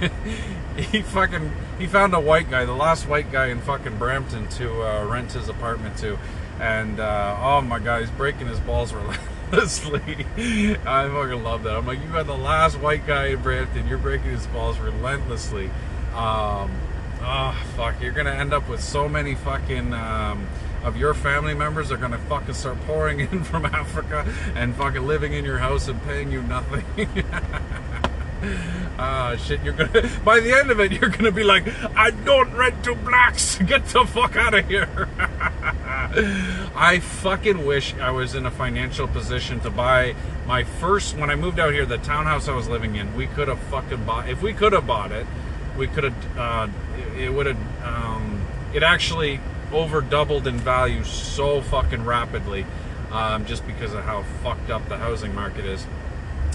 he 0.76 1.02
fucking 1.02 1.52
he 1.78 1.86
found 1.86 2.14
a 2.14 2.20
white 2.20 2.50
guy, 2.50 2.64
the 2.64 2.74
last 2.74 3.06
white 3.06 3.30
guy 3.30 3.46
in 3.46 3.60
fucking 3.60 3.96
Brampton 3.96 4.48
to 4.48 4.82
uh, 4.82 5.04
rent 5.04 5.32
his 5.32 5.48
apartment 5.48 5.96
to, 5.98 6.18
and 6.58 6.98
uh, 6.98 7.38
oh 7.40 7.60
my 7.60 7.78
god, 7.78 8.00
he's 8.00 8.10
breaking 8.10 8.48
his 8.48 8.58
balls 8.58 8.92
relentlessly. 9.50 10.26
I 10.86 11.08
fucking 11.08 11.42
love 11.42 11.62
that. 11.64 11.76
I'm 11.76 11.86
like, 11.86 12.00
you 12.00 12.08
got 12.08 12.26
the 12.26 12.36
last 12.36 12.78
white 12.78 13.06
guy 13.06 13.26
in 13.26 13.42
Brampton, 13.42 13.86
you're 13.88 13.98
breaking 13.98 14.30
his 14.30 14.46
balls 14.48 14.78
relentlessly. 14.78 15.66
Um, 16.14 16.70
oh 17.20 17.64
fuck, 17.76 18.00
you're 18.00 18.12
gonna 18.12 18.30
end 18.30 18.52
up 18.52 18.68
with 18.68 18.82
so 18.82 19.08
many 19.08 19.34
fucking. 19.34 19.92
Um, 19.92 20.46
of 20.84 20.96
your 20.96 21.14
family 21.14 21.52
members 21.52 21.90
are 21.90 21.96
gonna 21.96 22.16
fucking 22.16 22.54
start 22.54 22.80
pouring 22.82 23.18
in 23.32 23.42
from 23.42 23.66
Africa 23.66 24.24
and 24.54 24.72
fucking 24.76 25.04
living 25.04 25.32
in 25.32 25.44
your 25.44 25.58
house 25.58 25.88
and 25.88 26.00
paying 26.04 26.30
you 26.30 26.42
nothing. 26.42 26.84
Ah, 28.98 29.34
shit, 29.36 29.62
you're 29.62 29.72
gonna, 29.72 30.08
by 30.24 30.40
the 30.40 30.52
end 30.52 30.70
of 30.70 30.78
it, 30.78 30.92
you're 30.92 31.10
gonna 31.10 31.32
be 31.32 31.42
like, 31.42 31.66
I 31.96 32.10
don't 32.10 32.52
rent 32.54 32.84
to 32.84 32.94
blacks, 32.94 33.56
get 33.66 33.84
the 33.86 34.04
fuck 34.04 34.36
out 34.36 34.54
of 34.54 34.66
here. 34.68 35.08
I 36.74 37.00
fucking 37.00 37.64
wish 37.64 37.94
I 37.94 38.10
was 38.10 38.34
in 38.34 38.46
a 38.46 38.50
financial 38.50 39.08
position 39.08 39.60
to 39.60 39.70
buy 39.70 40.14
my 40.46 40.64
first, 40.64 41.16
when 41.16 41.30
I 41.30 41.36
moved 41.36 41.58
out 41.58 41.72
here, 41.72 41.86
the 41.86 41.98
townhouse 41.98 42.48
I 42.48 42.54
was 42.54 42.68
living 42.68 42.96
in, 42.96 43.14
we 43.16 43.26
could 43.26 43.48
have 43.48 43.58
fucking 43.58 44.04
bought, 44.04 44.28
if 44.28 44.42
we 44.42 44.52
could 44.52 44.72
have 44.72 44.86
bought 44.86 45.12
it, 45.12 45.26
we 45.76 45.86
could 45.86 46.04
have, 46.04 46.38
uh, 46.38 46.68
it 47.18 47.32
would 47.32 47.46
have, 47.46 47.84
um, 47.84 48.46
it 48.74 48.82
actually 48.82 49.40
over 49.72 50.00
doubled 50.00 50.46
in 50.46 50.58
value 50.58 51.02
so 51.04 51.60
fucking 51.60 52.04
rapidly 52.04 52.64
um, 53.10 53.46
just 53.46 53.66
because 53.66 53.92
of 53.92 54.04
how 54.04 54.22
fucked 54.42 54.70
up 54.70 54.88
the 54.88 54.96
housing 54.96 55.34
market 55.34 55.64
is. 55.64 55.86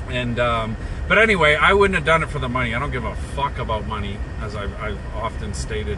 And 0.09 0.39
um, 0.39 0.77
but 1.07 1.17
anyway, 1.17 1.55
I 1.55 1.73
wouldn't 1.73 1.95
have 1.95 2.05
done 2.05 2.23
it 2.23 2.29
for 2.29 2.39
the 2.39 2.49
money. 2.49 2.73
I 2.75 2.79
don't 2.79 2.91
give 2.91 3.05
a 3.05 3.15
fuck 3.15 3.59
about 3.59 3.87
money, 3.87 4.17
as 4.41 4.55
I've, 4.55 4.73
I've 4.81 5.15
often 5.15 5.53
stated. 5.53 5.97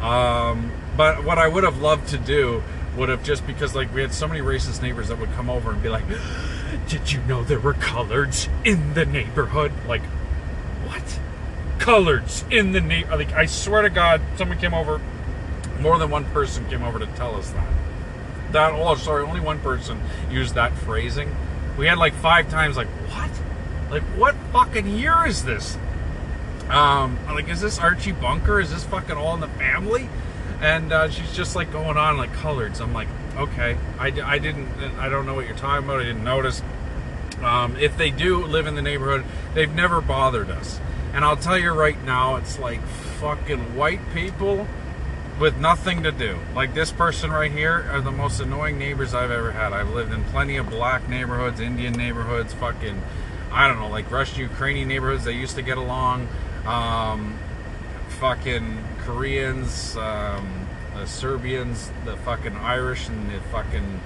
Um, 0.00 0.72
but 0.96 1.24
what 1.24 1.38
I 1.38 1.48
would 1.48 1.64
have 1.64 1.80
loved 1.80 2.08
to 2.08 2.18
do 2.18 2.62
would 2.96 3.08
have 3.08 3.22
just 3.22 3.46
because 3.46 3.74
like 3.74 3.92
we 3.94 4.00
had 4.00 4.12
so 4.12 4.26
many 4.26 4.40
racist 4.40 4.82
neighbors 4.82 5.08
that 5.08 5.18
would 5.18 5.32
come 5.32 5.50
over 5.50 5.70
and 5.70 5.82
be 5.82 5.88
like, 5.88 6.04
"Did 6.88 7.12
you 7.12 7.20
know 7.22 7.44
there 7.44 7.60
were 7.60 7.74
coloreds 7.74 8.48
in 8.64 8.94
the 8.94 9.04
neighborhood?" 9.04 9.72
Like, 9.86 10.02
what? 10.86 11.20
Coloreds 11.78 12.50
in 12.50 12.72
the 12.72 12.80
neighborhood? 12.80 13.18
Like, 13.18 13.32
I 13.34 13.46
swear 13.46 13.82
to 13.82 13.90
God, 13.90 14.22
someone 14.36 14.58
came 14.58 14.74
over 14.74 15.00
more 15.80 15.98
than 15.98 16.10
one 16.10 16.24
person 16.26 16.68
came 16.68 16.82
over 16.82 16.98
to 16.98 17.06
tell 17.06 17.34
us 17.36 17.50
that. 17.50 17.68
That 18.52 18.72
oh 18.72 18.94
sorry, 18.94 19.24
only 19.24 19.40
one 19.40 19.58
person 19.60 20.00
used 20.30 20.54
that 20.54 20.72
phrasing. 20.72 21.34
We 21.76 21.86
had 21.86 21.98
like 21.98 22.14
five 22.14 22.48
times 22.50 22.76
like 22.76 22.88
what? 22.88 23.30
Like 23.90 24.02
what 24.18 24.34
fucking 24.52 24.86
year 24.86 25.26
is 25.26 25.44
this? 25.44 25.76
Um, 26.70 27.18
like 27.26 27.48
is 27.48 27.60
this 27.60 27.78
Archie 27.78 28.12
Bunker? 28.12 28.60
Is 28.60 28.70
this 28.70 28.84
fucking 28.84 29.16
all 29.16 29.34
in 29.34 29.40
the 29.40 29.48
family? 29.48 30.08
And 30.60 30.92
uh, 30.92 31.10
she's 31.10 31.34
just 31.34 31.54
like 31.54 31.70
going 31.70 31.96
on 31.96 32.16
like 32.16 32.32
coloreds. 32.32 32.80
I'm 32.80 32.92
like, 32.92 33.08
okay, 33.36 33.76
I, 33.98 34.06
I 34.24 34.38
didn't, 34.38 34.68
I 34.98 35.08
don't 35.08 35.26
know 35.26 35.34
what 35.34 35.46
you're 35.46 35.56
talking 35.56 35.84
about. 35.84 36.00
I 36.00 36.04
didn't 36.04 36.24
notice. 36.24 36.62
Um, 37.42 37.76
if 37.76 37.96
they 37.98 38.10
do 38.10 38.44
live 38.46 38.66
in 38.66 38.74
the 38.74 38.82
neighborhood, 38.82 39.24
they've 39.54 39.72
never 39.72 40.00
bothered 40.00 40.50
us. 40.50 40.80
And 41.12 41.24
I'll 41.24 41.36
tell 41.36 41.58
you 41.58 41.70
right 41.72 42.02
now, 42.04 42.36
it's 42.36 42.58
like 42.58 42.82
fucking 43.20 43.76
white 43.76 44.00
people 44.14 44.66
with 45.38 45.56
nothing 45.58 46.02
to 46.04 46.12
do. 46.12 46.38
Like 46.54 46.74
this 46.74 46.90
person 46.90 47.30
right 47.30 47.52
here 47.52 47.86
are 47.90 48.00
the 48.00 48.10
most 48.10 48.40
annoying 48.40 48.78
neighbors 48.78 49.14
I've 49.14 49.30
ever 49.30 49.52
had. 49.52 49.72
I've 49.72 49.90
lived 49.90 50.12
in 50.12 50.24
plenty 50.24 50.56
of 50.56 50.70
black 50.70 51.08
neighborhoods, 51.08 51.60
Indian 51.60 51.92
neighborhoods, 51.92 52.54
fucking, 52.54 53.02
I 53.52 53.68
don't 53.68 53.78
know, 53.78 53.88
like 53.88 54.10
Russian 54.10 54.40
Ukrainian 54.40 54.88
neighborhoods. 54.88 55.24
They 55.24 55.32
used 55.32 55.56
to 55.56 55.62
get 55.62 55.76
along. 55.76 56.28
Um, 56.64 57.38
fucking 58.18 58.82
Koreans, 59.06 59.96
um, 59.96 60.66
the 60.94 61.06
Serbians, 61.06 61.92
the 62.04 62.16
fucking 62.18 62.56
Irish, 62.56 63.08
and 63.08 63.30
the 63.30 63.40
fucking 63.52 64.00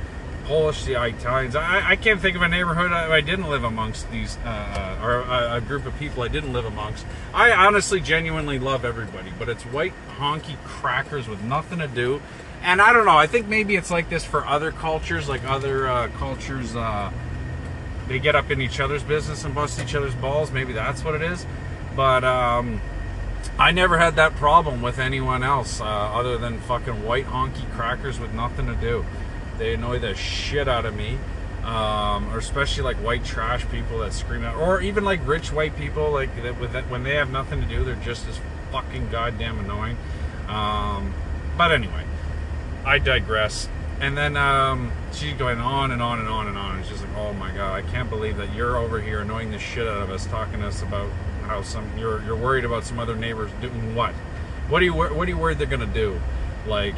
Polish, 0.44 0.84
the 0.84 1.03
Italians. 1.03 1.57
I, 1.57 1.92
I 1.92 1.96
can't 1.96 2.20
think 2.20 2.36
of 2.36 2.42
a 2.42 2.48
neighborhood 2.48 2.92
I, 2.92 3.11
I 3.14 3.20
didn't 3.22 3.48
live 3.48 3.64
amongst 3.64 4.11
these, 4.11 4.36
uh, 4.44 4.98
uh 5.01 5.05
or 5.05 5.20
a, 5.20 5.57
a, 5.57 5.61
group 5.62 5.86
of 5.86 5.96
people 5.98 6.22
I 6.22 6.28
didn't 6.28 6.53
live 6.53 6.66
amongst. 6.66 7.07
I 7.32 7.51
honestly, 7.53 8.01
genuinely 8.01 8.59
love 8.59 8.84
everybody, 8.84 9.32
but 9.38 9.48
it's 9.48 9.62
white 9.64 9.94
honky 10.18 10.62
crackers 10.64 11.28
with 11.28 11.42
nothing 11.44 11.78
to 11.78 11.88
do. 11.88 12.20
And 12.62 12.82
I 12.82 12.92
don't 12.92 13.07
know. 13.07 13.16
I 13.16 13.26
think 13.26 13.48
maybe 13.48 13.76
it's 13.76 13.90
like 13.90 14.11
this 14.11 14.24
for 14.24 14.46
other 14.46 14.70
cultures, 14.70 15.30
like 15.30 15.42
other 15.44 15.88
uh, 15.88 16.09
cultures. 16.18 16.76
Uh, 16.76 17.11
they 18.07 18.18
get 18.18 18.36
up 18.36 18.51
in 18.51 18.61
each 18.61 18.80
other's 18.80 19.03
business 19.03 19.44
and 19.44 19.55
bust 19.55 19.80
each 19.80 19.94
other's 19.94 20.14
balls. 20.16 20.51
Maybe 20.51 20.74
that's 20.74 21.03
what 21.03 21.14
it 21.14 21.22
is. 21.22 21.46
But 21.96 22.22
um, 22.22 22.82
I 23.61 23.72
never 23.72 23.98
had 23.98 24.16
that 24.16 24.36
problem 24.36 24.80
with 24.80 24.98
anyone 24.98 25.42
else 25.42 25.82
uh, 25.82 25.84
other 25.84 26.38
than 26.38 26.61
fucking 26.61 27.04
white 27.04 27.26
honky 27.26 27.70
crackers 27.72 28.18
with 28.18 28.32
nothing 28.32 28.64
to 28.68 28.74
do. 28.74 29.04
They 29.58 29.74
annoy 29.74 29.98
the 29.98 30.14
shit 30.14 30.66
out 30.66 30.86
of 30.86 30.96
me. 30.96 31.18
Um, 31.62 32.32
or 32.32 32.38
especially 32.38 32.84
like 32.84 32.96
white 32.96 33.22
trash 33.22 33.68
people 33.68 33.98
that 33.98 34.14
scream 34.14 34.44
out, 34.44 34.56
or 34.56 34.80
even 34.80 35.04
like 35.04 35.20
rich 35.28 35.52
white 35.52 35.76
people 35.76 36.11
like 36.11 36.34
that 36.42 36.58
with 36.58 36.72
that 36.72 36.88
when 36.88 37.02
they 37.02 37.16
have 37.16 37.30
nothing 37.30 37.61
to 37.61 37.68
do, 37.68 37.84
they're 37.84 37.96
just 37.96 38.26
as 38.28 38.40
fucking 38.72 39.11
goddamn 39.11 39.58
annoying. 39.58 39.98
Um, 40.48 41.12
but 41.58 41.70
anyway, 41.70 42.06
I 42.86 42.98
digress. 42.98 43.68
And 44.00 44.16
then 44.16 44.38
um, 44.38 44.90
she's 45.12 45.34
going 45.34 45.58
on 45.58 45.90
and 45.90 46.00
on 46.00 46.18
and 46.18 46.28
on 46.28 46.48
and 46.48 46.56
on. 46.56 46.78
It's 46.78 46.88
just 46.88 47.04
like, 47.04 47.14
oh 47.18 47.34
my 47.34 47.50
god, 47.50 47.74
I 47.74 47.82
can't 47.82 48.08
believe 48.08 48.38
that 48.38 48.54
you're 48.54 48.78
over 48.78 48.98
here 48.98 49.20
annoying 49.20 49.50
the 49.50 49.58
shit 49.58 49.86
out 49.86 50.00
of 50.00 50.08
us, 50.08 50.24
talking 50.26 50.61
to 50.61 50.68
us 50.68 50.80
about 50.80 51.11
some 51.62 51.90
you're 51.98 52.22
you're 52.22 52.36
worried 52.36 52.64
about 52.64 52.84
some 52.84 52.98
other 52.98 53.16
neighbors 53.16 53.51
doing 53.61 53.94
what? 53.94 54.14
What 54.68 54.82
are 54.82 54.84
you 54.84 54.94
what 54.94 55.12
are 55.12 55.28
you 55.28 55.38
worried 55.38 55.59
they're 55.59 55.66
gonna 55.66 55.86
do? 55.86 56.20
Like. 56.66 56.96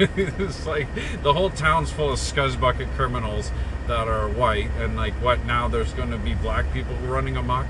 it's 0.16 0.66
like 0.66 0.88
the 1.22 1.34
whole 1.34 1.50
town's 1.50 1.92
full 1.92 2.10
of 2.10 2.18
scuzzbucket 2.18 2.90
criminals 2.96 3.50
that 3.86 4.08
are 4.08 4.28
white, 4.28 4.70
and 4.78 4.96
like 4.96 5.12
what 5.14 5.44
now? 5.44 5.68
There's 5.68 5.92
going 5.92 6.10
to 6.10 6.16
be 6.16 6.32
black 6.32 6.72
people 6.72 6.94
running 6.96 7.36
amok. 7.36 7.66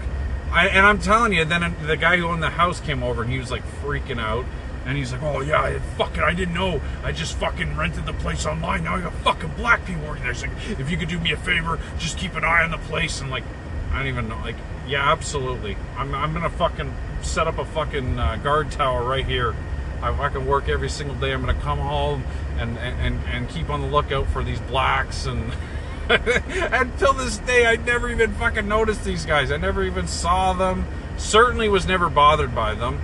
I, 0.53 0.69
and 0.69 0.85
I'm 0.85 0.99
telling 0.99 1.33
you, 1.33 1.45
then 1.45 1.75
the 1.83 1.97
guy 1.97 2.17
who 2.17 2.27
owned 2.27 2.43
the 2.43 2.51
house 2.51 2.81
came 2.81 3.03
over 3.03 3.23
and 3.23 3.31
he 3.31 3.39
was 3.39 3.51
like 3.51 3.63
freaking 3.83 4.21
out. 4.21 4.45
And 4.87 4.97
he's 4.97 5.13
like, 5.13 5.23
oh 5.23 5.41
yeah, 5.41 5.79
fucking, 5.99 6.23
I 6.23 6.33
didn't 6.33 6.55
know. 6.55 6.81
I 7.05 7.13
just 7.13 7.37
fucking 7.37 7.77
rented 7.77 8.07
the 8.07 8.15
place 8.15 8.47
online. 8.47 8.85
Now 8.85 8.97
I 8.97 9.03
got 9.03 9.13
fucking 9.17 9.51
black 9.57 9.85
people 9.85 10.03
working 10.03 10.25
there. 10.25 10.33
He's 10.33 10.43
like, 10.43 10.81
if 10.81 10.91
you 10.91 10.97
could 10.97 11.09
do 11.09 11.21
me 11.21 11.33
a 11.33 11.37
favor, 11.37 11.79
just 11.99 12.17
keep 12.17 12.35
an 12.35 12.45
eye 12.45 12.63
on 12.63 12.71
the 12.71 12.79
place. 12.79 13.21
And 13.21 13.31
like, 13.31 13.45
I 13.91 13.99
don't 13.99 14.07
even 14.07 14.29
know. 14.29 14.37
Like, 14.39 14.57
yeah, 14.87 15.11
absolutely. 15.13 15.77
I'm, 15.97 16.15
I'm 16.15 16.33
gonna 16.33 16.51
fucking 16.51 16.95
set 17.23 17.47
up 17.47 17.59
a 17.59 17.65
fucking 17.65 18.19
uh, 18.19 18.37
guard 18.37 18.71
tower 18.71 19.05
right 19.05 19.27
here 19.27 19.55
I, 20.03 20.27
I 20.27 20.29
can 20.31 20.47
work 20.47 20.69
every 20.69 20.89
single 20.89 21.17
day. 21.17 21.33
I'm 21.33 21.47
to 21.47 21.55
come 21.55 21.79
home 21.79 22.25
and, 22.59 22.79
and, 22.79 23.21
and 23.27 23.49
keep 23.49 23.71
on 23.71 23.81
the 23.81 23.87
lookout 23.87 24.27
for 24.29 24.43
these 24.43 24.61
blacks. 24.61 25.27
And 25.27 25.53
until 26.09 27.13
this 27.13 27.39
day, 27.39 27.67
I 27.67 27.77
never 27.77 28.11
even 28.11 28.33
fucking 28.35 28.67
noticed 28.67 29.05
these 29.05 29.25
guys. 29.25 29.51
I 29.53 29.57
never 29.57 29.85
even 29.85 30.07
saw 30.07 30.53
them. 30.53 30.87
Certainly 31.17 31.69
was 31.69 31.87
never 31.87 32.09
bothered 32.09 32.55
by 32.55 32.75
them. 32.75 33.01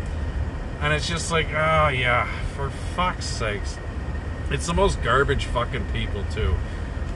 And 0.81 0.93
it's 0.93 1.09
just 1.09 1.31
like, 1.31 1.49
oh 1.49 1.89
yeah, 1.89 2.27
for 2.55 2.71
fuck's 2.71 3.27
sakes. 3.27 3.79
It's 4.51 4.67
the 4.67 4.75
most 4.75 5.03
garbage 5.03 5.47
fucking 5.47 5.87
people 5.93 6.25
too. 6.33 6.55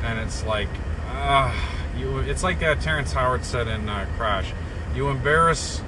And 0.03 0.19
it's 0.19 0.45
like, 0.45 0.69
uh, 1.09 1.55
you. 2.01 2.19
It's 2.19 2.43
like 2.43 2.63
uh, 2.63 2.75
Terrence 2.77 3.13
Howard 3.13 3.45
said 3.45 3.69
in 3.69 3.89
uh, 3.89 4.07
Crash. 4.17 4.53
You 4.95 5.09
embarrass 5.09 5.83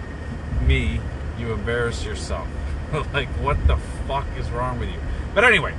me, 0.64 1.00
you 1.38 1.52
embarrass 1.52 2.04
yourself. 2.04 2.46
like, 3.12 3.28
what 3.40 3.66
the 3.66 3.76
fuck 4.06 4.26
is 4.38 4.50
wrong 4.50 4.78
with 4.78 4.90
you? 4.90 5.00
But 5.34 5.44
anyway, 5.44 5.74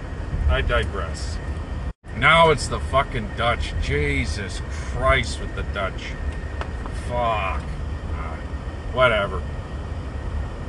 I 0.49 0.61
digress. 0.61 1.37
Now 2.17 2.51
it's 2.51 2.67
the 2.67 2.79
fucking 2.79 3.31
Dutch. 3.37 3.73
Jesus 3.81 4.61
Christ 4.69 5.39
with 5.39 5.55
the 5.55 5.63
Dutch. 5.63 6.11
Fuck. 7.07 7.61
Uh, 7.61 8.35
whatever. 8.93 9.41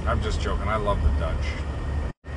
I'm 0.07 0.23
just 0.23 0.41
joking. 0.41 0.69
I 0.69 0.77
love 0.77 1.03
the 1.03 1.21
Dutch. 1.21 1.64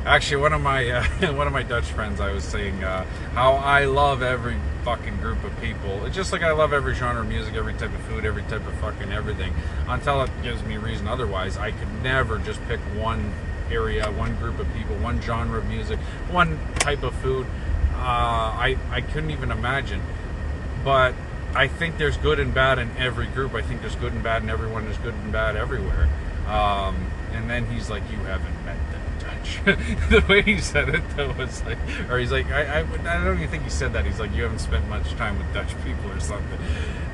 Actually, 0.06 0.42
one 0.42 0.54
of 0.54 0.62
my 0.62 0.90
uh, 0.90 1.04
one 1.34 1.48
of 1.48 1.54
my 1.54 1.64
Dutch 1.64 1.86
friends, 1.86 2.20
I 2.20 2.32
was 2.32 2.44
saying 2.44 2.84
uh, 2.84 3.06
how 3.34 3.54
I 3.54 3.86
love 3.86 4.22
every 4.22 4.58
fucking 4.84 5.18
group 5.18 5.44
of 5.44 5.60
people. 5.62 6.06
It's 6.06 6.16
just 6.16 6.32
like 6.32 6.44
I 6.44 6.52
love 6.52 6.72
every 6.72 6.96
genre 6.96 7.22
of 7.22 7.28
music, 7.28 7.56
every 7.56 7.74
type 7.74 7.94
of 7.94 8.02
food, 8.02 8.24
every 8.24 8.44
type 8.44 8.66
of 8.66 8.74
fucking 8.76 9.12
everything. 9.12 9.54
Until 9.88 10.22
it 10.22 10.32
gives 10.44 10.64
me 10.64 10.78
reason 10.78 11.08
otherwise, 11.08 11.58
I 11.58 11.72
could 11.72 11.92
never 12.04 12.38
just 12.40 12.66
pick 12.68 12.80
one 12.96 13.34
area, 13.70 14.10
one 14.12 14.36
group 14.38 14.60
of 14.60 14.74
people, 14.74 14.96
one 14.96 15.22
genre 15.22 15.60
of 15.60 15.66
music, 15.68 16.00
one 16.32 16.58
type 16.76 17.04
of 17.04 17.14
food. 17.16 17.46
Uh, 17.94 17.98
I 18.56 18.78
I 18.90 19.02
couldn't 19.02 19.32
even 19.32 19.52
imagine. 19.52 20.02
But 20.86 21.16
I 21.54 21.68
think 21.68 21.98
there's 21.98 22.18
good 22.18 22.40
and 22.40 22.54
bad 22.54 22.80
in 22.80 22.96
every 22.98 23.28
group. 23.28 23.54
I 23.54 23.62
think 23.62 23.82
there's 23.82 23.96
good 23.96 24.14
and 24.14 24.24
bad 24.24 24.44
in 24.44 24.50
everyone. 24.50 24.86
There's 24.86 24.98
good 25.00 25.16
and 25.16 25.34
bad 25.34 25.58
everywhere. 25.58 26.08
Um, 26.48 27.12
and 27.34 27.50
then 27.50 27.66
he's 27.66 27.90
like, 27.90 28.04
"You 28.10 28.20
haven't 28.20 28.66
met 28.66 28.78
the 29.66 30.24
way 30.28 30.42
he 30.42 30.60
said 30.60 30.90
it 30.90 31.04
though 31.16 31.32
was 31.34 31.64
like, 31.66 31.78
or 32.10 32.20
he's 32.20 32.32
like, 32.32 32.48
I, 32.52 32.80
I, 32.80 32.80
I 32.82 33.24
don't 33.24 33.38
even 33.38 33.50
think 33.50 33.64
he 33.64 33.70
said 33.70 33.94
that. 33.94 34.06
He's 34.06 34.20
like, 34.20 34.34
"You 34.36 34.44
haven't 34.44 34.60
spent 34.60 34.88
much 34.88 35.10
time 35.12 35.38
with 35.38 35.54
Dutch 35.54 35.74
people 35.84 36.12
or 36.12 36.20
something." 36.20 36.60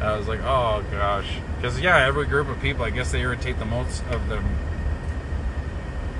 I 0.02 0.18
was 0.18 0.28
like, 0.28 0.42
"Oh 0.42 0.84
gosh," 0.92 1.38
because 1.58 1.80
yeah, 1.80 2.06
every 2.06 2.26
group 2.26 2.50
of 2.50 2.62
people, 2.62 2.84
I 2.84 2.90
guess 2.90 3.12
they 3.12 3.22
irritate 3.22 3.60
the 3.60 3.66
most 3.66 4.04
of 4.06 4.30
them 4.30 4.44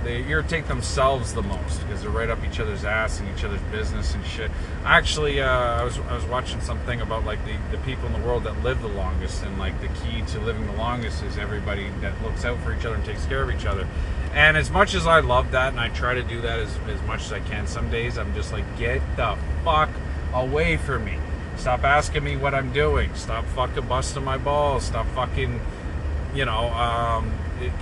they 0.04 0.24
irritate 0.24 0.68
themselves 0.68 1.34
the 1.34 1.42
most 1.42 1.82
because 1.82 2.02
they're 2.02 2.12
right 2.12 2.30
up 2.30 2.44
each 2.44 2.60
other's 2.60 2.84
ass 2.84 3.20
and 3.20 3.30
each 3.36 3.44
other's 3.44 3.62
business 3.72 4.14
and 4.14 4.26
shit. 4.26 4.52
Actually, 4.84 5.42
uh, 5.42 5.48
I 5.48 5.84
was 5.84 5.98
I 6.00 6.14
was 6.14 6.26
watching 6.26 6.62
something 6.62 7.02
about 7.02 7.26
like 7.26 7.44
the, 7.46 7.58
the 7.72 7.78
people 7.84 8.08
in 8.08 8.14
the 8.14 8.28
world 8.28 8.44
that 8.44 8.62
live 8.64 8.82
the 8.82 8.90
longest 8.90 9.44
and 9.44 9.58
like 9.58 9.80
the 9.82 9.88
key 9.88 10.22
to 10.28 10.40
living 10.40 10.66
the 10.68 10.74
longest 10.74 11.24
is 11.24 11.38
everybody 11.38 11.90
that 12.02 12.22
looks 12.22 12.46
out 12.46 12.60
for 12.60 12.74
each 12.74 12.86
other 12.86 12.96
and 12.96 13.06
takes 13.06 13.26
care 13.26 13.44
of 13.44 13.52
each 13.52 13.66
other. 13.66 13.88
And 14.34 14.58
as 14.58 14.72
much 14.72 14.96
as 14.96 15.06
I 15.06 15.20
love 15.20 15.52
that 15.52 15.70
and 15.70 15.80
I 15.80 15.90
try 15.90 16.16
to 16.16 16.24
do 16.24 16.42
that 16.42 16.60
as, 16.60 16.76
as 16.88 17.02
much 17.04 17.22
as 17.26 17.34
I 17.34 17.40
can, 17.40 17.68
some 17.68 17.92
days 17.92 18.18
I'm 18.18 18.34
just 18.34 18.52
like, 18.52 18.66
get 18.78 19.02
the 19.16 19.38
fuck 19.64 19.90
away 20.34 20.78
from 20.78 21.06
me. 21.06 21.18
Stop 21.56 21.84
asking 21.84 22.24
me 22.24 22.36
what 22.36 22.56
I'm 22.56 22.74
doing. 22.74 23.14
Stop 23.14 23.46
fucking 23.46 23.88
busting 23.88 24.24
my 24.24 24.38
balls. 24.38 24.86
Stop 24.86 25.06
fucking, 25.10 25.62
you 26.34 26.46
know, 26.46 26.74
um, 26.74 27.32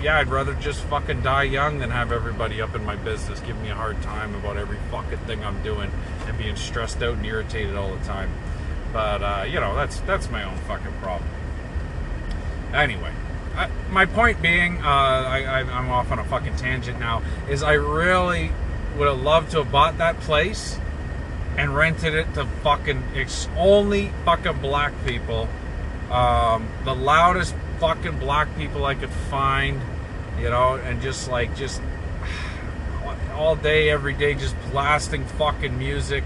yeah, 0.01 0.17
I'd 0.17 0.27
rather 0.27 0.53
just 0.55 0.81
fucking 0.83 1.21
die 1.21 1.43
young 1.43 1.79
than 1.79 1.89
have 1.89 2.11
everybody 2.11 2.61
up 2.61 2.75
in 2.75 2.83
my 2.83 2.97
business 2.97 3.39
giving 3.39 3.61
me 3.63 3.69
a 3.69 3.75
hard 3.75 4.01
time 4.01 4.35
about 4.35 4.57
every 4.57 4.77
fucking 4.91 5.19
thing 5.19 5.43
I'm 5.43 5.63
doing 5.63 5.89
and 6.27 6.37
being 6.37 6.57
stressed 6.57 7.01
out 7.01 7.15
and 7.15 7.25
irritated 7.25 7.75
all 7.75 7.95
the 7.95 8.03
time. 8.05 8.31
But 8.91 9.23
uh, 9.23 9.45
you 9.47 9.59
know, 9.59 9.73
that's 9.75 10.01
that's 10.01 10.29
my 10.29 10.43
own 10.43 10.57
fucking 10.67 10.91
problem. 11.01 11.29
Anyway, 12.73 13.13
I, 13.55 13.69
my 13.89 14.05
point 14.05 14.41
being, 14.41 14.77
uh, 14.77 14.87
I, 14.87 15.59
I'm 15.61 15.89
off 15.89 16.11
on 16.11 16.19
a 16.19 16.23
fucking 16.23 16.55
tangent 16.55 16.99
now. 16.99 17.21
Is 17.49 17.63
I 17.63 17.73
really 17.73 18.51
would 18.97 19.07
have 19.07 19.21
loved 19.21 19.51
to 19.51 19.63
have 19.63 19.71
bought 19.71 19.97
that 19.97 20.19
place 20.21 20.79
and 21.57 21.75
rented 21.75 22.13
it 22.13 22.33
to 22.33 22.45
fucking 22.63 23.03
it's 23.13 23.47
only 23.57 24.11
fucking 24.25 24.59
black 24.59 24.93
people. 25.05 25.49
Um, 26.09 26.69
the 26.83 26.95
loudest 26.95 27.55
fucking 27.79 28.19
black 28.19 28.55
people 28.57 28.85
I 28.85 28.95
could 28.95 29.09
find, 29.09 29.81
you 30.39 30.49
know, 30.49 30.75
and 30.75 31.01
just 31.01 31.29
like 31.29 31.55
just 31.55 31.81
all 33.33 33.55
day, 33.55 33.89
every 33.89 34.13
day, 34.13 34.33
just 34.33 34.55
blasting 34.71 35.25
fucking 35.25 35.77
music. 35.77 36.23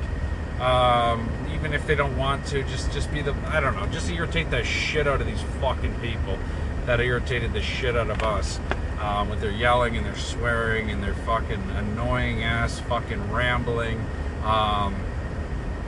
Um, 0.60 1.30
even 1.54 1.74
if 1.74 1.86
they 1.86 1.96
don't 1.96 2.18
want 2.18 2.46
to, 2.48 2.64
just 2.64 2.92
just 2.92 3.12
be 3.12 3.22
the 3.22 3.34
I 3.48 3.60
don't 3.60 3.76
know, 3.76 3.88
just 3.88 4.10
irritate 4.12 4.52
the 4.52 4.64
shit 4.64 5.08
out 5.08 5.22
of 5.22 5.28
these 5.28 5.42
fucking 5.60 5.96
people 6.02 6.38
that 6.86 7.00
irritated 7.00 7.54
the 7.54 7.62
shit 7.62 7.96
out 7.96 8.10
of 8.10 8.22
us 8.24 8.60
um, 9.00 9.30
with 9.30 9.42
their 9.42 9.52
yelling 9.52 9.98
and 9.98 10.06
their 10.06 10.16
swearing 10.16 10.90
and 10.90 11.04
their 11.04 11.14
fucking 11.14 11.72
annoying 11.72 12.44
ass 12.44 12.80
fucking 12.82 13.32
rambling. 13.32 14.06
Um, 14.44 14.96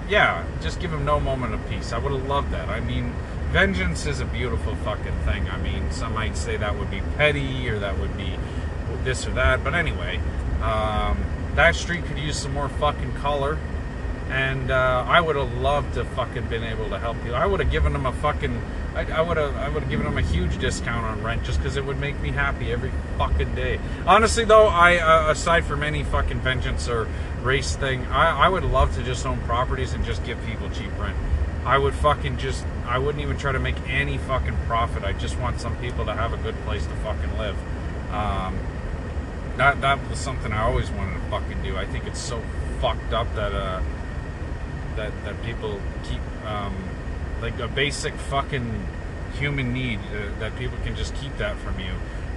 yeah, 0.10 0.45
just 0.62 0.80
give 0.80 0.91
them 0.91 1.06
no 1.06 1.20
moment 1.20 1.54
of 1.54 1.70
peace. 1.70 1.91
I 1.91 1.98
would 1.98 2.12
have 2.12 2.28
loved 2.28 2.52
that. 2.52 2.70
I 2.70 2.80
mean, 2.80 3.14
vengeance 3.52 4.06
is 4.06 4.20
a 4.20 4.26
beautiful 4.26 4.76
fucking 4.78 5.18
thing. 5.26 5.50
I 5.50 5.58
mean, 5.58 5.91
some 5.91 6.14
might 6.14 6.38
say 6.38 6.58
that 6.58 6.78
would 6.78 6.91
be 6.91 7.02
petty 7.18 7.70
or 7.70 7.80
that 7.80 7.98
would 8.00 8.16
be 8.18 8.34
this 9.04 9.28
or 9.28 9.32
that, 9.32 9.64
but 9.64 9.74
anyway, 9.74 10.20
um, 10.62 11.24
that 11.56 11.76
street 11.76 12.06
could 12.06 12.18
use 12.18 12.38
some 12.38 12.54
more 12.54 12.70
fucking 12.70 13.14
color. 13.16 13.58
And 14.30 14.72
uh, 14.72 15.06
I 15.08 15.22
would 15.22 15.36
have 15.36 15.54
loved 15.60 15.94
to 15.94 16.04
fucking 16.04 16.48
been 16.50 16.64
able 16.64 16.90
to 16.90 17.00
help 17.00 17.18
you. 17.26 17.34
I 17.34 17.46
would 17.46 17.60
have 17.62 17.72
given 17.72 17.94
them 17.94 18.06
a 18.06 18.12
fucking, 18.12 18.62
I 18.94 19.22
would 19.22 19.38
have, 19.38 19.56
I 19.56 19.70
would 19.70 19.84
have 19.84 19.90
given 19.90 20.06
them 20.06 20.18
a 20.18 20.22
huge 20.22 20.58
discount 20.60 21.06
on 21.06 21.24
rent 21.24 21.44
just 21.44 21.60
because 21.60 21.78
it 21.78 21.86
would 21.86 22.00
make 22.00 22.20
me 22.20 22.32
happy 22.32 22.72
every 22.72 22.92
fucking 23.18 23.56
day. 23.56 23.80
Honestly, 24.06 24.44
though, 24.44 24.68
I 24.68 24.98
uh, 24.98 25.32
aside 25.32 25.64
from 25.64 25.82
any 25.82 26.04
fucking 26.04 26.40
vengeance 26.42 26.90
or 26.90 27.08
race 27.42 27.76
thing, 27.78 28.06
I, 28.08 28.46
I 28.46 28.50
would 28.50 28.66
love 28.66 28.94
to 28.96 29.04
just 29.04 29.26
own 29.26 29.40
properties 29.42 29.94
and 29.94 30.04
just 30.04 30.26
give 30.26 30.44
people 30.46 30.70
cheap 30.72 30.92
rent. 31.00 31.16
I 31.66 31.78
would 31.78 31.94
fucking 31.94 32.38
just 32.38 32.66
I 32.86 32.98
wouldn't 32.98 33.22
even 33.22 33.38
try 33.38 33.52
to 33.52 33.60
make 33.60 33.76
any 33.88 34.18
fucking 34.18 34.56
profit. 34.68 35.04
I 35.04 35.14
just 35.14 35.38
want 35.40 35.60
some 35.60 35.76
people 35.78 36.06
to 36.06 36.14
have 36.14 36.34
a 36.34 36.38
good 36.38 36.56
place 36.66 36.86
to 36.86 36.96
fucking 36.96 37.38
live. 37.38 37.58
Um, 38.12 38.58
that 39.58 39.82
that 39.82 40.10
was 40.10 40.20
something 40.20 40.52
I 40.52 40.64
always 40.64 40.90
wanted 40.92 41.16
to 41.16 41.30
fucking 41.30 41.62
do. 41.64 41.78
I 41.78 41.86
think 41.86 42.06
it's 42.06 42.20
so 42.20 42.42
fucked 42.80 43.12
up 43.12 43.34
that 43.36 43.54
uh 43.54 43.82
that 44.98 45.14
that 45.24 45.41
people 45.43 45.80
keep 46.04 46.22
um, 46.45 46.76
like 47.41 47.58
a 47.60 47.68
basic 47.68 48.14
fucking 48.14 48.88
human 49.39 49.74
need 49.74 50.00
uh, 50.00 50.39
that 50.39 50.56
people 50.58 50.78
can 50.84 50.95
just 50.95 51.16
keep 51.16 51.36
that 51.38 51.58
from 51.58 51.80
you 51.80 51.93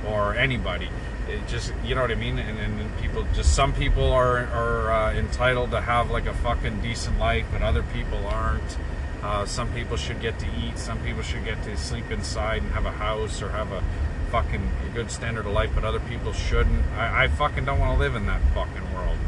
or 0.06 0.34
anybody. 0.34 0.88
It 1.28 1.46
just 1.48 1.72
you 1.84 1.94
know 1.94 2.02
what 2.02 2.10
I 2.10 2.14
mean. 2.14 2.38
And, 2.38 2.58
and 2.58 2.98
people 2.98 3.26
just 3.34 3.54
some 3.54 3.72
people 3.72 4.12
are 4.12 4.46
are 4.46 4.92
uh, 4.92 5.14
entitled 5.14 5.72
to 5.72 5.80
have 5.80 6.10
like 6.10 6.26
a 6.26 6.34
fucking 6.34 6.80
decent 6.80 7.18
life, 7.18 7.46
but 7.52 7.62
other 7.62 7.82
people 7.82 8.24
aren't. 8.26 8.78
Uh, 9.22 9.44
some 9.44 9.70
people 9.74 9.98
should 9.98 10.20
get 10.22 10.38
to 10.38 10.46
eat. 10.58 10.78
Some 10.78 10.98
people 11.00 11.22
should 11.22 11.44
get 11.44 11.62
to 11.64 11.76
sleep 11.76 12.10
inside 12.10 12.62
and 12.62 12.72
have 12.72 12.86
a 12.86 12.90
house 12.90 13.42
or 13.42 13.50
have 13.50 13.70
a 13.70 13.84
fucking 14.30 14.70
good 14.94 15.10
standard 15.10 15.44
of 15.44 15.52
life, 15.52 15.70
but 15.74 15.84
other 15.84 16.00
people 16.00 16.32
shouldn't. 16.32 16.86
I, 16.96 17.24
I 17.24 17.28
fucking 17.28 17.64
don't 17.64 17.78
want 17.78 17.96
to 17.96 17.98
live 17.98 18.14
in 18.14 18.26
that 18.26 18.40
fucking 18.54 18.94
world. 18.94 19.18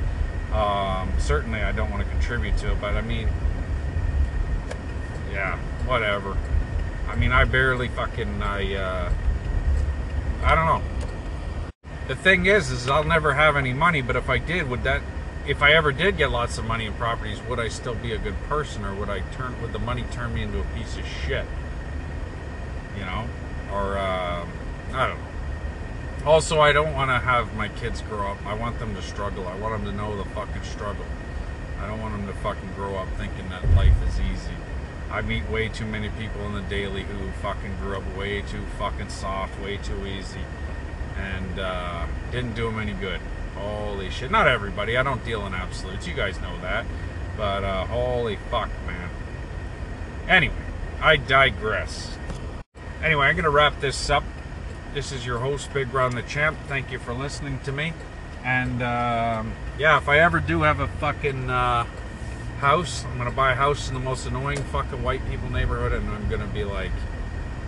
Um, 0.53 1.12
certainly, 1.18 1.61
I 1.61 1.72
don't 1.72 1.90
want 1.90 2.05
to 2.05 2.11
contribute 2.11 2.57
to 2.59 2.72
it, 2.72 2.80
but 2.80 2.94
I 2.94 3.00
mean, 3.00 3.28
yeah, 5.32 5.57
whatever. 5.86 6.36
I 7.09 7.16
mean, 7.16 7.32
I 7.32 7.44
barely 7.44 7.88
fucking 7.88 8.42
I. 8.42 8.74
Uh, 8.74 9.12
I 10.42 10.55
don't 10.55 10.66
know. 10.66 10.82
The 12.09 12.16
thing 12.16 12.46
is, 12.46 12.70
is 12.70 12.88
I'll 12.88 13.05
never 13.05 13.34
have 13.34 13.57
any 13.57 13.72
money, 13.72 14.03
but 14.03 14.16
if 14.16 14.28
I 14.28 14.38
did, 14.38 14.68
would 14.68 14.84
that 14.84 15.03
if 15.46 15.62
I 15.62 15.72
ever 15.72 15.90
did 15.92 16.16
get 16.16 16.30
lots 16.30 16.59
of 16.59 16.64
money 16.64 16.86
in 16.86 16.92
properties, 16.94 17.40
would 17.48 17.59
I 17.59 17.68
still 17.68 17.94
be 17.94 18.12
a 18.12 18.18
good 18.18 18.40
person, 18.48 18.84
or 18.84 18.94
would 18.94 19.09
I 19.09 19.20
turn 19.32 19.61
would 19.62 19.72
the 19.72 19.78
money 19.78 20.05
turn 20.12 20.34
me 20.34 20.42
into 20.42 20.61
a 20.61 20.64
piece 20.76 20.96
of 20.96 21.05
shit? 21.07 21.46
You 22.96 23.05
know, 23.05 23.26
or 23.72 23.98
uh, 23.98 24.46
I 24.92 25.07
don't 25.07 25.18
know. 25.18 25.22
Also, 26.25 26.61
I 26.61 26.73
don't 26.73 26.93
want 26.93 27.11
to 27.11 27.18
have 27.18 27.55
my 27.57 27.68
kids 27.68 28.01
grow 28.03 28.31
up. 28.31 28.47
I 28.47 28.55
want 28.55 28.79
them 28.79 28.95
to 28.95 29.03
struggle. 29.03 29.49
I 29.49 29.57
want 29.57 29.83
them 29.83 29.93
to 29.93 29.97
know 29.97 30.16
the 30.16 30.25
fucking 30.31 30.62
struggle. 30.62 31.05
I 31.81 31.89
don't 31.89 32.01
want 32.01 32.16
them 32.16 32.29
to 32.29 32.33
fucking 32.41 32.75
grow 32.75 32.95
up 32.95 33.09
thinking 33.16 33.49
that 33.49 33.68
life 33.75 33.97
is 34.09 34.20
easy. 34.20 34.55
I 35.11 35.20
meet 35.23 35.49
way 35.51 35.68
too 35.68 35.85
many 35.85 36.11
people 36.11 36.47
in 36.47 36.55
the 36.55 36.62
daily 36.62 37.03
who 37.03 37.31
fucking 37.43 37.77
grew 37.81 37.97
up 37.97 38.16
way 38.16 38.43
too 38.43 38.62
fucking 38.79 39.09
soft, 39.09 39.61
way 39.61 39.79
too 39.79 40.07
easy, 40.07 40.41
and 41.16 41.59
uh, 41.59 42.07
didn't 42.31 42.55
do 42.55 42.66
them 42.66 42.79
any 42.79 42.93
good. 42.93 43.20
Holy 43.57 44.09
shit. 44.09 44.31
Not 44.31 44.47
everybody. 44.47 44.97
I 44.97 45.03
don't 45.03 45.25
deal 45.25 45.45
in 45.47 45.55
absolutes. 45.55 46.07
You 46.07 46.14
guys 46.14 46.41
know 46.41 46.57
that. 46.61 46.87
But 47.37 47.64
uh, 47.64 47.87
holy 47.87 48.37
fuck, 48.49 48.70
man. 48.87 49.11
Anyway, 50.29 50.55
I 51.01 51.16
digress. 51.16 52.16
Anyway, 53.03 53.27
I'm 53.27 53.35
going 53.35 53.45
to 53.45 53.51
wrap 53.51 53.81
this 53.81 54.09
up. 54.09 54.23
This 54.95 55.11
is 55.11 55.24
your 55.24 55.38
host, 55.38 55.72
Big 55.72 55.95
Ron 55.95 56.14
the 56.14 56.20
Champ. 56.20 56.59
Thank 56.68 56.93
you 56.93 56.99
for 56.99 57.14
listening 57.14 57.61
to 57.61 57.72
me. 57.72 57.95
And 58.45 58.82
um, 58.82 59.55
yeah, 59.78 59.97
if 59.97 60.07
I 60.07 60.18
ever 60.18 60.38
do 60.38 60.62
have 60.62 60.80
a 60.80 60.86
fucking 60.86 61.49
uh, 61.49 61.84
house, 62.59 63.07
I'm 63.07 63.16
to 63.30 63.34
buy 63.34 63.53
a 63.53 63.55
house 63.55 63.88
in 63.88 63.95
the 63.95 64.01
most 64.01 64.26
annoying 64.26 64.62
fucking 64.64 65.03
white 65.03 65.26
people 65.30 65.49
neighborhood, 65.49 65.95
and 65.95 66.07
I'm 66.11 66.28
to 66.28 66.47
be 66.47 66.64
like, 66.64 66.90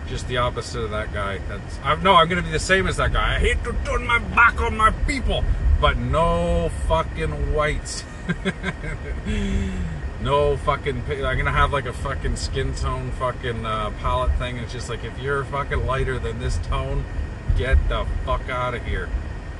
just 0.07 0.29
the 0.29 0.37
opposite 0.37 0.81
of 0.81 0.91
that 0.91 1.15
guy. 1.15 1.39
That's 1.49 1.79
I, 1.83 1.95
no, 2.03 2.15
I'm 2.15 2.29
gonna 2.29 2.43
be 2.43 2.51
the 2.51 2.59
same 2.59 2.87
as 2.87 2.99
that 2.99 3.15
guy. 3.15 3.37
I 3.37 3.39
hate 3.39 3.65
to 3.65 3.75
turn 3.87 4.07
my 4.07 4.19
back 4.19 4.61
on 4.61 4.77
my 4.77 4.91
people, 5.07 5.43
but 5.81 5.97
no 5.97 6.69
fucking 6.87 7.55
whites. 7.55 8.05
no 10.25 10.57
fucking. 10.57 11.03
I'm 11.09 11.37
gonna 11.37 11.53
have 11.53 11.73
like 11.73 11.87
a 11.87 11.93
fucking 11.93 12.37
skin 12.37 12.75
tone 12.75 13.11
fucking 13.13 13.65
uh, 13.65 13.91
palette 14.01 14.37
thing. 14.39 14.57
It's 14.57 14.73
just 14.73 14.89
like 14.89 15.05
if 15.05 15.19
you're 15.19 15.45
fucking 15.45 15.87
lighter 15.87 16.19
than 16.19 16.41
this 16.41 16.59
tone, 16.59 17.05
get 17.57 17.77
the 17.89 18.07
fuck 18.25 18.49
out 18.49 18.75
of 18.75 18.85
here. 18.85 19.09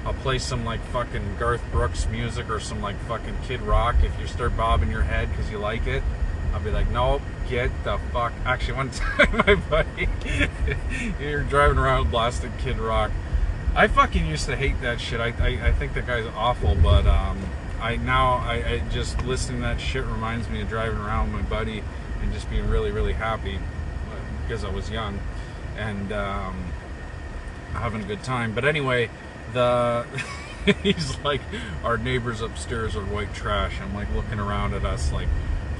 I'll 0.05 0.15
play 0.15 0.39
some 0.39 0.65
like 0.65 0.81
fucking 0.87 1.37
Garth 1.39 1.63
Brooks 1.71 2.09
music 2.09 2.51
or 2.51 2.61
some 2.61 2.83
like 2.83 2.97
fucking 3.07 3.37
Kid 3.45 3.63
Rock 3.63 3.97
if 4.03 4.19
you 4.19 4.27
start 4.27 4.57
bobbing 4.57 4.91
your 4.91 5.03
head 5.03 5.31
because 5.31 5.51
you 5.51 5.59
like 5.59 5.87
it. 5.87 6.03
I'll 6.53 6.61
be 6.61 6.71
like, 6.71 6.91
nope, 6.91 7.23
get 7.49 7.71
the 7.85 7.99
fuck. 8.13 8.33
Actually, 8.45 8.75
one 8.75 8.91
time 8.91 9.43
my 9.47 9.55
buddy, 9.55 10.09
you're 11.21 11.43
driving 11.43 11.79
around 11.79 12.11
blasting 12.11 12.53
Kid 12.59 12.79
Rock 12.79 13.11
I 13.77 13.89
fucking 13.89 14.27
used 14.27 14.47
to 14.47 14.55
hate 14.55 14.81
that 14.83 15.01
shit. 15.01 15.19
I, 15.21 15.35
I, 15.41 15.69
I 15.69 15.73
think 15.73 15.95
that 15.95 16.07
guy's 16.07 16.27
awful, 16.37 16.77
but 16.77 17.07
um, 17.07 17.39
I 17.81 17.97
now 17.97 18.35
I, 18.35 18.55
I 18.55 18.83
just 18.91 19.23
listening 19.25 19.61
to 19.61 19.67
that 19.69 19.81
shit 19.81 20.05
reminds 20.05 20.49
me 20.49 20.63
of 20.63 20.69
driving 20.69 20.99
around 20.99 21.33
with 21.33 21.43
my 21.43 21.49
buddy 21.49 21.83
and 22.23 22.33
just 22.33 22.49
being 22.51 22.69
really 22.69 22.91
really 22.91 23.13
happy 23.13 23.57
uh, 23.57 24.43
because 24.43 24.65
I 24.65 24.71
was 24.71 24.91
young 24.91 25.19
and 25.77 26.13
um, 26.13 26.73
having 27.73 28.03
a 28.03 28.07
good 28.07 28.23
time. 28.23 28.55
But 28.55 28.65
anyway, 28.65 29.11
the 29.53 30.07
he's 30.83 31.19
like 31.21 31.41
our 31.83 31.99
neighbors 31.99 32.41
upstairs 32.41 32.97
are 32.97 33.05
white 33.05 33.35
trash. 33.35 33.81
I'm 33.81 33.95
like 33.95 34.13
looking 34.15 34.39
around 34.39 34.75
at 34.75 34.85
us 34.85 35.13
like 35.13 35.29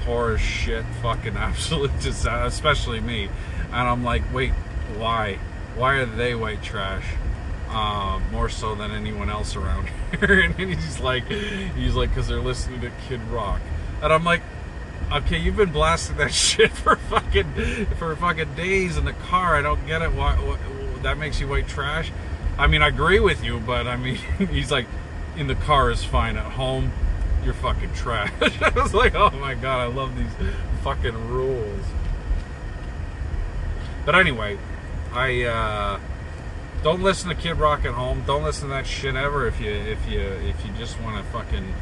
poor 0.01 0.35
as 0.35 0.41
shit, 0.41 0.85
fucking 1.01 1.35
absolute 1.37 1.99
disaster, 1.99 2.45
especially 2.45 3.01
me. 3.01 3.29
And 3.65 3.87
I'm 3.87 4.03
like, 4.03 4.21
wait, 4.33 4.51
why? 4.97 5.39
Why 5.75 5.95
are 5.95 6.05
they 6.05 6.35
white 6.35 6.63
trash? 6.63 7.05
Uh, 7.67 8.19
more 8.31 8.47
so 8.47 8.73
than 8.75 8.91
anyone 8.91 9.29
else 9.29 9.55
around 9.55 9.89
here. 10.19 10.39
and 10.39 10.55
he's 10.55 10.99
like, 10.99 11.27
he's 11.27 11.95
like, 11.95 12.09
because 12.09 12.27
they're 12.27 12.39
listening 12.39 12.79
to 12.81 12.91
Kid 13.07 13.21
Rock. 13.23 13.59
And 14.01 14.13
I'm 14.13 14.23
like, 14.23 14.41
okay, 15.11 15.37
you've 15.37 15.57
been 15.57 15.71
blasting 15.71 16.17
that 16.17 16.33
shit 16.33 16.71
for 16.71 16.95
fucking 16.95 17.87
for 17.97 18.15
fucking 18.15 18.53
days 18.55 18.97
in 18.97 19.05
the 19.05 19.13
car. 19.13 19.55
I 19.55 19.61
don't 19.61 19.85
get 19.85 20.01
it. 20.01 20.13
Why, 20.13 20.35
what, 20.35 20.59
that 21.03 21.17
makes 21.17 21.39
you 21.39 21.47
white 21.47 21.67
trash? 21.67 22.11
I 22.57 22.67
mean, 22.67 22.81
I 22.81 22.87
agree 22.87 23.19
with 23.19 23.43
you, 23.43 23.59
but 23.59 23.87
I 23.87 23.97
mean, 23.97 24.15
he's 24.37 24.71
like, 24.71 24.87
in 25.35 25.47
the 25.47 25.55
car 25.55 25.91
is 25.91 26.03
fine. 26.03 26.37
At 26.37 26.53
home, 26.53 26.91
you're 27.43 27.53
fucking 27.53 27.93
trash. 27.93 28.31
I 28.61 28.69
was 28.69 28.93
like, 28.93 29.15
oh 29.15 29.31
my 29.31 29.53
god, 29.53 29.79
I 29.81 29.85
love 29.85 30.17
these 30.17 30.49
fucking 30.83 31.29
rules. 31.29 31.85
But 34.05 34.15
anyway, 34.15 34.57
I 35.13 35.43
uh, 35.43 35.99
don't 36.85 37.01
listen 37.01 37.29
to 37.29 37.35
Kid 37.35 37.57
Rock 37.57 37.83
at 37.83 37.95
home. 37.95 38.23
Don't 38.27 38.43
listen 38.43 38.67
to 38.67 38.75
that 38.75 38.85
shit 38.85 39.15
ever 39.15 39.47
if 39.47 39.59
you 39.59 39.71
if 39.71 40.07
you 40.07 40.19
if 40.19 40.63
you 40.63 40.71
just 40.77 41.01
want 41.01 41.17
to 41.17 41.23
fucking 41.31 41.73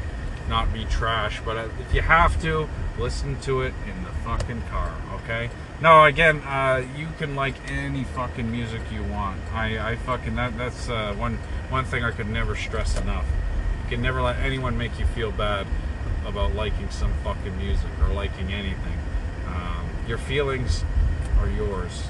not 0.47 0.71
be 0.71 0.85
trash. 0.85 1.41
But 1.43 1.57
uh, 1.57 1.67
if 1.81 1.93
you 1.93 1.99
have 2.01 2.41
to, 2.41 2.69
listen 2.97 3.37
to 3.41 3.63
it 3.63 3.73
in 3.85 4.01
the 4.05 4.11
fucking 4.23 4.61
car. 4.71 4.95
Okay. 5.15 5.49
No, 5.81 6.05
again, 6.05 6.37
uh, 6.43 6.87
you 6.95 7.09
can 7.17 7.35
like 7.35 7.55
any 7.69 8.05
fucking 8.05 8.49
music 8.49 8.79
you 8.93 9.03
want. 9.03 9.41
I, 9.53 9.91
I 9.91 9.95
fucking 9.97 10.35
that 10.35 10.57
that's 10.57 10.87
uh, 10.87 11.13
one 11.15 11.37
one 11.69 11.83
thing 11.83 12.05
I 12.05 12.11
could 12.11 12.29
never 12.29 12.55
stress 12.55 12.97
enough. 12.97 13.25
You 13.83 13.89
can 13.89 14.01
never 14.01 14.21
let 14.21 14.37
anyone 14.37 14.77
make 14.77 14.97
you 14.97 15.05
feel 15.05 15.33
bad 15.33 15.67
about 16.25 16.55
liking 16.55 16.89
some 16.91 17.11
fucking 17.25 17.57
music 17.57 17.89
or 18.01 18.13
liking 18.13 18.53
anything. 18.53 18.99
Um, 19.47 19.89
your 20.07 20.17
feelings 20.17 20.85
are 21.39 21.49
yours. 21.49 22.03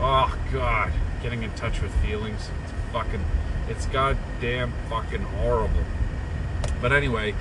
Oh 0.00 0.34
God, 0.50 0.92
getting 1.22 1.42
in 1.42 1.50
touch 1.54 1.80
with 1.80 1.94
feelings. 2.02 2.48
It's 2.64 2.72
fucking, 2.92 3.24
it's 3.68 3.86
goddamn 3.86 4.72
fucking 4.88 5.22
horrible. 5.22 5.84
But 6.80 6.92
anyway, 6.92 7.34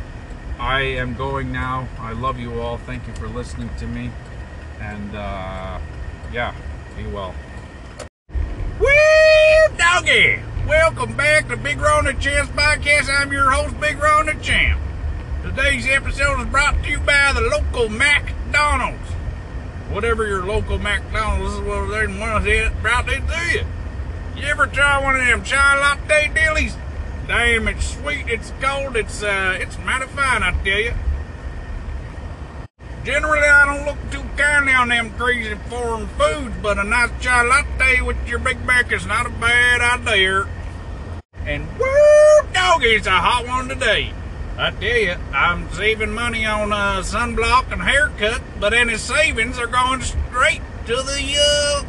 I 0.60 0.82
am 0.82 1.14
going 1.14 1.52
now. 1.52 1.88
I 2.00 2.14
love 2.14 2.40
you 2.40 2.60
all. 2.60 2.78
Thank 2.78 3.08
you 3.08 3.14
for 3.14 3.28
listening 3.28 3.70
to 3.78 3.88
me. 3.88 4.12
And 4.80 5.16
uh, 5.16 5.80
yeah, 6.32 6.56
be 6.96 7.06
well. 7.08 7.36
Well, 8.80 9.70
doggy, 9.78 10.40
welcome 10.68 11.16
back 11.16 11.48
to 11.50 11.58
Big 11.58 11.80
Ron 11.80 12.06
the 12.06 12.14
Champ's 12.14 12.52
podcast. 12.52 13.10
I'm 13.10 13.32
your 13.32 13.52
host, 13.52 13.80
Big 13.80 13.98
Ron 13.98 14.28
the 14.28 14.36
Champ. 14.36 14.80
Today's 15.44 15.88
episode 15.88 16.42
is 16.42 16.48
brought 16.48 16.84
to 16.84 16.90
you 16.90 17.00
by 17.00 17.32
the 17.34 17.42
local 17.42 17.90
McDonald's. 17.90 19.17
Whatever 19.92 20.28
your 20.28 20.46
local 20.46 20.78
McDonald's 20.78 21.54
is, 21.54 21.60
well, 21.62 21.88
there's 21.88 22.16
one 22.18 22.44
here 22.44 22.72
brought 22.82 23.08
it 23.10 23.22
to 23.28 23.54
you. 23.54 23.66
You 24.36 24.48
ever 24.48 24.68
try 24.68 25.02
one 25.02 25.16
of 25.16 25.26
them 25.26 25.44
chai 25.44 25.80
latte 25.80 26.30
dealies? 26.30 26.78
Damn, 27.28 27.68
it's 27.68 27.96
sweet, 27.96 28.28
it's 28.28 28.54
cold, 28.62 28.96
it's 28.96 29.24
uh, 29.24 29.58
it's 29.60 29.78
mighty 29.80 30.08
fine, 30.08 30.44
I 30.44 30.52
tell 30.64 30.80
you. 30.80 30.94
Generally, 33.04 33.48
I 33.48 33.66
don't 33.66 33.86
look 33.86 34.12
too 34.12 34.28
kindly 34.36 34.74
on 34.74 34.90
them 34.90 35.12
crazy 35.12 35.56
foreign 35.70 36.08
foods, 36.08 36.56
but 36.62 36.78
a 36.78 36.84
nice 36.84 37.10
chai 37.22 37.44
latte 37.44 38.02
with 38.02 38.18
your 38.28 38.40
Big 38.40 38.64
Mac 38.66 38.92
is 38.92 39.06
not 39.06 39.26
a 39.26 39.30
bad 39.30 39.80
idea. 39.82 40.48
And 41.46 41.66
woo, 41.80 42.54
doggy, 42.54 42.88
it's 42.88 43.08
a 43.08 43.12
hot 43.12 43.48
one 43.48 43.70
today. 43.70 44.12
I 44.60 44.72
tell 44.72 44.98
you, 44.98 45.16
I'm 45.34 45.72
saving 45.74 46.12
money 46.12 46.44
on 46.48 46.74
uh, 46.74 47.02
sunblock 47.02 47.72
and 47.72 47.80
haircut, 47.80 48.42
but 48.60 48.74
any 48.74 48.98
savings 48.98 49.60
are 49.60 49.68
going 49.68 50.02
straight 50.02 50.62
to 50.88 50.96
the 50.96 51.38
uh, 51.40 51.84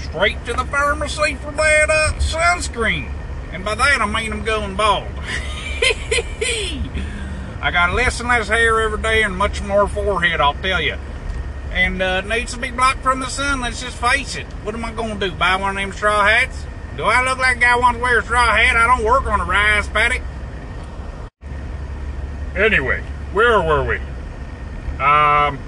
straight 0.00 0.44
to 0.46 0.52
the 0.52 0.64
pharmacy 0.64 1.36
for 1.36 1.52
that 1.52 1.88
uh, 1.88 2.12
sunscreen. 2.14 3.12
And 3.52 3.64
by 3.64 3.76
that 3.76 4.00
I 4.00 4.06
mean 4.06 4.32
I'm 4.32 4.44
going 4.44 4.74
bald. 4.74 5.06
I 7.62 7.70
got 7.70 7.94
less 7.94 8.18
and 8.18 8.28
less 8.28 8.48
hair 8.48 8.80
every 8.80 9.00
day 9.00 9.22
and 9.22 9.36
much 9.36 9.62
more 9.62 9.86
forehead, 9.86 10.40
I'll 10.40 10.54
tell 10.54 10.80
you. 10.80 10.96
And 11.70 12.02
uh, 12.02 12.22
needs 12.22 12.52
to 12.52 12.58
be 12.58 12.72
blocked 12.72 13.04
from 13.04 13.20
the 13.20 13.28
sun, 13.28 13.60
let's 13.60 13.80
just 13.80 13.96
face 13.96 14.34
it. 14.34 14.46
What 14.64 14.74
am 14.74 14.84
I 14.84 14.92
going 14.92 15.20
to 15.20 15.30
do, 15.30 15.36
buy 15.36 15.54
one 15.54 15.76
of 15.76 15.82
them 15.82 15.92
straw 15.92 16.24
hats? 16.24 16.66
Do 16.96 17.04
I 17.04 17.22
look 17.22 17.38
like 17.38 17.58
a 17.58 17.60
guy 17.60 17.76
wants 17.76 17.98
to 17.98 18.02
wear 18.02 18.18
a 18.18 18.22
straw 18.24 18.56
hat? 18.56 18.74
I 18.74 18.88
don't 18.88 19.04
work 19.04 19.26
on 19.26 19.40
a 19.40 19.44
rice 19.44 19.86
paddock. 19.86 20.22
Anyway, 22.56 23.00
where 23.32 23.60
were 23.60 23.84
we? 23.84 23.96
Um, 25.00 25.58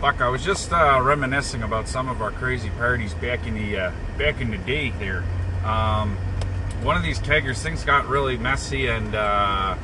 fuck, 0.00 0.20
I 0.20 0.28
was 0.28 0.44
just 0.44 0.72
uh, 0.72 1.00
reminiscing 1.00 1.62
about 1.62 1.86
some 1.86 2.08
of 2.08 2.20
our 2.20 2.32
crazy 2.32 2.68
parties 2.70 3.14
back 3.14 3.46
in 3.46 3.54
the 3.54 3.78
uh, 3.78 3.92
back 4.18 4.40
in 4.40 4.50
the 4.50 4.58
day 4.58 4.90
there. 4.90 5.22
Um, 5.64 6.16
one 6.82 6.96
of 6.96 7.04
these 7.04 7.20
keggers, 7.20 7.62
things 7.62 7.84
got 7.84 8.08
really 8.08 8.36
messy 8.36 8.88
and 8.88 9.14
uh, 9.14 9.76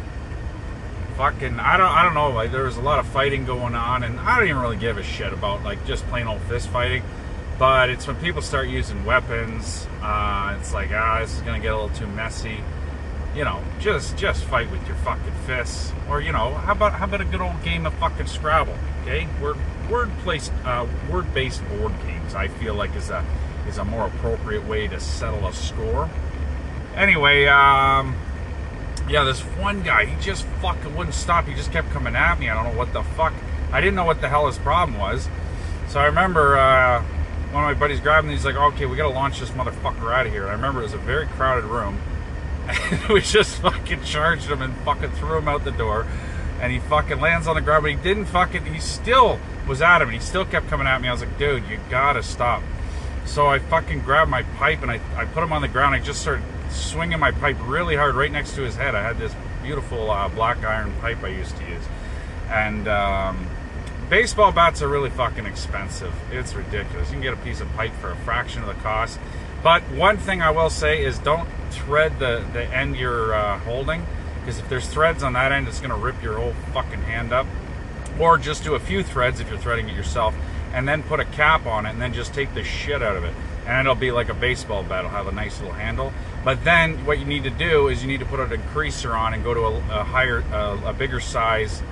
fucking, 1.17 1.61
I 1.61 1.77
don't, 1.77 1.89
I 1.89 2.03
don't 2.03 2.15
know. 2.15 2.31
Like 2.31 2.51
there 2.51 2.65
was 2.65 2.77
a 2.77 2.83
lot 2.83 2.99
of 2.99 3.07
fighting 3.07 3.45
going 3.45 3.77
on, 3.77 4.03
and 4.03 4.19
I 4.19 4.37
don't 4.37 4.49
even 4.49 4.61
really 4.61 4.77
give 4.77 4.99
a 4.99 5.03
shit 5.05 5.33
about 5.33 5.63
like 5.63 5.87
just 5.87 6.05
plain 6.09 6.27
old 6.27 6.41
fist 6.43 6.69
fighting. 6.71 7.05
But 7.57 7.89
it's 7.89 8.05
when 8.05 8.17
people 8.17 8.43
start 8.43 8.69
using 8.69 9.05
weapons, 9.05 9.87
uh, 10.03 10.57
it's 10.59 10.75
like 10.75 10.91
ah, 10.93 11.21
this 11.21 11.37
is 11.37 11.41
gonna 11.43 11.61
get 11.61 11.73
a 11.73 11.81
little 11.81 11.97
too 11.97 12.09
messy 12.09 12.59
you 13.35 13.45
know, 13.45 13.63
just 13.79 14.17
just 14.17 14.45
fight 14.45 14.71
with 14.71 14.85
your 14.87 14.97
fucking 14.97 15.33
fists, 15.47 15.93
or 16.09 16.21
you 16.21 16.33
know, 16.33 16.55
how 16.55 16.73
about 16.73 16.93
how 16.93 17.05
about 17.05 17.21
a 17.21 17.25
good 17.25 17.41
old 17.41 17.63
game 17.63 17.87
of 17.87 17.95
fucking 17.95 18.27
Scrabble? 18.27 18.77
Okay, 19.03 19.29
word 19.41 19.57
word 19.89 20.11
placed 20.23 20.53
uh, 20.65 20.87
word 21.11 21.33
based 21.33 21.67
board 21.69 21.93
games. 22.05 22.35
I 22.35 22.49
feel 22.49 22.75
like 22.75 22.95
is 22.97 23.11
a 23.11 23.25
is 23.69 23.79
a 23.79 23.85
more 23.85 24.07
appropriate 24.07 24.67
way 24.67 24.89
to 24.89 24.99
settle 24.99 25.47
a 25.47 25.53
score. 25.53 26.11
Anyway, 26.97 27.47
um, 27.47 28.17
yeah, 29.09 29.23
this 29.23 29.41
one 29.41 29.83
guy, 29.83 30.07
he 30.07 30.21
just 30.21 30.45
fucking 30.61 30.97
wouldn't 30.97 31.15
stop. 31.15 31.47
He 31.47 31.55
just 31.55 31.71
kept 31.71 31.91
coming 31.91 32.17
at 32.17 32.39
me. 32.41 32.49
I 32.49 32.55
don't 32.55 32.73
know 32.73 32.79
what 32.79 32.93
the 32.93 33.03
fuck. 33.03 33.33
I 33.71 33.81
didn't 33.81 33.95
know 33.95 34.05
what 34.05 34.21
the 34.21 34.29
hell 34.29 34.49
his 34.49 34.59
problem 34.59 34.99
was. 34.99 35.29
So 35.89 36.01
I 36.01 36.07
remember 36.07 36.59
uh, 36.59 37.03
one 37.53 37.65
of 37.65 37.71
my 37.71 37.75
buddies 37.75 38.01
grabbed 38.01 38.27
me. 38.27 38.35
He's 38.35 38.45
like, 38.45 38.57
"Okay, 38.57 38.87
we 38.87 38.97
got 38.97 39.09
to 39.09 39.15
launch 39.15 39.39
this 39.39 39.51
motherfucker 39.51 40.13
out 40.13 40.27
of 40.27 40.33
here." 40.33 40.43
And 40.43 40.51
I 40.51 40.55
remember 40.55 40.81
it 40.81 40.85
was 40.85 40.95
a 40.95 40.99
very 40.99 41.27
crowded 41.27 41.65
room 41.65 42.01
we 43.11 43.21
just 43.21 43.61
fucking 43.61 44.05
charged 44.05 44.51
him 44.51 44.63
and 44.63 44.77
fucking 44.79 45.11
threw 45.13 45.39
him 45.39 45.49
out 45.49 45.65
the 45.65 45.73
door. 45.73 46.07
And 46.61 46.73
he 46.73 46.79
fucking 46.79 47.21
lands 47.21 47.47
on 47.47 47.55
the 47.55 47.63
ground, 47.63 47.85
but 47.85 47.91
he 47.91 47.97
didn't 47.97 48.27
fucking. 48.27 48.67
He 48.67 48.81
still 48.81 49.41
was 49.67 49.81
at 49.81 50.03
him, 50.03 50.09
and 50.09 50.15
he 50.15 50.21
still 50.21 50.45
kept 50.45 50.69
coming 50.69 50.87
at 50.87 51.01
me. 51.01 51.09
I 51.09 51.13
was 51.13 51.23
like, 51.23 51.39
dude, 51.39 51.67
you 51.69 51.79
gotta 51.89 52.23
stop. 52.23 52.63
So 53.25 53.47
I 53.47 53.61
fucking 53.61 54.01
grabbed 54.01 54.31
my 54.31 54.43
pipe 54.43 54.83
and 54.83 54.91
I, 54.91 55.01
I 55.17 55.25
put 55.25 55.43
him 55.43 55.53
on 55.53 55.63
the 55.63 55.69
ground. 55.69 55.95
I 55.95 56.01
just 56.01 56.21
started 56.21 56.45
swinging 56.71 57.19
my 57.19 57.31
pipe 57.31 57.57
really 57.61 57.97
hard 57.97 58.15
right 58.15 58.31
next 58.31 58.55
to 58.57 58.63
his 58.63 58.75
head. 58.75 58.95
I 58.95 59.03
had 59.03 59.19
this 59.19 59.35
beautiful 59.63 60.11
uh, 60.11 60.29
black 60.29 60.65
iron 60.65 60.93
pipe 61.01 61.23
I 61.23 61.29
used 61.29 61.57
to 61.57 61.65
use. 61.65 61.85
And 62.49 62.89
um, 62.89 63.49
baseball 64.09 64.51
bats 64.51 64.83
are 64.83 64.89
really 64.89 65.11
fucking 65.11 65.47
expensive. 65.47 66.13
It's 66.33 66.55
ridiculous. 66.55 67.09
You 67.09 67.15
can 67.15 67.23
get 67.23 67.35
a 67.35 67.37
piece 67.37 67.61
of 67.61 67.73
pipe 67.75 67.93
for 68.01 68.11
a 68.11 68.17
fraction 68.17 68.63
of 68.63 68.69
the 68.69 68.83
cost. 68.83 69.21
But 69.63 69.83
one 69.91 70.17
thing 70.17 70.41
I 70.41 70.51
will 70.51 70.71
say 70.71 71.05
is 71.05 71.19
don't 71.19 71.49
thread 71.71 72.19
the, 72.19 72.45
the 72.53 72.65
end 72.65 72.97
you're 72.97 73.35
uh, 73.35 73.59
holding 73.59 74.07
because 74.41 74.59
if 74.59 74.69
there's 74.69 74.87
threads 74.87 75.23
on 75.23 75.35
that 75.35 75.53
end, 75.53 75.69
it's 75.69 75.81
going 75.81 75.91
to 75.91 75.97
rip 75.97 76.23
your 76.23 76.39
whole 76.39 76.55
fucking 76.73 77.03
hand 77.03 77.33
up. 77.33 77.47
Or 78.19 78.39
just 78.39 78.65
do 78.65 78.75
a 78.75 78.81
few 78.81 79.03
threads 79.03 79.41
if 79.41 79.49
you're 79.49 79.59
threading 79.59 79.89
it 79.89 79.95
yourself 79.95 80.35
and 80.73 80.89
then 80.89 81.03
put 81.03 81.21
a 81.21 81.25
cap 81.25 81.67
on 81.67 81.87
it 81.87 81.91
and 81.91 82.01
then 82.01 82.13
just 82.13 82.33
take 82.33 82.55
the 82.55 82.65
shit 82.65 83.03
out 83.03 83.17
of 83.17 83.25
it. 83.25 83.35
And 83.67 83.87
it'll 83.87 83.95
be 83.95 84.11
like 84.13 84.29
a 84.29 84.35
baseball 84.35 84.83
bat. 84.83 85.01
It'll 85.01 85.11
have 85.11 85.27
a 85.27 85.33
nice 85.33 85.59
little 85.61 85.75
handle. 85.75 86.13
But 86.45 86.65
then 86.65 87.05
what 87.05 87.19
you 87.19 87.25
need 87.25 87.45
to 87.45 87.51
do 87.51 87.89
is 87.89 88.03
you 88.03 88.09
need 88.09 88.21
to 88.21 88.27
put 88.27 88.41
a 88.41 88.47
degreaser 88.47 89.15
on 89.15 89.35
and 89.35 89.45
go 89.45 89.53
to 89.53 89.61
a, 89.61 90.01
a 90.01 90.05
higher, 90.05 90.43
uh, 90.53 90.81
a 90.87 90.93
bigger 90.93 91.21
size. 91.21 91.83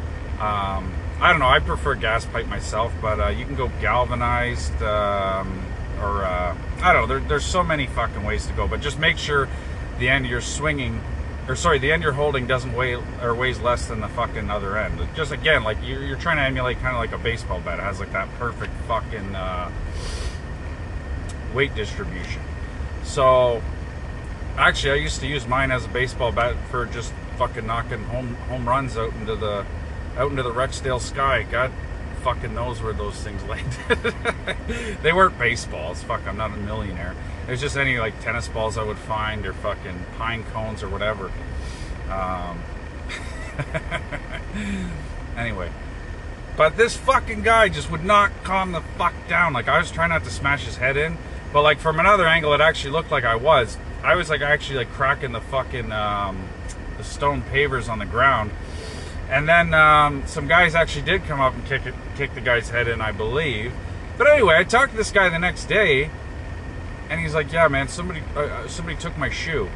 Um, 0.40 0.94
I 1.20 1.30
don't 1.30 1.40
know. 1.40 1.48
I 1.48 1.58
prefer 1.58 1.94
gas 1.96 2.24
pipe 2.24 2.46
myself, 2.46 2.92
but 3.02 3.20
uh, 3.20 3.28
you 3.28 3.44
can 3.44 3.54
go 3.54 3.70
galvanized 3.80 4.80
um, 4.82 5.64
or 6.00 6.24
uh, 6.24 6.56
I 6.80 6.92
don't 6.92 7.02
know. 7.08 7.18
There, 7.18 7.28
there's 7.28 7.44
so 7.44 7.62
many 7.62 7.86
fucking 7.86 8.24
ways 8.24 8.46
to 8.46 8.52
go, 8.52 8.68
but 8.68 8.80
just 8.80 8.98
make 8.98 9.18
sure 9.18 9.48
the 9.98 10.08
end 10.08 10.26
you're 10.26 10.40
swinging, 10.40 11.00
or 11.48 11.56
sorry, 11.56 11.78
the 11.78 11.92
end 11.92 12.02
you're 12.02 12.12
holding 12.12 12.46
doesn't 12.46 12.72
weigh 12.72 12.94
or 13.22 13.34
weighs 13.34 13.60
less 13.60 13.86
than 13.86 14.00
the 14.00 14.08
fucking 14.08 14.50
other 14.50 14.76
end. 14.78 15.00
Just 15.14 15.32
again, 15.32 15.64
like 15.64 15.78
you're, 15.82 16.02
you're 16.02 16.18
trying 16.18 16.36
to 16.36 16.42
emulate 16.42 16.78
kind 16.80 16.94
of 16.94 17.00
like 17.00 17.12
a 17.12 17.18
baseball 17.18 17.60
bat. 17.60 17.78
It 17.78 17.82
has 17.82 18.00
like 18.00 18.12
that 18.12 18.28
perfect 18.34 18.72
fucking 18.86 19.34
uh, 19.34 19.70
weight 21.54 21.74
distribution. 21.74 22.42
So 23.04 23.62
actually, 24.56 24.92
I 24.92 24.96
used 24.96 25.20
to 25.20 25.26
use 25.26 25.46
mine 25.46 25.70
as 25.70 25.84
a 25.84 25.88
baseball 25.88 26.32
bat 26.32 26.56
for 26.70 26.86
just 26.86 27.12
fucking 27.36 27.66
knocking 27.66 28.02
home 28.04 28.34
home 28.48 28.68
runs 28.68 28.96
out 28.96 29.12
into 29.14 29.36
the 29.36 29.64
out 30.16 30.30
into 30.30 30.42
the 30.42 30.52
Rexdale 30.52 31.00
sky. 31.00 31.44
God 31.44 31.72
fucking 32.28 32.54
knows 32.54 32.82
where 32.82 32.92
those 32.92 33.14
things 33.14 33.42
landed. 33.44 34.14
they 35.02 35.14
weren't 35.14 35.38
baseballs. 35.38 36.02
Fuck, 36.02 36.26
I'm 36.26 36.36
not 36.36 36.50
a 36.50 36.58
millionaire. 36.58 37.14
It 37.46 37.50
was 37.50 37.60
just 37.60 37.74
any 37.78 37.98
like 37.98 38.20
tennis 38.20 38.48
balls 38.48 38.76
I 38.76 38.82
would 38.82 38.98
find 38.98 39.46
or 39.46 39.54
fucking 39.54 40.04
pine 40.18 40.44
cones 40.52 40.82
or 40.82 40.90
whatever. 40.90 41.32
Um, 42.10 42.60
anyway, 45.38 45.70
but 46.54 46.76
this 46.76 46.98
fucking 46.98 47.44
guy 47.44 47.70
just 47.70 47.90
would 47.90 48.04
not 48.04 48.30
calm 48.44 48.72
the 48.72 48.82
fuck 48.98 49.14
down. 49.26 49.54
Like 49.54 49.68
I 49.68 49.78
was 49.78 49.90
trying 49.90 50.10
not 50.10 50.24
to 50.24 50.30
smash 50.30 50.66
his 50.66 50.76
head 50.76 50.98
in, 50.98 51.16
but 51.50 51.62
like 51.62 51.78
from 51.78 51.98
another 51.98 52.26
angle, 52.26 52.52
it 52.52 52.60
actually 52.60 52.90
looked 52.90 53.10
like 53.10 53.24
I 53.24 53.36
was. 53.36 53.78
I 54.02 54.16
was 54.16 54.28
like 54.28 54.42
actually 54.42 54.80
like 54.80 54.90
cracking 54.90 55.32
the 55.32 55.40
fucking 55.40 55.92
um, 55.92 56.46
the 56.98 57.04
stone 57.04 57.40
pavers 57.40 57.88
on 57.88 57.98
the 57.98 58.06
ground. 58.06 58.50
And 59.28 59.48
then 59.48 59.74
um, 59.74 60.26
some 60.26 60.48
guys 60.48 60.74
actually 60.74 61.04
did 61.04 61.24
come 61.24 61.40
up 61.40 61.54
and 61.54 61.64
kick 61.66 61.86
it, 61.86 61.94
kick 62.16 62.34
the 62.34 62.40
guy's 62.40 62.70
head 62.70 62.88
in, 62.88 63.00
I 63.00 63.12
believe. 63.12 63.72
But 64.16 64.26
anyway, 64.28 64.56
I 64.56 64.64
talked 64.64 64.92
to 64.92 64.96
this 64.96 65.10
guy 65.10 65.28
the 65.28 65.38
next 65.38 65.66
day, 65.66 66.10
and 67.10 67.20
he's 67.20 67.34
like, 67.34 67.52
"Yeah, 67.52 67.68
man, 67.68 67.88
somebody 67.88 68.22
uh, 68.34 68.40
uh 68.40 68.68
somebody 68.68 68.96
took 68.96 69.16
my 69.16 69.30
shoe." 69.30 69.68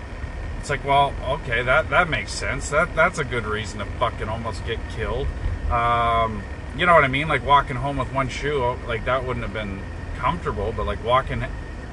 It's 0.58 0.70
like, 0.70 0.84
well, 0.84 1.12
okay, 1.28 1.62
that 1.62 1.90
that 1.90 2.08
makes 2.08 2.32
sense. 2.32 2.70
That 2.70 2.94
that's 2.94 3.18
a 3.18 3.24
good 3.24 3.46
reason 3.46 3.80
to 3.80 3.84
fucking 3.84 4.28
almost 4.28 4.64
get 4.64 4.78
killed. 4.90 5.26
Um, 5.70 6.42
you 6.76 6.86
know 6.86 6.94
what 6.94 7.04
I 7.04 7.08
mean? 7.08 7.28
Like 7.28 7.44
walking 7.44 7.76
home 7.76 7.98
with 7.98 8.12
one 8.12 8.28
shoe, 8.28 8.62
oh, 8.62 8.78
like 8.86 9.04
that 9.04 9.26
wouldn't 9.26 9.44
have 9.44 9.52
been 9.52 9.80
comfortable, 10.18 10.72
but 10.76 10.86
like 10.86 11.04
walking 11.04 11.44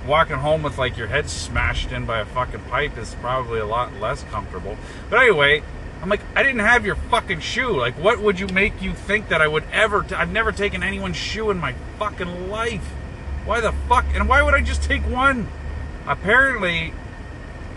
walking 0.07 0.37
home 0.37 0.63
with 0.63 0.77
like 0.77 0.97
your 0.97 1.07
head 1.07 1.29
smashed 1.29 1.91
in 1.91 2.05
by 2.05 2.19
a 2.19 2.25
fucking 2.25 2.61
pipe 2.61 2.97
is 2.97 3.15
probably 3.15 3.59
a 3.59 3.65
lot 3.65 3.93
less 3.99 4.23
comfortable. 4.25 4.77
But 5.09 5.19
anyway, 5.19 5.63
I'm 6.01 6.09
like, 6.09 6.21
I 6.35 6.43
didn't 6.43 6.59
have 6.59 6.85
your 6.85 6.95
fucking 6.95 7.41
shoe. 7.41 7.77
Like, 7.77 7.95
what 7.95 8.19
would 8.19 8.39
you 8.39 8.47
make 8.47 8.81
you 8.81 8.93
think 8.93 9.29
that 9.29 9.41
I 9.41 9.47
would 9.47 9.65
ever? 9.71 10.05
i 10.11 10.19
have 10.19 10.31
never 10.31 10.51
taken 10.51 10.81
anyone's 10.81 11.17
shoe 11.17 11.49
in 11.49 11.57
my 11.57 11.73
fucking 11.97 12.49
life. 12.49 12.85
Why 13.45 13.59
the 13.59 13.73
fuck? 13.87 14.05
And 14.13 14.29
why 14.29 14.41
would 14.41 14.53
I 14.53 14.61
just 14.61 14.81
take 14.81 15.01
one? 15.03 15.47
Apparently, 16.07 16.93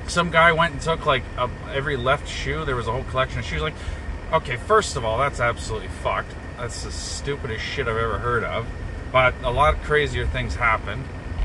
some 0.06 0.30
guy 0.30 0.52
went 0.52 0.74
and 0.74 0.82
took 0.82 1.04
like 1.04 1.24
a, 1.36 1.50
every 1.72 1.96
left 1.96 2.28
shoe. 2.28 2.64
There 2.64 2.76
was 2.76 2.86
a 2.86 2.92
whole 2.92 3.04
collection 3.04 3.40
of 3.40 3.44
shoes. 3.44 3.60
Like, 3.60 3.74
okay, 4.32 4.56
first 4.56 4.96
of 4.96 5.04
all, 5.04 5.18
that's 5.18 5.40
absolutely 5.40 5.88
fucked. 5.88 6.32
That's 6.58 6.84
the 6.84 6.92
stupidest 6.92 7.64
shit 7.64 7.88
I've 7.88 7.96
ever 7.96 8.18
heard 8.18 8.44
of. 8.44 8.66
But 9.10 9.34
a 9.42 9.50
lot 9.50 9.74
of 9.74 9.82
crazier 9.82 10.26
things 10.26 10.54
happened. 10.54 11.04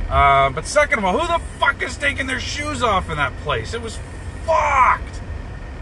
Uh, 0.09 0.51
but 0.51 0.65
second 0.65 0.99
of 0.99 1.05
all, 1.05 1.17
who 1.17 1.27
the 1.27 1.43
fuck 1.59 1.81
is 1.81 1.97
taking 1.97 2.27
their 2.27 2.39
shoes 2.39 2.83
off 2.83 3.09
in 3.09 3.17
that 3.17 3.35
place? 3.37 3.73
It 3.73 3.81
was 3.81 3.99
fucked. 4.45 5.16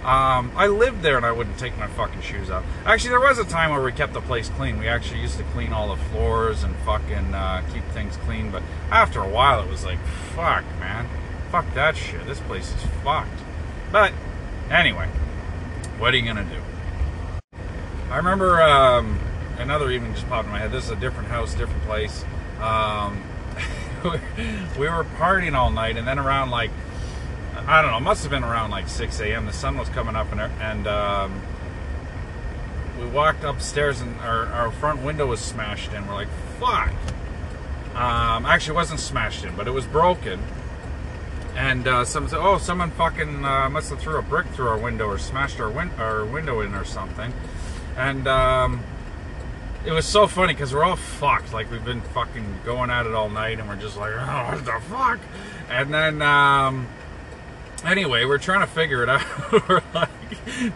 Um, 0.06 0.52
I 0.56 0.68
lived 0.68 1.02
there 1.02 1.18
and 1.18 1.26
I 1.26 1.32
wouldn't 1.32 1.58
take 1.58 1.76
my 1.80 1.88
fucking 1.88 2.22
shoes 2.22 2.52
off. 2.52 2.64
Actually, 2.86 3.10
there 3.10 3.22
was 3.22 3.40
a 3.40 3.44
time 3.44 3.72
where 3.72 3.82
we 3.82 3.92
kept 3.92 4.14
the 4.14 4.22
place 4.22 4.50
clean. 4.50 4.78
We 4.78 4.88
actually 4.88 5.22
used 5.22 5.40
to 5.40 5.44
clean 5.46 5.74
all 5.74 5.96
the 5.96 6.02
floors 6.04 6.64
and 6.64 6.76
fucking 6.86 7.34
uh, 7.34 7.64
keep 7.74 7.84
things 7.86 8.16
clean. 8.18 8.52
But 8.52 8.62
after 8.92 9.20
a 9.20 9.28
while, 9.28 9.64
it 9.64 9.68
was 9.68 9.84
like, 9.84 9.98
fuck, 10.36 10.64
man. 10.80 11.10
Fuck 11.50 11.74
that 11.74 11.98
shit. 11.98 12.24
This 12.28 12.40
place 12.42 12.72
is 12.72 12.84
fucked. 13.04 13.40
But 13.92 14.14
anyway, 14.70 15.08
what 15.98 16.14
are 16.14 16.18
you 16.18 16.24
going 16.32 16.48
to 16.48 16.54
do? 16.54 16.62
I 18.12 18.18
remember 18.18 18.62
um, 18.62 19.20
another 19.58 19.90
evening 19.90 20.14
just 20.14 20.30
popped 20.30 20.46
in 20.46 20.52
my 20.52 20.60
head. 20.60 20.72
This 20.72 20.86
is 20.86 20.92
a 20.92 20.96
different 20.96 21.30
house, 21.30 21.56
different 21.56 21.82
place. 21.86 22.24
Um, 22.62 23.24
we 24.78 24.88
were 24.88 25.04
partying 25.18 25.56
all 25.56 25.72
night, 25.72 25.98
and 25.98 26.08
then 26.08 26.20
around 26.20 26.52
like 26.52 26.70
I 27.68 27.82
don't 27.82 27.92
know, 27.92 27.98
It 27.98 28.02
must 28.02 28.22
have 28.24 28.32
been 28.32 28.44
around 28.44 28.72
like 28.72 28.88
6 28.88 29.20
a.m. 29.22 29.46
The 29.48 29.54
sun 29.54 29.78
was 29.78 29.90
coming 29.90 30.16
up, 30.16 30.32
and, 30.32 30.40
and 30.40 30.88
um, 30.88 31.42
we 33.00 33.08
walked 33.08 33.44
upstairs, 33.44 34.02
and 34.02 34.20
our, 34.20 34.46
our 34.48 34.72
front 34.72 35.02
window 35.02 35.26
was 35.26 35.40
smashed 35.40 35.92
in. 35.94 36.06
We're 36.08 36.14
like, 36.14 36.28
fuck. 36.60 36.92
Um, 37.96 38.46
actually, 38.46 38.74
it 38.74 38.76
wasn't 38.76 39.00
smashed 39.00 39.46
in, 39.46 39.56
but 39.56 39.68
it 39.68 39.72
was 39.72 39.86
broken. 39.86 40.40
And 41.56 41.88
uh, 41.88 42.04
someone 42.04 42.30
said, 42.30 42.40
"Oh, 42.40 42.58
someone 42.58 42.92
fucking 42.92 43.46
uh, 43.46 43.70
must 43.70 43.90
have 43.90 44.00
threw 44.00 44.18
a 44.18 44.22
brick 44.22 44.46
through 44.48 44.68
our 44.68 44.78
window 44.78 45.08
or 45.08 45.18
smashed 45.18 45.60
our, 45.62 45.70
win- 45.70 45.92
our 45.98 46.26
window 46.26 46.60
in 46.60 46.76
or 46.76 46.84
something." 46.84 47.34
And 47.96 48.28
um, 48.28 48.84
it 49.86 49.92
was 49.94 50.06
so 50.06 50.28
funny 50.28 50.54
because 50.54 50.74
we're 50.74 50.84
all 50.84 50.98
fucked. 50.98 51.54
Like 51.54 51.72
we've 51.72 51.86
been 51.86 52.02
fucking 52.02 52.60
going 52.66 52.90
at 52.90 53.06
it 53.06 53.14
all 53.14 53.30
night, 53.30 53.60
and 53.60 53.70
we're 53.70 53.78
just 53.78 53.96
like, 53.96 54.12
"Oh, 54.14 54.52
what 54.52 54.66
the 54.66 54.82
fuck?" 54.90 55.20
And 55.70 55.94
then 55.94 56.22
um, 56.22 56.88
Anyway, 57.86 58.26
we're 58.26 58.40
trying 58.40 58.62
to 58.62 58.68
figure 58.68 59.04
it 59.04 59.10
out. 59.10 59.22
we're 59.52 59.82
like, 59.94 60.10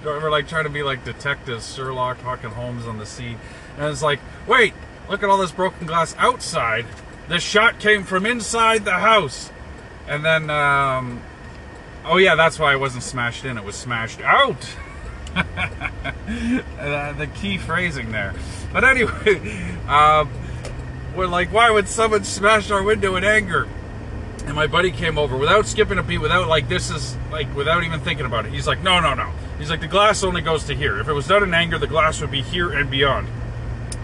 we're 0.04 0.30
like 0.30 0.48
trying 0.48 0.66
to 0.66 0.70
be 0.70 0.84
like 0.84 1.04
detectives, 1.04 1.74
Sherlock 1.74 2.18
fucking 2.18 2.52
Holmes 2.52 2.86
on 2.86 3.00
the 3.00 3.06
scene, 3.06 3.40
and 3.78 3.86
it's 3.88 4.04
like, 4.04 4.20
wait, 4.48 4.74
look 5.10 5.24
at 5.24 5.30
all 5.30 5.40
this 5.40 5.52
broken 5.52 5.88
glass 5.88 6.16
outside. 6.18 6.86
The 7.28 7.40
shot 7.40 7.80
came 7.80 8.04
from 8.04 8.26
inside 8.26 8.86
the 8.86 8.94
house, 8.94 9.52
and 10.08 10.24
then, 10.24 10.50
um, 10.50 11.22
oh 12.06 12.18
yeah, 12.18 12.36
that's 12.36 12.60
why 12.60 12.74
it 12.74 12.80
wasn't 12.80 13.04
smashed 13.04 13.44
in; 13.44 13.58
it 13.58 13.64
was 13.64 13.76
smashed 13.76 14.22
out. 14.22 14.76
uh, 15.36 17.14
the 17.14 17.30
key 17.36 17.58
phrasing 17.58 18.12
there. 18.12 18.34
But 18.72 18.84
anyway, 18.84 19.78
um, 19.88 20.30
we're 21.16 21.28
like, 21.28 21.52
why 21.52 21.72
would 21.72 21.88
someone 21.88 22.24
smash 22.24 22.70
our 22.72 22.84
window 22.84 23.16
in 23.16 23.24
anger? 23.24 23.68
And 24.50 24.56
my 24.56 24.66
buddy 24.66 24.90
came 24.90 25.20
over 25.20 25.38
without 25.38 25.68
skipping 25.68 26.00
a 26.00 26.04
beat, 26.04 26.18
without 26.18 26.48
like 26.48 26.68
this 26.68 26.90
is 26.90 27.16
like 27.32 27.56
without 27.56 27.84
even 27.84 28.00
thinking 28.00 28.26
about 28.26 28.48
it. 28.48 28.52
He's 28.52 28.66
like, 28.66 28.82
no, 28.82 29.00
no, 29.00 29.14
no. 29.14 29.32
He's 29.60 29.70
like, 29.70 29.80
the 29.80 29.88
glass 29.88 30.24
only 30.24 30.42
goes 30.42 30.64
to 30.64 30.76
here. 30.76 31.00
If 31.00 31.08
it 31.08 31.14
was 31.14 31.28
done 31.28 31.44
in 31.44 31.54
anger, 31.54 31.78
the 31.78 31.86
glass 31.86 32.20
would 32.20 32.32
be 32.32 32.42
here 32.42 32.72
and 32.72 32.90
beyond. 32.90 33.28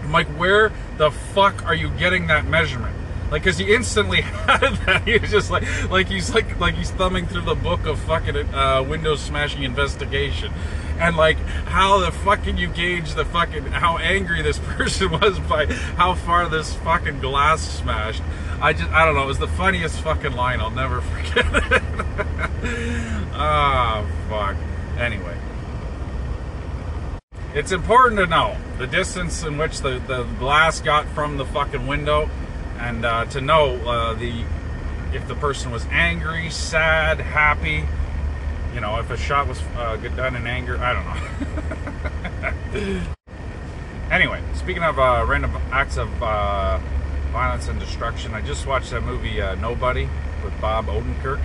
I'm 0.04 0.12
like, 0.12 0.28
where 0.38 0.70
the 0.98 1.10
fuck 1.10 1.66
are 1.66 1.74
you 1.74 1.90
getting 1.90 2.28
that 2.28 2.46
measurement? 2.46 2.94
Like, 3.28 3.42
cause 3.42 3.58
he 3.58 3.74
instantly 3.74 4.20
had 4.20 4.76
that. 4.86 5.02
He 5.02 5.18
was 5.18 5.32
just 5.32 5.50
like, 5.50 5.64
like 5.90 6.06
he's 6.06 6.32
like, 6.32 6.60
like 6.60 6.76
he's 6.76 6.92
thumbing 6.92 7.26
through 7.26 7.40
the 7.42 7.56
book 7.56 7.84
of 7.84 7.98
fucking 7.98 8.36
uh, 8.54 8.84
Windows 8.84 9.20
smashing 9.20 9.64
investigation, 9.64 10.52
and 11.00 11.16
like 11.16 11.38
how 11.66 11.98
the 11.98 12.12
fuck 12.12 12.44
can 12.44 12.56
you 12.56 12.68
gauge 12.68 13.14
the 13.14 13.24
fucking 13.24 13.64
how 13.64 13.98
angry 13.98 14.42
this 14.42 14.58
person 14.62 15.10
was 15.10 15.40
by 15.40 15.66
how 15.96 16.14
far 16.14 16.48
this 16.48 16.72
fucking 16.74 17.18
glass 17.18 17.62
smashed. 17.62 18.22
I 18.60 18.72
just 18.72 18.90
I 18.90 19.04
don't 19.04 19.14
know. 19.14 19.24
It 19.24 19.26
was 19.26 19.38
the 19.38 19.48
funniest 19.48 20.00
fucking 20.00 20.32
line. 20.32 20.60
I'll 20.60 20.70
never 20.70 21.00
forget 21.12 21.46
it. 21.52 21.82
oh 23.34 24.06
fuck. 24.28 24.56
Anyway. 24.98 25.36
It's 27.54 27.72
important 27.72 28.18
to 28.20 28.26
know 28.26 28.56
the 28.78 28.86
distance 28.86 29.42
in 29.42 29.56
which 29.56 29.80
the, 29.80 29.98
the 30.06 30.24
glass 30.38 30.80
got 30.80 31.06
from 31.08 31.38
the 31.38 31.46
fucking 31.46 31.86
window 31.86 32.28
and 32.78 33.04
uh, 33.04 33.24
to 33.26 33.40
know 33.40 33.76
uh, 33.88 34.14
the 34.14 34.44
if 35.12 35.26
the 35.28 35.34
person 35.34 35.70
was 35.70 35.86
angry, 35.90 36.50
sad, 36.50 37.20
happy. 37.20 37.84
You 38.74 38.80
know, 38.80 38.98
if 38.98 39.10
a 39.10 39.16
shot 39.16 39.48
was 39.48 39.60
uh, 39.76 39.96
done 39.96 40.36
in 40.36 40.46
anger, 40.46 40.78
I 40.78 40.92
don't 40.92 41.04
know. 42.74 43.02
anyway, 44.10 44.42
speaking 44.54 44.82
of 44.82 44.98
uh, 44.98 45.24
random 45.26 45.56
acts 45.70 45.96
of 45.96 46.22
uh, 46.22 46.78
violence 47.36 47.68
and 47.68 47.78
destruction. 47.78 48.32
I 48.32 48.40
just 48.40 48.66
watched 48.66 48.92
that 48.92 49.02
movie 49.02 49.42
uh, 49.42 49.56
Nobody 49.56 50.08
with 50.42 50.58
Bob 50.58 50.86
Odenkirk. 50.86 51.42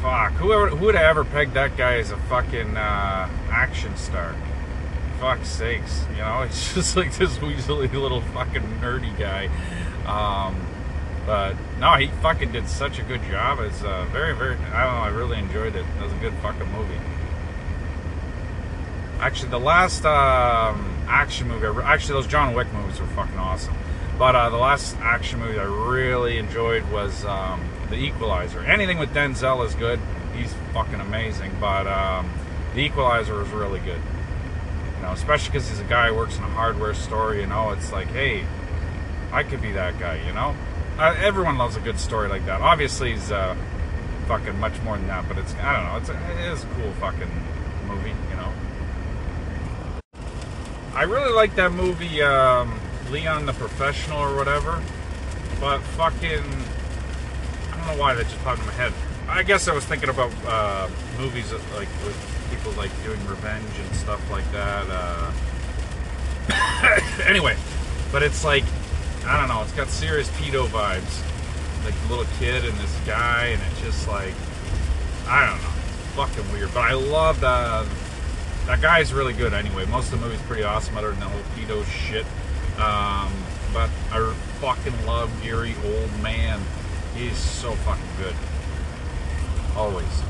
Fuck, 0.00 0.34
whoever 0.34 0.68
who 0.68 0.86
would 0.86 0.94
have 0.94 1.16
ever 1.16 1.24
pegged 1.24 1.54
that 1.54 1.76
guy 1.76 1.94
as 1.94 2.12
a 2.12 2.16
fucking 2.16 2.76
uh, 2.76 3.28
action 3.50 3.96
star? 3.96 4.36
Fuck 5.18 5.44
sakes, 5.44 6.04
you 6.12 6.18
know, 6.18 6.42
it's 6.46 6.74
just 6.74 6.96
like 6.96 7.12
this 7.16 7.38
weaselly 7.38 7.92
little 7.92 8.20
fucking 8.20 8.62
nerdy 8.80 9.18
guy. 9.18 9.46
Um, 10.06 10.64
but 11.26 11.56
no, 11.80 11.94
he 11.94 12.06
fucking 12.22 12.52
did 12.52 12.68
such 12.68 13.00
a 13.00 13.02
good 13.02 13.24
job. 13.24 13.58
It's 13.58 13.82
uh, 13.82 14.06
very, 14.12 14.32
very. 14.32 14.54
I 14.54 14.84
don't 14.84 14.94
know. 14.94 15.00
I 15.00 15.08
really 15.08 15.38
enjoyed 15.38 15.74
it. 15.74 15.84
It 15.84 16.02
was 16.04 16.12
a 16.12 16.18
good 16.18 16.34
fucking 16.34 16.70
movie. 16.70 17.00
Actually, 19.18 19.50
the 19.50 19.58
last 19.58 20.04
um, 20.04 21.04
action 21.08 21.48
movie, 21.48 21.66
ever, 21.66 21.82
actually, 21.82 22.14
those 22.14 22.28
John 22.28 22.54
Wick 22.54 22.72
movies 22.72 23.00
were 23.00 23.08
fucking 23.08 23.38
awesome. 23.38 23.74
But 24.18 24.36
uh, 24.36 24.48
the 24.50 24.56
last 24.56 24.96
action 25.00 25.40
movie 25.40 25.58
I 25.58 25.64
really 25.64 26.38
enjoyed 26.38 26.88
was 26.92 27.24
um, 27.24 27.68
The 27.90 27.96
Equalizer. 27.96 28.60
Anything 28.60 28.98
with 28.98 29.10
Denzel 29.10 29.66
is 29.66 29.74
good. 29.74 29.98
He's 30.36 30.54
fucking 30.72 31.00
amazing. 31.00 31.56
But 31.60 31.86
um, 31.88 32.30
The 32.74 32.82
Equalizer 32.82 33.34
was 33.34 33.48
really 33.48 33.80
good. 33.80 34.00
You 34.96 35.02
know, 35.02 35.12
especially 35.12 35.52
because 35.52 35.68
he's 35.68 35.80
a 35.80 35.84
guy 35.84 36.08
who 36.08 36.14
works 36.14 36.36
in 36.36 36.44
a 36.44 36.48
hardware 36.48 36.94
store. 36.94 37.34
You 37.34 37.46
know, 37.46 37.70
it's 37.70 37.90
like, 37.90 38.06
hey, 38.08 38.44
I 39.32 39.42
could 39.42 39.60
be 39.60 39.72
that 39.72 39.98
guy. 39.98 40.24
You 40.24 40.32
know, 40.32 40.54
uh, 40.96 41.16
everyone 41.18 41.58
loves 41.58 41.76
a 41.76 41.80
good 41.80 41.98
story 41.98 42.28
like 42.28 42.46
that. 42.46 42.60
Obviously, 42.60 43.12
he's 43.12 43.32
uh, 43.32 43.56
fucking 44.28 44.58
much 44.60 44.80
more 44.82 44.96
than 44.96 45.08
that. 45.08 45.26
But 45.26 45.38
it's 45.38 45.54
I 45.56 45.74
don't 45.74 45.92
know. 45.92 45.96
It's 45.98 46.08
a, 46.08 46.40
it 46.40 46.52
is 46.52 46.62
a 46.62 46.66
cool 46.68 46.92
fucking 47.00 47.30
movie. 47.88 48.14
You 48.30 48.36
know. 48.36 48.52
I 50.94 51.02
really 51.02 51.32
like 51.32 51.56
that 51.56 51.72
movie. 51.72 52.22
Um, 52.22 52.80
Leon 53.10 53.46
the 53.46 53.52
Professional 53.52 54.18
or 54.18 54.36
whatever. 54.36 54.82
But 55.60 55.78
fucking, 55.80 56.42
I 57.72 57.76
don't 57.76 57.86
know 57.86 58.00
why 58.00 58.14
that 58.14 58.24
just 58.24 58.38
popped 58.42 58.60
in 58.60 58.66
my 58.66 58.72
head. 58.72 58.92
I 59.28 59.42
guess 59.42 59.68
I 59.68 59.74
was 59.74 59.84
thinking 59.84 60.10
about 60.10 60.32
uh, 60.46 60.88
movies 61.18 61.50
that, 61.50 61.60
like 61.74 61.88
with 62.04 62.16
people 62.50 62.72
like 62.72 62.90
doing 63.04 63.24
revenge 63.26 63.70
and 63.78 63.94
stuff 63.96 64.30
like 64.30 64.50
that. 64.52 64.86
Uh, 64.88 65.32
anyway, 67.26 67.56
but 68.12 68.22
it's 68.22 68.44
like 68.44 68.64
I 69.26 69.38
don't 69.38 69.48
know. 69.48 69.62
It's 69.62 69.72
got 69.72 69.88
serious 69.88 70.28
pedo 70.32 70.66
vibes, 70.66 71.22
like 71.84 71.94
the 72.02 72.08
little 72.08 72.30
kid 72.38 72.64
and 72.64 72.76
this 72.78 73.00
guy, 73.06 73.46
and 73.46 73.62
it's 73.70 73.80
just 73.80 74.06
like 74.08 74.34
I 75.26 75.46
don't 75.46 75.56
know, 75.62 75.70
fucking 76.16 76.52
weird. 76.52 76.74
But 76.74 76.82
I 76.82 76.92
love 76.92 77.40
the 77.40 77.88
that 78.66 78.80
guy's 78.80 79.12
really 79.12 79.32
good 79.32 79.52
anyway. 79.52 79.86
Most 79.86 80.12
of 80.12 80.20
the 80.20 80.26
movie's 80.26 80.42
pretty 80.42 80.62
awesome, 80.62 80.96
other 80.96 81.10
than 81.10 81.20
the 81.20 81.28
whole 81.28 81.42
pedo 81.56 81.84
shit. 81.86 82.26
Um, 82.78 83.32
but 83.72 83.90
I 84.10 84.34
fucking 84.60 85.06
love 85.06 85.30
Gary 85.42 85.74
Oldman. 85.84 86.60
He's 87.16 87.36
so 87.36 87.72
fucking 87.72 88.04
good. 88.18 88.34
Always. 89.76 90.22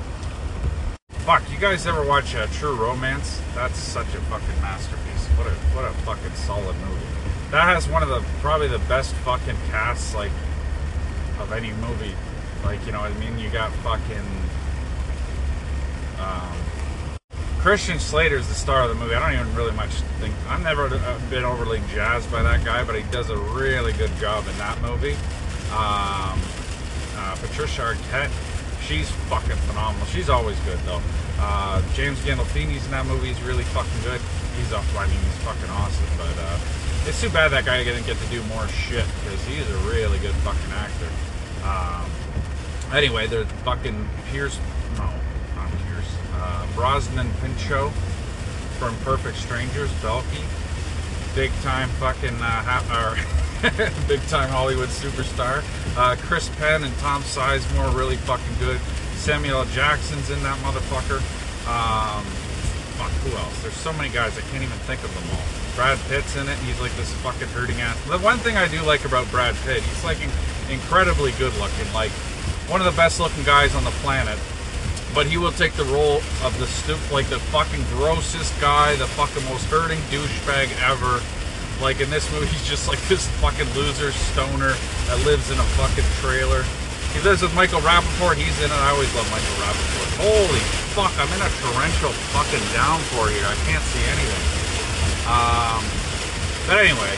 Fuck, 1.24 1.50
you 1.50 1.58
guys 1.58 1.86
ever 1.86 2.06
watch 2.06 2.34
uh, 2.34 2.46
True 2.48 2.74
Romance? 2.74 3.40
That's 3.54 3.78
such 3.78 4.08
a 4.08 4.20
fucking 4.22 4.60
masterpiece. 4.60 5.26
What 5.38 5.46
a 5.46 5.54
what 5.74 5.84
a 5.84 5.92
fucking 6.04 6.34
solid 6.34 6.76
movie. 6.76 7.06
That 7.50 7.64
has 7.64 7.88
one 7.88 8.02
of 8.02 8.08
the 8.10 8.20
probably 8.40 8.68
the 8.68 8.78
best 8.80 9.14
fucking 9.16 9.56
casts 9.70 10.14
like 10.14 10.32
of 11.40 11.52
any 11.52 11.72
movie. 11.74 12.14
Like 12.62 12.84
you 12.84 12.92
know, 12.92 13.00
what 13.00 13.10
I 13.10 13.18
mean, 13.18 13.38
you 13.38 13.48
got 13.48 13.72
fucking 13.76 14.28
um, 16.18 16.56
Christian 17.64 17.98
Slater's 17.98 18.46
the 18.46 18.52
star 18.52 18.82
of 18.82 18.90
the 18.90 18.94
movie. 18.94 19.14
I 19.14 19.20
don't 19.20 19.40
even 19.40 19.56
really 19.56 19.72
much 19.72 19.88
think 20.20 20.34
I've 20.50 20.62
never 20.62 20.84
uh, 20.84 21.20
been 21.30 21.44
overly 21.44 21.80
jazzed 21.94 22.30
by 22.30 22.42
that 22.42 22.62
guy, 22.62 22.84
but 22.84 22.94
he 22.94 23.02
does 23.10 23.30
a 23.30 23.38
really 23.38 23.94
good 23.94 24.14
job 24.20 24.46
in 24.46 24.58
that 24.58 24.78
movie. 24.82 25.14
Um, 25.72 26.36
uh, 27.16 27.34
Patricia 27.40 27.80
Arquette, 27.96 28.30
she's 28.86 29.10
fucking 29.32 29.56
phenomenal. 29.64 30.06
She's 30.08 30.28
always 30.28 30.60
good 30.60 30.78
though. 30.80 31.00
Uh, 31.40 31.80
James 31.94 32.18
Gandolfini's 32.20 32.84
in 32.84 32.90
that 32.90 33.06
movie. 33.06 33.28
He's 33.28 33.40
really 33.40 33.64
fucking 33.72 34.02
good. 34.02 34.20
He's 34.58 34.70
up. 34.74 34.84
I 34.98 35.06
mean, 35.06 35.16
he's 35.16 35.38
fucking 35.38 35.70
awesome. 35.70 36.04
But 36.18 36.36
uh, 36.36 37.08
it's 37.08 37.18
too 37.18 37.30
bad 37.30 37.48
that 37.52 37.64
guy 37.64 37.82
didn't 37.82 38.04
get 38.04 38.18
to 38.18 38.26
do 38.26 38.42
more 38.52 38.68
shit 38.68 39.06
because 39.24 39.42
he's 39.46 39.64
a 39.70 39.78
really 39.88 40.18
good 40.18 40.34
fucking 40.44 40.72
actor. 40.76 41.08
Um, 41.64 42.12
anyway, 42.94 43.26
there's 43.26 43.48
fucking 43.64 44.06
Pierce. 44.30 44.60
Uh, 46.44 46.66
Bronson 46.74 47.26
Pinchot 47.40 47.90
from 48.78 48.94
Perfect 48.98 49.38
Strangers. 49.38 49.88
Balki, 50.04 50.44
big 51.34 51.50
time 51.62 51.88
fucking 52.00 52.36
uh, 52.38 53.16
big 54.08 54.20
time 54.28 54.50
Hollywood 54.50 54.90
superstar. 54.90 55.64
Uh, 55.96 56.16
Chris 56.20 56.50
Penn 56.56 56.84
and 56.84 56.94
Tom 56.98 57.22
Sizemore 57.22 57.96
really 57.96 58.16
fucking 58.16 58.58
good. 58.58 58.78
Samuel. 59.16 59.64
Jackson's 59.72 60.28
in 60.28 60.42
that 60.42 60.58
motherfucker. 60.58 61.16
Um, 61.64 62.22
fuck, 63.00 63.10
who 63.24 63.34
else? 63.38 63.62
There's 63.62 63.72
so 63.74 63.92
many 63.94 64.10
guys 64.10 64.36
I 64.36 64.42
can't 64.52 64.62
even 64.62 64.76
think 64.84 65.02
of 65.02 65.08
them 65.14 65.24
all. 65.32 65.44
Brad 65.76 65.98
Pitt's 66.10 66.36
in 66.36 66.46
it. 66.46 66.52
and 66.52 66.66
He's 66.66 66.78
like 66.80 66.92
this 66.96 67.10
fucking 67.24 67.48
hurting 67.48 67.80
ass. 67.80 67.96
The 68.04 68.18
one 68.18 68.36
thing 68.38 68.56
I 68.58 68.68
do 68.68 68.82
like 68.82 69.06
about 69.06 69.30
Brad 69.30 69.54
Pitt, 69.64 69.82
he's 69.82 70.04
like 70.04 70.20
in- 70.22 70.30
incredibly 70.70 71.32
good 71.32 71.54
looking. 71.56 71.90
Like 71.94 72.10
one 72.68 72.80
of 72.80 72.86
the 72.86 72.96
best 72.96 73.18
looking 73.18 73.44
guys 73.44 73.74
on 73.74 73.82
the 73.84 73.90
planet. 74.04 74.38
But 75.14 75.26
he 75.26 75.38
will 75.38 75.52
take 75.52 75.74
the 75.74 75.84
role 75.84 76.18
of 76.42 76.52
the 76.58 76.66
stoop, 76.66 76.98
like 77.12 77.30
the 77.30 77.38
fucking 77.54 77.84
grossest 77.94 78.50
guy, 78.60 78.96
the 78.96 79.06
fucking 79.06 79.44
most 79.46 79.64
hurting 79.66 80.00
douchebag 80.10 80.74
ever. 80.82 81.22
Like 81.80 82.00
in 82.00 82.10
this 82.10 82.30
movie, 82.32 82.46
he's 82.54 82.66
just 82.66 82.88
like 82.88 83.00
this 83.06 83.28
fucking 83.38 83.70
loser 83.74 84.10
stoner 84.10 84.74
that 85.06 85.18
lives 85.24 85.50
in 85.50 85.58
a 85.58 85.68
fucking 85.78 86.04
trailer. 86.18 86.64
He 87.14 87.22
lives 87.22 87.42
with 87.42 87.54
Michael 87.54 87.78
Rapaport. 87.86 88.34
He's 88.34 88.58
in 88.58 88.66
it. 88.66 88.74
I 88.74 88.90
always 88.90 89.12
love 89.14 89.30
Michael 89.30 89.54
Rapaport. 89.62 90.10
Holy 90.18 90.62
fuck! 90.98 91.14
I'm 91.14 91.30
in 91.30 91.42
a 91.42 91.50
torrential 91.62 92.10
fucking 92.34 92.62
downpour 92.74 93.30
here. 93.30 93.46
I 93.46 93.54
can't 93.70 93.82
see 93.94 94.02
anything. 94.10 94.44
Um, 95.30 95.82
but 96.66 96.82
anyway, 96.82 97.14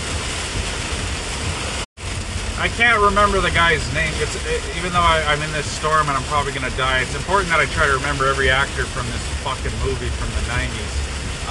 I 2.59 2.69
can't 2.69 3.01
remember 3.01 3.41
the 3.41 3.51
guy's 3.51 3.85
name. 3.93 4.13
It's 4.17 4.33
even 4.77 4.93
though 4.93 5.05
I, 5.05 5.21
I'm 5.29 5.43
in 5.43 5.53
this 5.53 5.69
storm 5.69 6.09
and 6.09 6.17
I'm 6.17 6.25
probably 6.25 6.53
gonna 6.53 6.73
die. 6.81 7.03
It's 7.03 7.15
important 7.15 7.51
that 7.53 7.61
I 7.61 7.67
try 7.67 7.87
to 7.87 7.93
remember 7.93 8.27
every 8.27 8.49
actor 8.49 8.89
from 8.89 9.05
this 9.13 9.21
fucking 9.45 9.77
movie 9.85 10.09
from 10.17 10.33
the 10.33 10.45
'90s. 10.49 10.95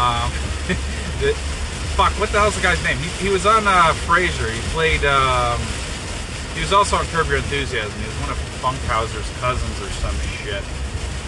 Um, 0.01 0.33
the, 1.21 1.37
fuck, 1.93 2.11
what 2.17 2.33
the 2.33 2.41
hell's 2.41 2.55
the 2.57 2.65
guy's 2.65 2.81
name? 2.83 2.97
He, 2.97 3.09
he 3.21 3.29
was 3.29 3.45
on 3.45 3.67
uh, 3.67 3.93
Frasier. 4.09 4.49
He 4.49 4.59
played. 4.73 5.05
Um, 5.05 5.61
he 6.57 6.61
was 6.65 6.73
also 6.73 6.97
on 6.97 7.05
Curb 7.13 7.27
Your 7.27 7.37
Enthusiasm. 7.37 7.93
He 8.01 8.07
was 8.09 8.19
one 8.25 8.31
of 8.33 8.39
Funkhouser's 8.65 9.29
cousins 9.37 9.77
or 9.85 9.91
some 10.01 10.15
shit. 10.41 10.63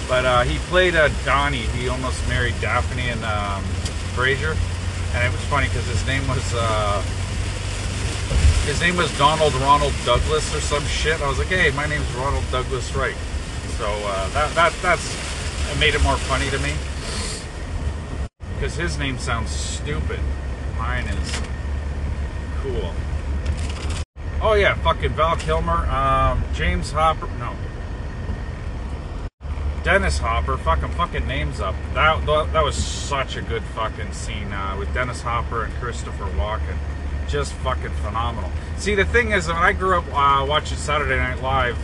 But 0.09 0.25
uh, 0.25 0.41
he 0.41 0.57
played 0.73 0.95
uh, 0.95 1.09
Donnie. 1.23 1.69
He 1.77 1.87
almost 1.87 2.17
married 2.27 2.55
Daphne 2.61 3.09
in 3.09 3.21
um, 3.23 3.61
Frasier, 4.17 4.57
and 5.13 5.21
it 5.21 5.31
was 5.31 5.43
funny 5.53 5.67
because 5.67 5.85
his 5.85 6.01
name 6.07 6.27
was. 6.27 6.41
Uh, 6.55 7.03
his 8.67 8.81
name 8.81 8.97
was 8.97 9.15
Donald 9.17 9.53
Ronald 9.55 9.93
Douglas 10.05 10.53
or 10.53 10.59
some 10.59 10.83
shit. 10.85 11.21
I 11.21 11.27
was 11.29 11.39
like, 11.39 11.47
hey, 11.47 11.71
my 11.71 11.87
name's 11.87 12.11
Ronald 12.15 12.43
Douglas 12.51 12.93
Wright. 12.93 13.15
So 13.77 13.85
uh, 13.85 14.29
that 14.29 14.53
that 14.55 14.73
that's 14.81 15.15
it 15.71 15.79
made 15.79 15.95
it 15.95 16.03
more 16.03 16.17
funny 16.17 16.49
to 16.49 16.59
me 16.59 16.73
because 18.55 18.75
his 18.75 18.97
name 18.97 19.17
sounds 19.19 19.51
stupid. 19.51 20.19
Mine 20.77 21.05
is 21.07 21.41
cool. 22.57 22.93
Oh 24.41 24.53
yeah, 24.53 24.75
fucking 24.75 25.11
Val 25.11 25.35
Kilmer, 25.37 25.85
um, 25.87 26.43
James 26.53 26.91
Hopper, 26.91 27.27
no, 27.39 27.55
Dennis 29.83 30.17
Hopper. 30.17 30.57
Fucking 30.57 30.89
fucking 30.89 31.25
names 31.25 31.59
up. 31.59 31.75
That 31.93 32.25
that 32.25 32.63
was 32.63 32.75
such 32.75 33.37
a 33.37 33.41
good 33.41 33.63
fucking 33.63 34.11
scene 34.11 34.51
uh, 34.51 34.75
with 34.77 34.93
Dennis 34.93 35.21
Hopper 35.21 35.63
and 35.63 35.73
Christopher 35.75 36.25
Walken 36.25 36.77
just 37.27 37.53
fucking 37.53 37.91
phenomenal. 38.03 38.51
See, 38.77 38.95
the 38.95 39.05
thing 39.05 39.31
is, 39.31 39.47
when 39.47 39.57
I 39.57 39.73
grew 39.73 39.97
up 39.97 40.05
uh, 40.13 40.45
watching 40.45 40.77
Saturday 40.77 41.17
Night 41.17 41.41
Live, 41.41 41.77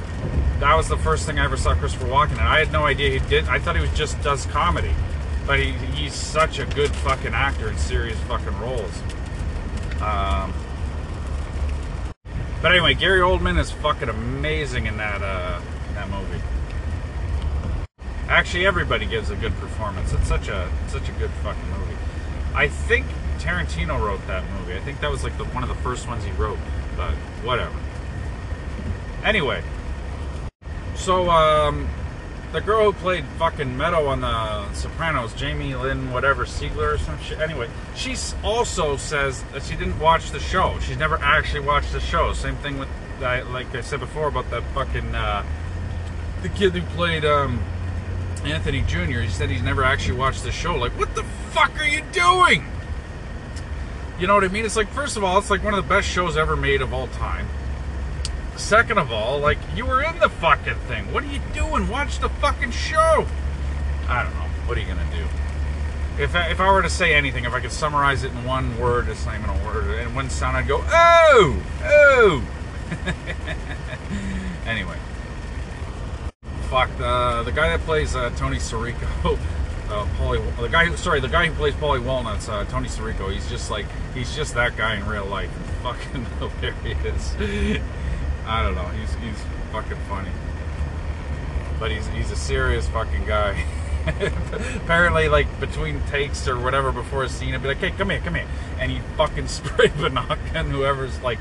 that 0.60 0.76
was 0.76 0.88
the 0.88 0.98
first 0.98 1.26
thing 1.26 1.39
I 1.39 1.46
ever 1.46 1.58
saw 1.58 1.76
Christopher 1.76 2.06
Walken, 2.06 2.32
and 2.32 2.41
I 2.41 2.60
had 2.60 2.72
no 2.72 2.86
idea 2.86 3.20
he 3.20 3.30
did. 3.30 3.46
I 3.46 3.60
thought 3.60 3.76
he 3.76 3.82
was 3.82 3.94
just 3.94 4.22
does 4.22 4.46
comedy, 4.46 4.94
but 5.46 5.60
he, 5.60 5.72
he's 5.72 6.14
such 6.14 6.60
a 6.60 6.66
good 6.66 6.91
fucking 6.98 7.34
actor 7.34 7.70
in 7.70 7.78
serious 7.78 8.18
fucking 8.22 8.58
roles. 8.60 9.02
Um, 10.02 10.54
but 12.62 12.72
anyway, 12.72 12.94
Gary 12.94 13.20
Oldman 13.20 13.60
is 13.60 13.72
fucking 13.72 14.08
amazing 14.08 14.86
in 14.86 14.96
that 14.98 15.22
uh, 15.22 15.60
that 15.96 16.10
movie. 16.10 16.41
Actually, 18.30 18.66
everybody 18.66 19.06
gives 19.06 19.30
a 19.32 19.36
good 19.36 19.54
performance. 19.56 20.14
It's 20.14 20.28
such 20.28 20.48
a 20.48 20.72
such 20.88 21.10
a 21.10 21.12
good 21.14 21.32
fucking 21.44 21.70
movie. 21.72 21.98
I 22.56 22.70
think 22.70 23.06
Tarantino 23.44 24.00
wrote 24.00 24.26
that 24.28 24.44
movie. 24.52 24.74
I 24.74 24.80
think 24.80 25.02
that 25.02 25.12
was 25.12 25.24
like 25.24 25.38
the 25.38 25.44
one 25.46 25.64
of 25.64 25.70
the 25.70 25.76
first 25.76 26.08
ones 26.08 26.24
he 26.24 26.32
wrote, 26.32 26.58
but 26.96 27.14
whatever. 27.44 27.78
Anyway, 29.24 29.62
so 30.96 31.30
um, 31.30 31.89
the 32.54 32.62
girl 32.62 32.91
who 32.91 32.94
played 32.94 33.26
fucking 33.38 33.76
Meadow 33.76 34.08
on 34.08 34.22
the 34.22 34.72
Sopranos, 34.74 35.34
Jamie 35.34 35.76
Lynn, 35.76 36.12
whatever 36.12 36.46
Sigler 36.46 36.94
or 36.94 36.98
some 36.98 37.20
shit. 37.20 37.39
Anyway, 37.39 37.70
she 37.96 38.16
also 38.44 38.96
says 38.96 39.44
that 39.52 39.64
she 39.64 39.76
didn't 39.76 40.00
watch 40.00 40.32
the 40.32 40.39
show. 40.39 40.78
She's 40.80 40.98
never 40.98 41.18
actually 41.18 41.62
watched 41.62 41.91
the 41.91 42.00
show. 42.00 42.32
Same 42.32 42.56
thing 42.58 42.78
with, 42.80 42.89
like 43.20 43.76
I 43.76 43.82
said 43.82 44.00
before 44.00 44.30
about 44.30 44.50
that 44.52 44.64
fucking 44.74 45.14
uh, 45.14 45.44
the 46.41 46.50
kid 46.50 46.74
who 46.74 46.82
played 46.96 47.26
um, 47.26 47.62
Anthony 48.46 48.82
Jr. 48.82 49.22
He 49.22 49.30
said 49.30 49.50
he's 49.50 49.64
never 49.64 49.84
actually 49.84 50.18
watched 50.18 50.44
the 50.44 50.52
show. 50.52 50.76
Like, 50.76 50.98
what 50.98 51.14
the 51.16 51.24
fuck 51.52 51.78
are 51.80 51.88
you 51.88 52.04
doing? 52.12 52.66
You 54.24 54.28
know 54.28 54.36
what 54.36 54.45
I 54.45 54.47
mean? 54.47 54.63
It's 54.63 54.78
like, 54.78 54.88
first 54.88 55.17
of 55.17 55.26
all, 55.26 55.38
it's 55.38 55.49
like 55.49 55.65
one 55.65 55.74
of 55.74 55.84
the 55.84 55.89
best 55.89 56.07
shows 56.07 56.38
ever 56.38 56.55
made 56.55 56.82
of 56.82 56.93
all 56.93 57.07
time. 57.07 57.45
Second 58.55 58.97
of 58.97 59.11
all, 59.11 59.38
like, 59.39 59.57
you 59.76 59.86
were 59.86 60.01
in 60.01 60.17
the 60.19 60.30
fucking 60.30 60.76
thing. 60.88 61.11
What 61.11 61.26
are 61.26 61.28
you 61.28 61.41
doing? 61.53 61.89
Watch 61.89 62.19
the 62.19 62.30
fucking 62.30 62.71
show. 62.71 63.28
I 64.07 64.24
don't 64.24 64.34
know. 64.36 64.47
What 64.65 64.78
are 64.78 64.80
you 64.80 64.86
going 64.86 65.05
to 65.05 65.13
do? 65.13 65.26
If 66.24 66.36
I, 66.38 66.47
if 66.51 66.61
I 66.61 66.71
were 66.71 66.82
to 66.82 66.89
say 66.89 67.13
anything, 67.13 67.43
if 67.43 67.51
I 67.51 67.59
could 67.59 67.74
summarize 67.74 68.24
it 68.24 68.32
in 68.32 68.45
one 68.45 68.80
word, 68.80 69.09
it's 69.09 69.26
not 69.26 69.38
even 69.38 69.49
a 69.49 69.65
word, 69.65 69.99
in 69.99 70.15
one 70.15 70.30
sound, 70.30 70.55
I'd 70.55 70.69
go, 70.69 70.82
oh, 70.88 71.61
oh. 71.84 72.47
anyway. 74.65 74.95
Fuck, 76.69 76.91
uh, 77.01 77.43
the 77.43 77.51
guy 77.51 77.76
that 77.76 77.82
plays 77.82 78.15
uh, 78.15 78.30
Tony 78.38 78.55
Sirico, 78.55 79.38
uh, 79.94 80.06
Paulie, 80.18 80.58
the 80.60 80.68
guy 80.68 80.86
who, 80.86 80.98
sorry, 80.98 81.20
the 81.20 81.28
guy 81.28 81.46
who 81.46 81.54
plays 81.54 81.74
Paulie 81.76 82.04
Walnuts, 82.04 82.50
uh, 82.50 82.66
Tony 82.66 82.88
Sirico, 82.88 83.32
he's 83.32 83.48
just 83.50 83.70
like, 83.70 83.86
he's 84.14 84.36
just 84.36 84.56
that 84.56 84.76
guy 84.76 84.96
in 84.96 85.06
real 85.06 85.26
life. 85.26 85.52
Fucking 85.84 86.26
hilarious. 86.39 87.36
I 88.46 88.64
don't 88.64 88.76
know, 88.76 88.88
he's, 88.88 89.14
he's 89.16 89.41
fucking 89.72 89.98
funny. 90.10 90.32
But 91.80 91.91
he's, 91.91 92.08
he's 92.08 92.32
a 92.32 92.36
serious 92.36 92.88
fucking 92.89 93.26
guy. 93.26 93.66
Apparently, 94.76 95.30
like, 95.30 95.60
between 95.60 96.02
takes 96.08 96.48
or 96.48 96.60
whatever 96.60 96.91
before 96.91 97.24
a 97.24 97.30
scene, 97.30 97.54
he'd 97.54 97.62
be 97.62 97.70
like, 97.70 97.78
hey, 97.78 97.91
come 97.91 98.10
here, 98.10 98.20
come 98.20 98.36
here. 98.36 98.48
And 98.80 98.91
he'd 98.91 99.04
fucking 99.18 99.48
spray 99.50 99.91
in 99.96 100.72
whoever's, 100.72 101.22
like, 101.22 101.39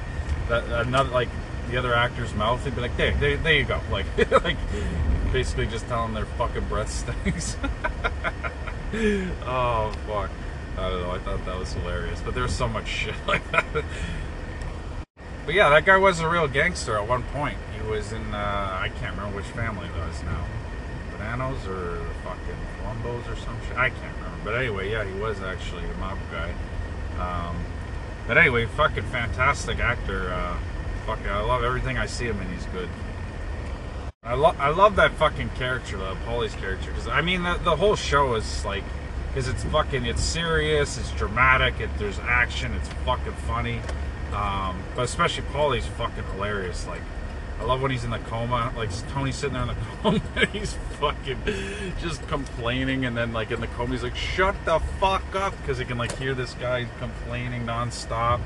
the, 0.48 0.80
another, 0.80 1.10
like, 1.10 1.28
the 1.70 1.76
other 1.76 1.94
actor's 1.94 2.34
mouth. 2.34 2.64
He'd 2.64 2.74
be 2.74 2.80
like, 2.80 2.96
there, 2.96 3.16
there, 3.16 3.36
there 3.36 3.54
you 3.54 3.64
go. 3.64 3.80
Like, 3.90 4.06
like 4.44 4.56
basically 5.32 5.66
just 5.66 5.86
telling 5.88 6.14
their 6.14 6.26
fucking 6.26 6.64
breath 6.68 6.90
stinks. 6.90 7.56
oh 8.94 9.92
fuck. 10.06 10.30
I 10.76 10.88
don't 10.88 11.02
know. 11.02 11.10
I 11.10 11.18
thought 11.18 11.44
that 11.44 11.58
was 11.58 11.72
hilarious, 11.72 12.20
but 12.20 12.34
there's 12.34 12.54
so 12.54 12.68
much 12.68 12.86
shit 12.86 13.14
like 13.26 13.48
that. 13.50 13.64
But 15.44 15.54
yeah, 15.54 15.70
that 15.70 15.84
guy 15.84 15.96
was 15.96 16.20
a 16.20 16.28
real 16.28 16.46
gangster 16.46 16.96
at 16.96 17.08
one 17.08 17.22
point. 17.24 17.58
He 17.74 17.82
was 17.88 18.12
in 18.12 18.34
uh, 18.34 18.78
I 18.80 18.90
can't 19.00 19.16
remember 19.16 19.36
which 19.36 19.46
family 19.46 19.88
that 19.96 20.08
is 20.10 20.22
now. 20.22 20.46
Bonannos 21.16 21.66
or 21.66 21.98
the 21.98 22.14
fucking 22.22 22.56
Colombos 22.82 23.32
or 23.32 23.36
some 23.36 23.56
shit. 23.66 23.76
I 23.76 23.90
can't 23.90 24.16
remember. 24.16 24.38
But 24.44 24.54
anyway, 24.54 24.90
yeah, 24.90 25.04
he 25.04 25.18
was 25.20 25.40
actually 25.42 25.84
a 25.84 25.94
mob 25.94 26.18
guy. 26.30 26.52
Um, 27.18 27.56
but 28.26 28.38
anyway, 28.38 28.66
fucking 28.66 29.04
fantastic 29.04 29.78
actor. 29.78 30.32
Uh, 30.32 30.56
fucking, 31.06 31.26
I 31.26 31.40
love 31.40 31.64
everything 31.64 31.98
I 31.98 32.06
see 32.06 32.26
him 32.26 32.40
in. 32.40 32.48
He's 32.52 32.66
good. 32.66 32.88
I 34.24 34.34
love 34.34 34.60
I 34.60 34.68
love 34.68 34.94
that 34.96 35.14
fucking 35.14 35.48
character, 35.56 35.96
the 35.96 36.14
Paulie's 36.24 36.54
character, 36.54 36.92
because 36.92 37.08
I 37.08 37.22
mean 37.22 37.42
the, 37.42 37.58
the 37.64 37.74
whole 37.74 37.96
show 37.96 38.36
is 38.36 38.64
like, 38.64 38.84
because 39.26 39.48
it's 39.48 39.64
fucking 39.64 40.06
it's 40.06 40.22
serious, 40.22 40.96
it's 40.96 41.10
dramatic, 41.10 41.80
it, 41.80 41.90
there's 41.98 42.20
action, 42.20 42.72
it's 42.74 42.88
fucking 43.04 43.32
funny, 43.32 43.80
um, 44.32 44.80
but 44.94 45.02
especially 45.06 45.42
Paulie's 45.46 45.86
fucking 45.86 46.22
hilarious. 46.34 46.86
Like, 46.86 47.00
I 47.58 47.64
love 47.64 47.82
when 47.82 47.90
he's 47.90 48.04
in 48.04 48.10
the 48.10 48.20
coma, 48.20 48.72
like 48.76 48.90
Tony's 49.08 49.34
sitting 49.34 49.54
there 49.54 49.62
in 49.62 49.68
the 49.70 49.74
coma, 50.02 50.22
and 50.36 50.48
he's 50.50 50.74
fucking 51.00 51.42
just 52.00 52.24
complaining, 52.28 53.04
and 53.04 53.16
then 53.16 53.32
like 53.32 53.50
in 53.50 53.60
the 53.60 53.66
coma 53.66 53.90
he's 53.90 54.04
like, 54.04 54.14
shut 54.14 54.54
the 54.64 54.78
fuck 55.00 55.34
up, 55.34 55.52
because 55.62 55.78
he 55.78 55.84
can 55.84 55.98
like 55.98 56.16
hear 56.16 56.32
this 56.32 56.54
guy 56.54 56.86
complaining 57.00 57.66
nonstop. 57.66 58.38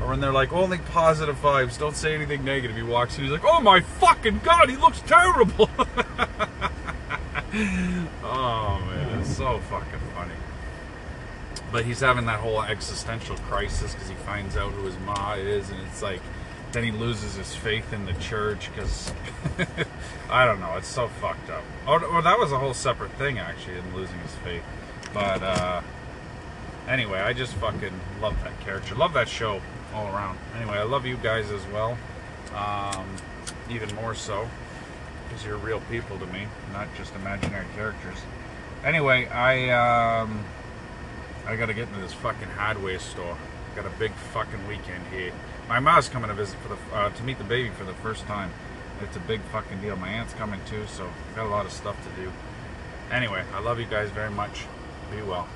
Or 0.00 0.08
when 0.08 0.20
they're 0.20 0.32
like, 0.32 0.52
only 0.52 0.78
positive 0.78 1.40
vibes, 1.40 1.78
don't 1.78 1.96
say 1.96 2.14
anything 2.14 2.44
negative. 2.44 2.76
He 2.76 2.82
walks 2.82 3.16
in, 3.16 3.24
he's 3.24 3.32
like, 3.32 3.44
oh 3.44 3.60
my 3.60 3.80
fucking 3.80 4.40
god, 4.42 4.68
he 4.68 4.76
looks 4.76 5.00
terrible. 5.02 5.70
oh 8.24 8.82
man, 8.86 9.20
it's 9.20 9.36
so 9.36 9.60
fucking 9.70 10.00
funny. 10.14 10.34
But 11.70 11.84
he's 11.84 12.00
having 12.00 12.26
that 12.26 12.40
whole 12.40 12.62
existential 12.62 13.36
crisis 13.36 13.94
because 13.94 14.08
he 14.08 14.14
finds 14.16 14.56
out 14.56 14.72
who 14.72 14.84
his 14.84 14.98
ma 14.98 15.34
is, 15.34 15.70
and 15.70 15.80
it's 15.82 16.02
like, 16.02 16.20
then 16.72 16.82
he 16.82 16.90
loses 16.90 17.36
his 17.36 17.54
faith 17.54 17.92
in 17.92 18.04
the 18.04 18.12
church 18.14 18.68
because 18.72 19.12
I 20.28 20.44
don't 20.44 20.58
know, 20.58 20.74
it's 20.76 20.88
so 20.88 21.06
fucked 21.06 21.50
up. 21.50 21.62
Or 21.86 22.00
that 22.22 22.38
was 22.38 22.50
a 22.50 22.58
whole 22.58 22.74
separate 22.74 23.12
thing 23.12 23.38
actually, 23.38 23.78
in 23.78 23.94
losing 23.94 24.18
his 24.18 24.34
faith. 24.36 24.64
But 25.12 25.42
uh, 25.42 25.82
anyway, 26.88 27.20
I 27.20 27.32
just 27.32 27.54
fucking 27.54 28.00
love 28.20 28.36
that 28.42 28.58
character, 28.60 28.96
love 28.96 29.12
that 29.14 29.28
show 29.28 29.60
all 29.94 30.06
around. 30.08 30.38
Anyway, 30.56 30.76
I 30.76 30.82
love 30.82 31.06
you 31.06 31.16
guys 31.16 31.50
as 31.50 31.64
well. 31.68 31.96
Um, 32.54 33.06
even 33.70 33.94
more 33.94 34.14
so 34.14 34.48
because 35.28 35.44
you're 35.44 35.56
real 35.56 35.80
people 35.90 36.18
to 36.18 36.26
me, 36.26 36.46
not 36.72 36.88
just 36.96 37.14
imaginary 37.14 37.66
characters. 37.74 38.18
Anyway, 38.84 39.26
I 39.28 39.70
um, 39.70 40.44
I 41.46 41.56
gotta 41.56 41.74
get 41.74 41.88
into 41.88 42.00
this 42.00 42.12
fucking 42.12 42.48
hardware 42.48 42.98
store. 42.98 43.36
Got 43.74 43.86
a 43.86 43.98
big 43.98 44.12
fucking 44.32 44.68
weekend 44.68 45.04
here. 45.12 45.32
My 45.68 45.80
mom's 45.80 46.08
coming 46.08 46.28
to 46.28 46.34
visit 46.34 46.56
for 46.60 46.68
the 46.68 46.96
uh, 46.96 47.10
to 47.10 47.22
meet 47.22 47.38
the 47.38 47.44
baby 47.44 47.70
for 47.70 47.84
the 47.84 47.94
first 47.94 48.24
time. 48.26 48.52
It's 49.00 49.16
a 49.16 49.20
big 49.20 49.40
fucking 49.52 49.80
deal. 49.80 49.96
My 49.96 50.08
aunt's 50.08 50.34
coming 50.34 50.60
too, 50.68 50.84
so 50.86 51.08
I've 51.30 51.36
got 51.36 51.46
a 51.46 51.48
lot 51.48 51.66
of 51.66 51.72
stuff 51.72 51.96
to 52.04 52.22
do. 52.22 52.30
Anyway, 53.10 53.42
I 53.52 53.60
love 53.60 53.80
you 53.80 53.86
guys 53.86 54.10
very 54.10 54.30
much. 54.30 54.66
Be 55.10 55.22
well. 55.22 55.48